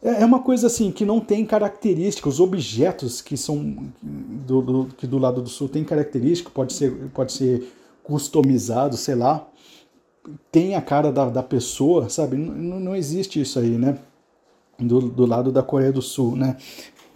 É, 0.02 0.22
é 0.22 0.24
uma 0.24 0.40
coisa 0.40 0.66
assim 0.66 0.90
que 0.90 1.04
não 1.04 1.20
tem 1.20 1.46
características, 1.46 2.34
os 2.34 2.40
objetos 2.40 3.22
que 3.22 3.36
são 3.36 3.76
do, 4.02 4.60
do, 4.60 4.86
que 4.96 5.06
do 5.06 5.16
lado 5.16 5.40
do 5.40 5.48
sul 5.48 5.68
tem 5.68 5.84
característica, 5.84 6.50
pode 6.50 6.72
ser, 6.72 6.90
pode 7.14 7.32
ser 7.32 7.72
customizado, 8.02 8.96
sei 8.96 9.14
lá, 9.14 9.46
tem 10.50 10.74
a 10.74 10.80
cara 10.80 11.10
da, 11.10 11.28
da 11.28 11.42
pessoa, 11.42 12.08
sabe? 12.08 12.36
Não, 12.36 12.78
não 12.78 12.96
existe 12.96 13.40
isso 13.40 13.58
aí, 13.58 13.70
né? 13.70 13.98
Do, 14.78 15.00
do 15.00 15.26
lado 15.26 15.52
da 15.52 15.62
Coreia 15.62 15.92
do 15.92 16.02
Sul, 16.02 16.36
né? 16.36 16.56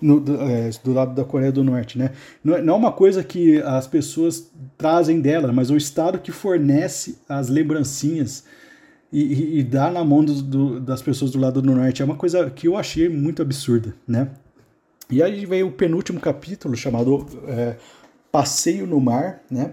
No, 0.01 0.21
do, 0.21 0.41
é, 0.43 0.71
do, 0.85 0.93
lado 0.93 1.15
da 1.15 1.25
Coreia 1.25 1.51
do 1.51 1.65
Norte, 1.65 1.99
né? 1.99 2.13
Não 2.45 2.57
é, 2.57 2.63
não 2.63 2.75
é 2.75 2.77
uma 2.77 2.93
coisa 2.93 3.25
que 3.25 3.61
as 3.63 3.87
pessoas 3.87 4.51
trazem 4.77 5.21
dela, 5.21 5.53
mas 5.53 5.71
o 5.71 5.77
Estado 5.77 6.19
que 6.19 6.31
fornece 6.31 7.19
as 7.29 7.49
lembrancinhas 7.49 8.45
e, 9.13 9.23
e, 9.23 9.59
e 9.61 9.63
dá 9.63 9.91
na 9.91 10.05
mão 10.05 10.25
do, 10.25 10.43
do, 10.43 10.81
das 10.81 11.01
pessoas 11.01 11.31
do 11.31 11.39
lado 11.39 11.63
do 11.63 11.75
Norte. 11.75 12.03
É 12.03 12.05
uma 12.05 12.17
coisa 12.17 12.51
que 12.51 12.69
eu 12.69 12.77
achei 12.77 13.09
muito 13.09 13.41
absurda, 13.41 13.95
né? 14.07 14.31
E 15.09 15.23
aí 15.23 15.47
vem 15.47 15.63
o 15.63 15.71
penúltimo 15.71 16.21
capítulo 16.21 16.77
chamado 16.77 17.27
é, 17.47 17.77
Passeio 18.31 18.87
no 18.87 19.01
Mar, 19.01 19.41
né? 19.51 19.73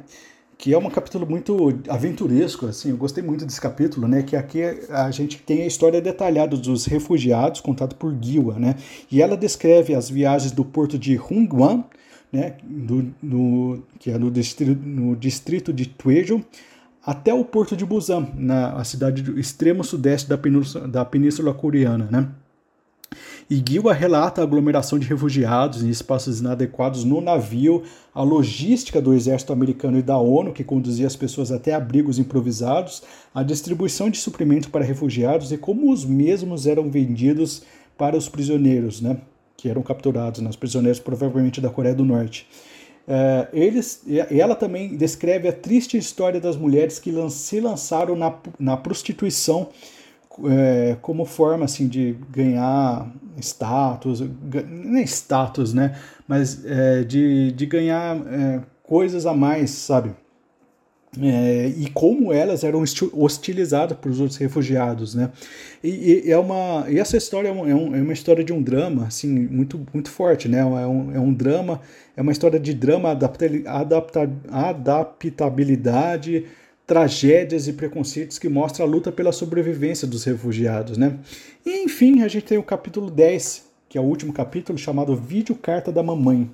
Que 0.63 0.73
é 0.73 0.77
um 0.77 0.89
capítulo 0.89 1.29
muito 1.29 1.77
aventuresco, 1.89 2.67
assim, 2.67 2.91
eu 2.91 2.95
gostei 2.95 3.21
muito 3.21 3.45
desse 3.45 3.59
capítulo, 3.59 4.07
né, 4.07 4.23
que 4.23 4.33
aqui 4.33 4.61
a 4.89 5.11
gente 5.11 5.39
tem 5.39 5.63
a 5.63 5.65
história 5.65 6.01
detalhada 6.01 6.55
dos 6.55 6.85
refugiados, 6.85 7.59
contada 7.59 7.93
por 7.93 8.15
Giwa, 8.17 8.57
né, 8.57 8.77
e 9.11 9.21
ela 9.21 9.35
descreve 9.35 9.93
as 9.93 10.09
viagens 10.09 10.53
do 10.53 10.63
porto 10.63 10.97
de 10.97 11.19
Hungwan, 11.19 11.83
né, 12.31 12.55
do, 12.63 13.13
no, 13.21 13.83
que 13.99 14.09
é 14.09 14.17
no 14.17 14.31
distrito, 14.31 14.81
no 14.81 15.17
distrito 15.17 15.73
de 15.73 15.85
Twejo, 15.85 16.41
até 17.05 17.33
o 17.33 17.43
porto 17.43 17.75
de 17.75 17.85
Busan, 17.85 18.29
na 18.33 18.81
cidade 18.85 19.21
do 19.21 19.37
extremo 19.37 19.83
sudeste 19.83 20.29
da 20.29 20.37
península, 20.37 20.87
da 20.87 21.03
península 21.03 21.53
coreana, 21.53 22.07
né. 22.09 22.29
E 23.49 23.61
Gilwa 23.67 23.93
relata 23.93 24.41
a 24.41 24.43
aglomeração 24.43 24.97
de 24.97 25.07
refugiados 25.07 25.83
em 25.83 25.89
espaços 25.89 26.39
inadequados 26.39 27.03
no 27.03 27.19
navio, 27.19 27.83
a 28.13 28.23
logística 28.23 29.01
do 29.01 29.13
exército 29.13 29.51
americano 29.51 29.97
e 29.97 30.01
da 30.01 30.17
ONU, 30.17 30.53
que 30.53 30.63
conduzia 30.63 31.07
as 31.07 31.15
pessoas 31.15 31.51
até 31.51 31.73
abrigos 31.73 32.19
improvisados, 32.19 33.03
a 33.33 33.43
distribuição 33.43 34.09
de 34.09 34.17
suprimento 34.17 34.69
para 34.69 34.83
refugiados 34.83 35.51
e 35.51 35.57
como 35.57 35.91
os 35.91 36.05
mesmos 36.05 36.65
eram 36.65 36.89
vendidos 36.89 37.63
para 37.97 38.17
os 38.17 38.29
prisioneiros, 38.29 39.01
né, 39.01 39.17
que 39.57 39.69
eram 39.69 39.81
capturados, 39.81 40.41
né, 40.41 40.49
os 40.49 40.55
prisioneiros 40.55 40.99
provavelmente 40.99 41.61
da 41.61 41.69
Coreia 41.69 41.95
do 41.95 42.05
Norte. 42.05 42.47
É, 43.05 43.49
eles, 43.51 44.03
ela 44.31 44.55
também 44.55 44.95
descreve 44.95 45.47
a 45.47 45.53
triste 45.53 45.97
história 45.97 46.39
das 46.39 46.55
mulheres 46.55 46.99
que 46.99 47.11
se 47.29 47.59
lançaram 47.59 48.15
na, 48.15 48.33
na 48.57 48.77
prostituição 48.77 49.69
é, 50.45 50.97
como 51.01 51.25
forma 51.25 51.65
assim 51.65 51.87
de 51.87 52.15
ganhar 52.29 53.11
status, 53.39 54.21
nem 54.67 55.03
status, 55.03 55.73
né? 55.73 55.97
Mas 56.27 56.63
é, 56.65 57.03
de, 57.03 57.51
de 57.51 57.65
ganhar 57.65 58.17
é, 58.27 58.61
coisas 58.83 59.25
a 59.25 59.33
mais, 59.33 59.69
sabe? 59.69 60.11
É, 61.21 61.67
e 61.77 61.91
como 61.91 62.33
elas 62.33 62.63
eram 62.63 62.83
hostilizadas 63.13 63.95
por 63.97 64.09
os 64.09 64.19
outros 64.19 64.37
refugiados, 64.37 65.13
né? 65.13 65.29
E, 65.83 66.23
e 66.25 66.31
é 66.31 66.37
uma, 66.37 66.85
e 66.89 66.97
essa 66.97 67.15
história 67.15 67.49
é, 67.49 67.51
um, 67.51 67.95
é, 67.95 68.01
uma 68.01 68.13
história 68.13 68.43
de 68.43 68.51
um 68.51 68.61
drama, 68.61 69.05
assim, 69.05 69.27
muito, 69.29 69.79
muito 69.93 70.09
forte, 70.09 70.49
né? 70.49 70.59
É 70.59 70.65
um, 70.65 71.15
é 71.15 71.19
um 71.19 71.31
drama, 71.31 71.81
é 72.17 72.21
uma 72.21 72.31
história 72.31 72.59
de 72.59 72.73
drama, 72.73 73.11
adapta, 73.11 73.45
adapta, 73.67 74.31
adaptabilidade, 74.49 76.45
tragédias 76.85 77.67
e 77.67 77.73
preconceitos 77.73 78.37
que 78.37 78.49
mostra 78.49 78.83
a 78.83 78.87
luta 78.87 79.11
pela 79.11 79.31
sobrevivência 79.31 80.07
dos 80.07 80.23
refugiados, 80.23 80.97
né? 80.97 81.17
E 81.65 81.83
enfim, 81.83 82.21
a 82.21 82.27
gente 82.27 82.45
tem 82.45 82.57
o 82.57 82.63
capítulo 82.63 83.09
10, 83.09 83.65
que 83.87 83.97
é 83.97 84.01
o 84.01 84.03
último 84.03 84.33
capítulo, 84.33 84.77
chamado 84.77 85.15
Vídeo 85.15 85.55
Carta 85.55 85.91
da 85.91 86.03
Mamãe. 86.03 86.49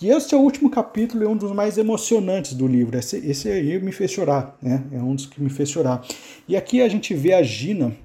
E 0.00 0.10
este 0.10 0.34
é 0.34 0.38
o 0.38 0.40
último 0.40 0.70
capítulo 0.70 1.24
e 1.24 1.26
um 1.26 1.36
dos 1.36 1.52
mais 1.52 1.76
emocionantes 1.76 2.54
do 2.54 2.68
livro. 2.68 2.96
Esse, 2.96 3.16
esse 3.18 3.50
aí 3.50 3.80
me 3.80 3.90
fez 3.90 4.12
chorar, 4.12 4.56
né? 4.62 4.84
É 4.92 4.98
um 4.98 5.14
dos 5.14 5.26
que 5.26 5.42
me 5.42 5.50
fez 5.50 5.68
chorar. 5.68 6.06
E 6.46 6.56
aqui 6.56 6.80
a 6.80 6.88
gente 6.88 7.12
vê 7.14 7.34
a 7.34 7.42
Gina 7.42 7.96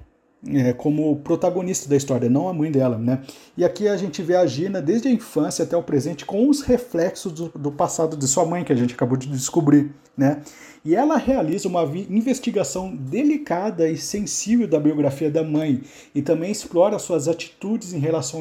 é, 0.52 0.72
como 0.72 1.16
protagonista 1.16 1.88
da 1.88 1.96
história, 1.96 2.28
não 2.28 2.48
a 2.48 2.52
mãe 2.52 2.70
dela, 2.70 2.98
né? 2.98 3.22
E 3.56 3.64
aqui 3.64 3.88
a 3.88 3.96
gente 3.96 4.22
vê 4.22 4.36
a 4.36 4.46
Gina 4.46 4.82
desde 4.82 5.08
a 5.08 5.10
infância 5.10 5.64
até 5.64 5.76
o 5.76 5.82
presente 5.82 6.24
com 6.24 6.48
os 6.48 6.60
reflexos 6.62 7.32
do, 7.32 7.48
do 7.48 7.72
passado 7.72 8.16
de 8.16 8.26
sua 8.28 8.44
mãe 8.44 8.64
que 8.64 8.72
a 8.72 8.76
gente 8.76 8.94
acabou 8.94 9.16
de 9.16 9.26
descobrir, 9.28 9.90
né? 10.16 10.42
E 10.84 10.94
ela 10.94 11.16
realiza 11.16 11.66
uma 11.66 11.82
investigação 12.10 12.94
delicada 12.94 13.88
e 13.88 13.96
sensível 13.96 14.68
da 14.68 14.78
biografia 14.78 15.30
da 15.30 15.42
mãe 15.42 15.80
e 16.14 16.20
também 16.20 16.50
explora 16.50 16.98
suas 16.98 17.26
atitudes 17.26 17.94
em 17.94 17.98
relação, 17.98 18.40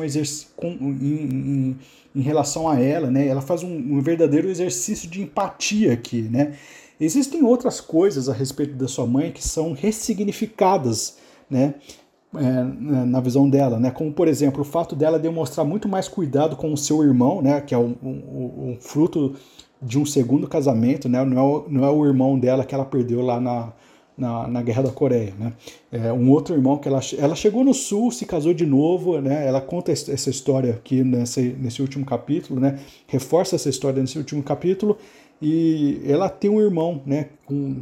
com, 0.57 0.67
em, 0.67 0.95
em, 1.01 1.77
em 2.13 2.21
relação 2.21 2.67
a 2.67 2.77
ela, 2.79 3.09
né? 3.09 3.25
Ela 3.25 3.41
faz 3.41 3.63
um, 3.63 3.73
um 3.73 4.01
verdadeiro 4.01 4.49
exercício 4.49 5.09
de 5.09 5.21
empatia 5.21 5.93
aqui, 5.93 6.23
né? 6.23 6.53
Existem 6.99 7.43
outras 7.43 7.79
coisas 7.79 8.27
a 8.27 8.33
respeito 8.33 8.73
da 8.75 8.87
sua 8.87 9.07
mãe 9.07 9.31
que 9.31 9.45
são 9.45 9.73
ressignificadas 9.73 11.17
né? 11.53 11.75
É, 12.35 12.63
na 13.05 13.19
visão 13.19 13.47
dela, 13.47 13.79
né? 13.79 13.91
Como 13.91 14.11
por 14.11 14.27
exemplo 14.27 14.61
o 14.61 14.65
fato 14.65 14.95
dela 14.95 15.19
demonstrar 15.19 15.63
muito 15.63 15.87
mais 15.87 16.07
cuidado 16.07 16.55
com 16.55 16.73
o 16.73 16.77
seu 16.77 17.03
irmão, 17.03 17.43
né? 17.43 17.61
Que 17.61 17.75
é 17.75 17.77
um, 17.77 17.95
um, 18.01 18.71
um 18.71 18.77
fruto 18.79 19.35
de 19.79 19.99
um 19.99 20.05
segundo 20.05 20.47
casamento, 20.47 21.07
né? 21.07 21.23
Não 21.23 21.37
é, 21.37 21.41
o, 21.41 21.65
não 21.69 21.85
é 21.85 21.89
o 21.91 22.05
irmão 22.05 22.39
dela 22.39 22.65
que 22.65 22.73
ela 22.73 22.85
perdeu 22.85 23.21
lá 23.21 23.39
na, 23.39 23.71
na, 24.17 24.47
na, 24.47 24.61
Guerra 24.63 24.83
da 24.83 24.91
Coreia, 24.91 25.33
né? 25.37 25.53
É 25.91 26.11
um 26.11 26.31
outro 26.31 26.55
irmão 26.55 26.77
que 26.77 26.87
ela, 26.87 26.99
ela 27.19 27.35
chegou 27.35 27.63
no 27.63 27.73
Sul, 27.73 28.11
se 28.11 28.25
casou 28.25 28.53
de 28.53 28.65
novo, 28.65 29.19
né? 29.19 29.45
Ela 29.45 29.61
conta 29.61 29.91
essa 29.91 30.29
história 30.29 30.73
aqui 30.73 31.03
nesse, 31.03 31.55
nesse 31.59 31.81
último 31.81 32.05
capítulo, 32.05 32.59
né? 32.59 32.79
Reforça 33.05 33.55
essa 33.55 33.69
história 33.69 34.01
nesse 34.01 34.17
último 34.17 34.41
capítulo 34.41 34.97
e 35.45 36.01
ela 36.05 36.29
tem 36.29 36.49
um 36.49 36.61
irmão, 36.61 37.01
né, 37.05 37.29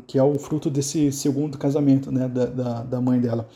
que 0.07 0.17
é 0.17 0.23
o 0.23 0.37
fruto 0.37 0.69
desse 0.69 1.11
segundo 1.11 1.57
casamento, 1.57 2.11
né, 2.11 2.27
da, 2.27 2.45
da, 2.45 2.83
da 2.83 3.01
mãe 3.01 3.19
dela. 3.19 3.47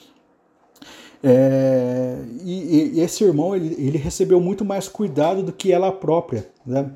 É, 1.23 2.19
e, 2.43 2.91
e, 2.95 2.99
esse 2.99 3.23
irmão 3.23 3.55
ele, 3.55 3.75
ele, 3.79 3.97
recebeu 3.97 4.39
muito 4.39 4.63
mais 4.63 4.87
cuidado 4.87 5.41
do 5.41 5.51
que 5.51 5.71
ela 5.71 5.91
própria, 5.91 6.47
né? 6.63 6.91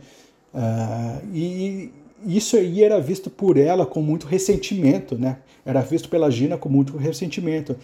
É, 0.53 1.21
e 1.33 1.91
isso 2.25 2.55
aí 2.55 2.83
era 2.83 2.99
visto 2.99 3.29
por 3.29 3.57
ela 3.57 3.85
com 3.85 4.01
muito 4.01 4.27
ressentimento, 4.27 5.17
né? 5.17 5.39
Era 5.65 5.81
visto 5.81 6.09
pela 6.09 6.29
Gina 6.29 6.57
com 6.57 6.69
muito 6.69 6.95
ressentimento. 6.95 7.75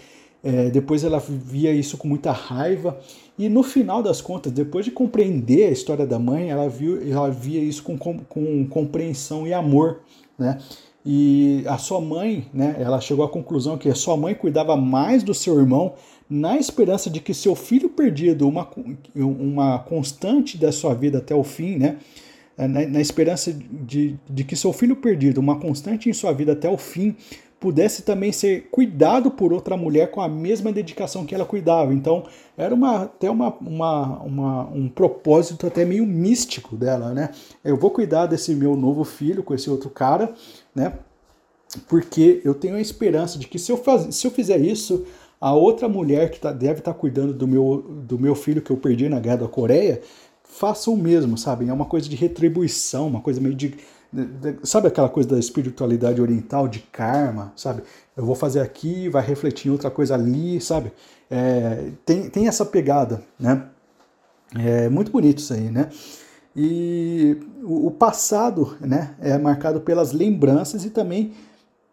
É, 0.45 0.69
depois 0.69 1.03
ela 1.03 1.17
via 1.17 1.73
isso 1.73 1.97
com 1.97 2.07
muita 2.07 2.31
raiva 2.31 2.99
e 3.35 3.49
no 3.49 3.63
final 3.63 4.03
das 4.03 4.21
contas, 4.21 4.51
depois 4.51 4.85
de 4.85 4.91
compreender 4.91 5.65
a 5.65 5.71
história 5.71 6.05
da 6.05 6.19
mãe, 6.19 6.51
ela, 6.51 6.69
viu, 6.69 7.01
ela 7.01 7.31
via 7.31 7.59
isso 7.59 7.81
com, 7.81 7.97
com, 7.97 8.19
com 8.19 8.67
compreensão 8.67 9.47
e 9.47 9.53
amor, 9.53 10.01
né? 10.37 10.59
E 11.03 11.63
a 11.67 11.77
sua 11.79 11.99
mãe, 11.99 12.47
né, 12.53 12.75
ela 12.79 12.99
chegou 12.99 13.25
à 13.25 13.29
conclusão 13.29 13.77
que 13.77 13.89
a 13.89 13.95
sua 13.95 14.17
mãe 14.17 14.33
cuidava 14.33 14.75
mais 14.75 15.21
do 15.21 15.35
seu 15.35 15.59
irmão 15.59 15.93
na 16.27 16.57
esperança 16.57 17.11
de 17.11 17.19
que 17.19 17.31
seu 17.31 17.55
filho 17.55 17.89
perdido, 17.89 18.47
uma, 18.47 18.67
uma 19.15 19.79
constante 19.79 20.57
da 20.57 20.71
sua 20.71 20.95
vida 20.95 21.19
até 21.19 21.35
o 21.35 21.43
fim, 21.43 21.77
né, 21.77 21.97
na, 22.57 22.87
na 22.87 23.01
esperança 23.01 23.53
de, 23.53 24.15
de 24.27 24.43
que 24.43 24.55
seu 24.55 24.73
filho 24.73 24.95
perdido, 24.95 25.39
uma 25.39 25.59
constante 25.59 26.09
em 26.09 26.13
sua 26.13 26.31
vida 26.31 26.53
até 26.53 26.67
o 26.67 26.77
fim, 26.77 27.15
pudesse 27.65 28.03
também 28.03 28.31
ser 28.31 28.67
cuidado 28.69 29.31
por 29.31 29.51
outra 29.51 29.75
mulher 29.75 30.11
com 30.11 30.21
a 30.21 30.29
mesma 30.29 30.71
dedicação 30.71 31.25
que 31.25 31.33
ela 31.33 31.45
cuidava. 31.45 31.95
Então, 31.95 32.23
era 32.55 32.75
uma, 32.75 33.05
até 33.05 33.27
uma, 33.27 33.55
uma, 33.59 34.19
uma, 34.21 34.69
um 34.69 34.87
propósito 34.87 35.65
até 35.65 35.83
meio 35.83 36.05
místico 36.05 36.75
dela, 36.75 37.11
né? 37.11 37.31
Eu 37.63 37.75
vou 37.75 37.89
cuidar 37.89 38.27
desse 38.27 38.53
meu 38.53 38.75
novo 38.75 39.03
filho 39.03 39.41
com 39.41 39.55
esse 39.55 39.67
outro 39.67 39.89
cara, 39.89 40.31
né? 40.75 40.93
Porque 41.89 42.39
eu 42.45 42.53
tenho 42.53 42.75
a 42.75 42.79
esperança 42.79 43.39
de 43.39 43.47
que 43.47 43.57
se 43.57 43.71
eu, 43.71 43.77
faz, 43.77 44.13
se 44.13 44.27
eu 44.27 44.29
fizer 44.29 44.59
isso, 44.59 45.03
a 45.41 45.51
outra 45.51 45.89
mulher 45.89 46.29
que 46.29 46.39
tá, 46.39 46.51
deve 46.51 46.81
estar 46.81 46.93
tá 46.93 46.99
cuidando 46.99 47.33
do 47.33 47.47
meu, 47.47 47.83
do 48.05 48.19
meu 48.19 48.35
filho 48.35 48.61
que 48.61 48.69
eu 48.69 48.77
perdi 48.77 49.09
na 49.09 49.19
guerra 49.19 49.37
da 49.37 49.47
Coreia, 49.47 50.01
faça 50.43 50.91
o 50.91 50.95
mesmo, 50.95 51.35
sabe? 51.35 51.67
É 51.67 51.73
uma 51.73 51.85
coisa 51.85 52.07
de 52.07 52.15
retribuição, 52.15 53.07
uma 53.07 53.21
coisa 53.21 53.41
meio 53.41 53.55
de 53.55 53.73
Sabe 54.63 54.87
aquela 54.87 55.09
coisa 55.09 55.29
da 55.29 55.39
espiritualidade 55.39 56.21
oriental, 56.21 56.67
de 56.67 56.79
karma, 56.79 57.51
sabe? 57.55 57.83
Eu 58.15 58.25
vou 58.25 58.35
fazer 58.35 58.61
aqui, 58.61 59.09
vai 59.09 59.25
refletir 59.25 59.67
em 59.67 59.71
outra 59.71 59.89
coisa 59.91 60.15
ali, 60.15 60.59
sabe? 60.61 60.91
É, 61.29 61.91
tem, 62.05 62.29
tem 62.29 62.47
essa 62.47 62.65
pegada, 62.65 63.21
né? 63.39 63.65
É 64.57 64.87
muito 64.89 65.11
bonito 65.11 65.39
isso 65.39 65.53
aí, 65.53 65.69
né? 65.69 65.89
E 66.55 67.37
o, 67.61 67.87
o 67.87 67.91
passado, 67.91 68.77
né, 68.79 69.15
é 69.19 69.37
marcado 69.37 69.81
pelas 69.81 70.13
lembranças 70.13 70.85
e 70.85 70.89
também 70.89 71.33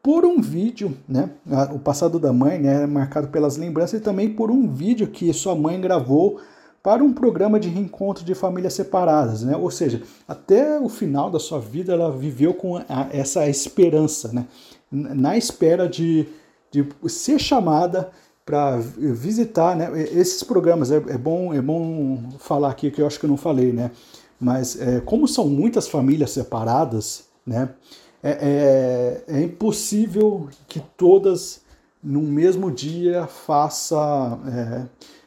por 0.03 0.25
um 0.25 0.41
vídeo, 0.41 0.97
né? 1.09 1.31
O 1.73 1.79
passado 1.79 2.19
da 2.19 2.33
mãe 2.33 2.59
né, 2.59 2.83
é 2.83 2.87
marcado 2.87 3.29
pelas 3.29 3.57
lembranças 3.57 4.01
e 4.01 4.03
também 4.03 4.33
por 4.33 4.51
um 4.51 4.69
vídeo 4.69 5.07
que 5.07 5.33
sua 5.33 5.55
mãe 5.55 5.81
gravou 5.81 6.41
para 6.83 7.05
um 7.05 7.13
programa 7.13 7.61
de 7.61 7.69
reencontro 7.69 8.25
de 8.25 8.35
famílias 8.35 8.75
separadas, 8.75 9.43
né? 9.43 9.57
Ou 9.57 9.71
seja, 9.71 10.03
até 10.27 10.79
o 10.81 10.89
final 10.89 11.31
da 11.31 11.39
sua 11.39 11.61
vida 11.61 11.93
ela 11.93 12.11
viveu 12.11 12.53
com 12.53 12.77
a, 12.77 13.09
essa 13.13 13.49
esperança, 13.49 14.33
né? 14.33 14.47
Na 14.91 15.37
espera 15.37 15.89
de, 15.89 16.27
de 16.71 16.85
ser 17.09 17.39
chamada 17.39 18.11
para 18.45 18.79
visitar, 18.79 19.77
né? 19.77 19.91
Esses 20.13 20.43
programas 20.43 20.91
é, 20.91 20.97
é, 20.97 21.17
bom 21.17 21.55
é 21.55 21.63
bom 21.63 22.31
falar 22.39 22.71
aqui 22.71 22.91
que 22.91 23.01
eu 23.01 23.07
acho 23.07 23.19
que 23.19 23.27
eu 23.27 23.31
não 23.31 23.37
falei, 23.37 23.73
né? 23.73 23.93
Mas 24.41 24.81
é, 24.81 25.01
como 25.01 25.29
são 25.29 25.49
muitas 25.49 25.89
famílias 25.89 26.31
separadas, 26.31 27.27
né? 27.47 27.69
É, 28.25 29.23
é, 29.29 29.37
é 29.39 29.43
impossível 29.43 30.49
que 30.69 30.81
todas 30.97 31.63
no 32.03 32.23
mesmo 32.23 32.71
dia 32.71 33.27
faça 33.27 34.39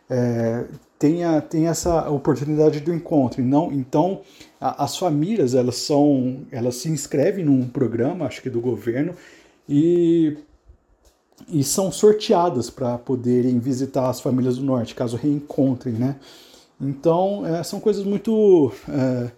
é, 0.10 0.16
é, 0.16 0.66
tenha, 0.98 1.42
tenha 1.42 1.70
essa 1.70 2.10
oportunidade 2.10 2.80
do 2.80 2.94
encontro. 2.94 3.44
Não, 3.44 3.72
então, 3.72 4.22
a, 4.60 4.84
as 4.84 4.98
famílias 4.98 5.54
elas 5.54 5.76
são, 5.78 6.42
elas 6.52 6.76
se 6.76 6.90
inscrevem 6.90 7.46
num 7.46 7.68
programa, 7.68 8.26
acho 8.26 8.42
que 8.42 8.50
do 8.50 8.62
governo, 8.62 9.14
e, 9.68 10.38
e 11.50 11.64
são 11.64 11.92
sorteadas 11.92 12.70
para 12.70 12.98
poderem 12.98 13.60
visitar 13.60 14.10
as 14.10 14.20
famílias 14.20 14.58
do 14.58 14.64
norte, 14.64 14.96
caso 14.96 15.18
reencontrem, 15.18 15.96
né? 15.96 16.16
Então, 16.80 17.46
é, 17.46 17.64
são 17.64 17.80
coisas 17.80 18.04
muito. 18.04 18.72
É, 18.90 19.32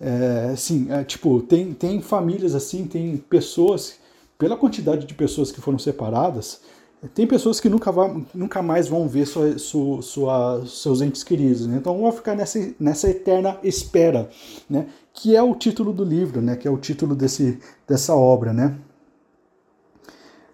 é, 0.00 0.50
assim, 0.52 0.90
é, 0.90 1.04
tipo, 1.04 1.40
tem, 1.42 1.72
tem 1.72 2.00
famílias 2.00 2.56
assim, 2.56 2.86
tem 2.86 3.16
pessoas, 3.16 3.98
pela 4.36 4.56
quantidade 4.56 5.06
de 5.06 5.14
pessoas 5.14 5.52
que 5.52 5.60
foram 5.60 5.78
separadas, 5.78 6.60
tem 7.08 7.26
pessoas 7.26 7.60
que 7.60 7.68
nunca, 7.68 7.90
vão, 7.90 8.24
nunca 8.34 8.62
mais 8.62 8.88
vão 8.88 9.08
ver 9.08 9.26
sua, 9.26 9.58
sua, 9.58 10.02
sua, 10.02 10.66
seus 10.66 11.00
entes 11.00 11.24
queridos, 11.24 11.66
né? 11.66 11.76
então 11.76 11.98
vão 11.98 12.12
ficar 12.12 12.34
nessa, 12.34 12.72
nessa 12.78 13.10
eterna 13.10 13.58
espera, 13.62 14.30
né? 14.68 14.86
que 15.12 15.34
é 15.34 15.42
o 15.42 15.54
título 15.54 15.92
do 15.92 16.04
livro, 16.04 16.40
né? 16.40 16.56
que 16.56 16.66
é 16.66 16.70
o 16.70 16.78
título 16.78 17.14
desse, 17.14 17.58
dessa 17.88 18.14
obra. 18.14 18.52
Né? 18.52 18.76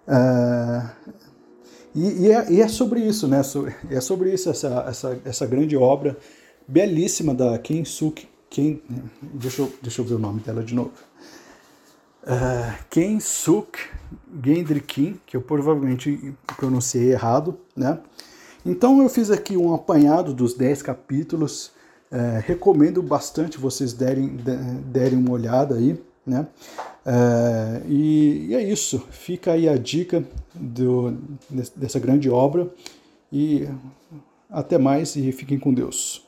Uh, 0.07 0.89
E, 1.95 2.27
e, 2.27 2.31
é, 2.31 2.51
e, 2.51 2.61
é, 2.61 2.67
sobre 2.67 3.01
isso, 3.01 3.27
né? 3.27 3.41
É 3.89 3.99
sobre 3.99 4.33
isso 4.33 4.49
essa, 4.49 4.85
essa, 4.87 5.21
essa 5.25 5.45
grande 5.45 5.75
obra 5.75 6.17
belíssima 6.67 7.33
da 7.33 7.57
Ken 7.57 7.83
Suk. 7.83 8.27
Ken, 8.49 8.79
deixa, 9.33 9.61
eu, 9.63 9.73
deixa 9.81 10.01
eu 10.01 10.05
ver 10.05 10.15
o 10.15 10.19
nome 10.19 10.39
dela 10.41 10.63
de 10.63 10.73
novo. 10.73 10.91
Uh, 12.23 12.83
Ken 12.89 13.19
Suk 13.19 13.79
Gendry 14.43 14.81
Kim, 14.81 15.19
que 15.25 15.37
eu 15.37 15.41
provavelmente 15.41 16.33
pronunciei 16.57 17.11
errado, 17.11 17.57
né? 17.75 17.99
Então 18.65 19.01
eu 19.01 19.09
fiz 19.09 19.31
aqui 19.31 19.55
um 19.55 19.73
apanhado 19.73 20.33
dos 20.33 20.53
10 20.53 20.81
capítulos. 20.81 21.71
Uh, 22.11 22.41
recomendo 22.45 23.01
bastante 23.03 23.57
vocês 23.57 23.93
derem, 23.93 24.35
derem 24.85 25.17
uma 25.17 25.31
olhada 25.31 25.75
aí, 25.75 26.01
né? 26.25 26.47
Uh, 27.05 27.87
e, 27.87 28.47
e, 28.49 28.55
é 28.55 28.63
isso. 28.63 28.99
Fica 29.11 29.53
aí 29.53 29.69
a 29.69 29.77
dica 29.77 30.23
do, 30.53 31.17
dessa 31.75 31.99
grande 31.99 32.29
obra. 32.29 32.69
E 33.31 33.67
até 34.49 34.77
mais 34.77 35.15
e 35.15 35.31
fiquem 35.31 35.59
com 35.59 35.73
Deus. 35.73 36.27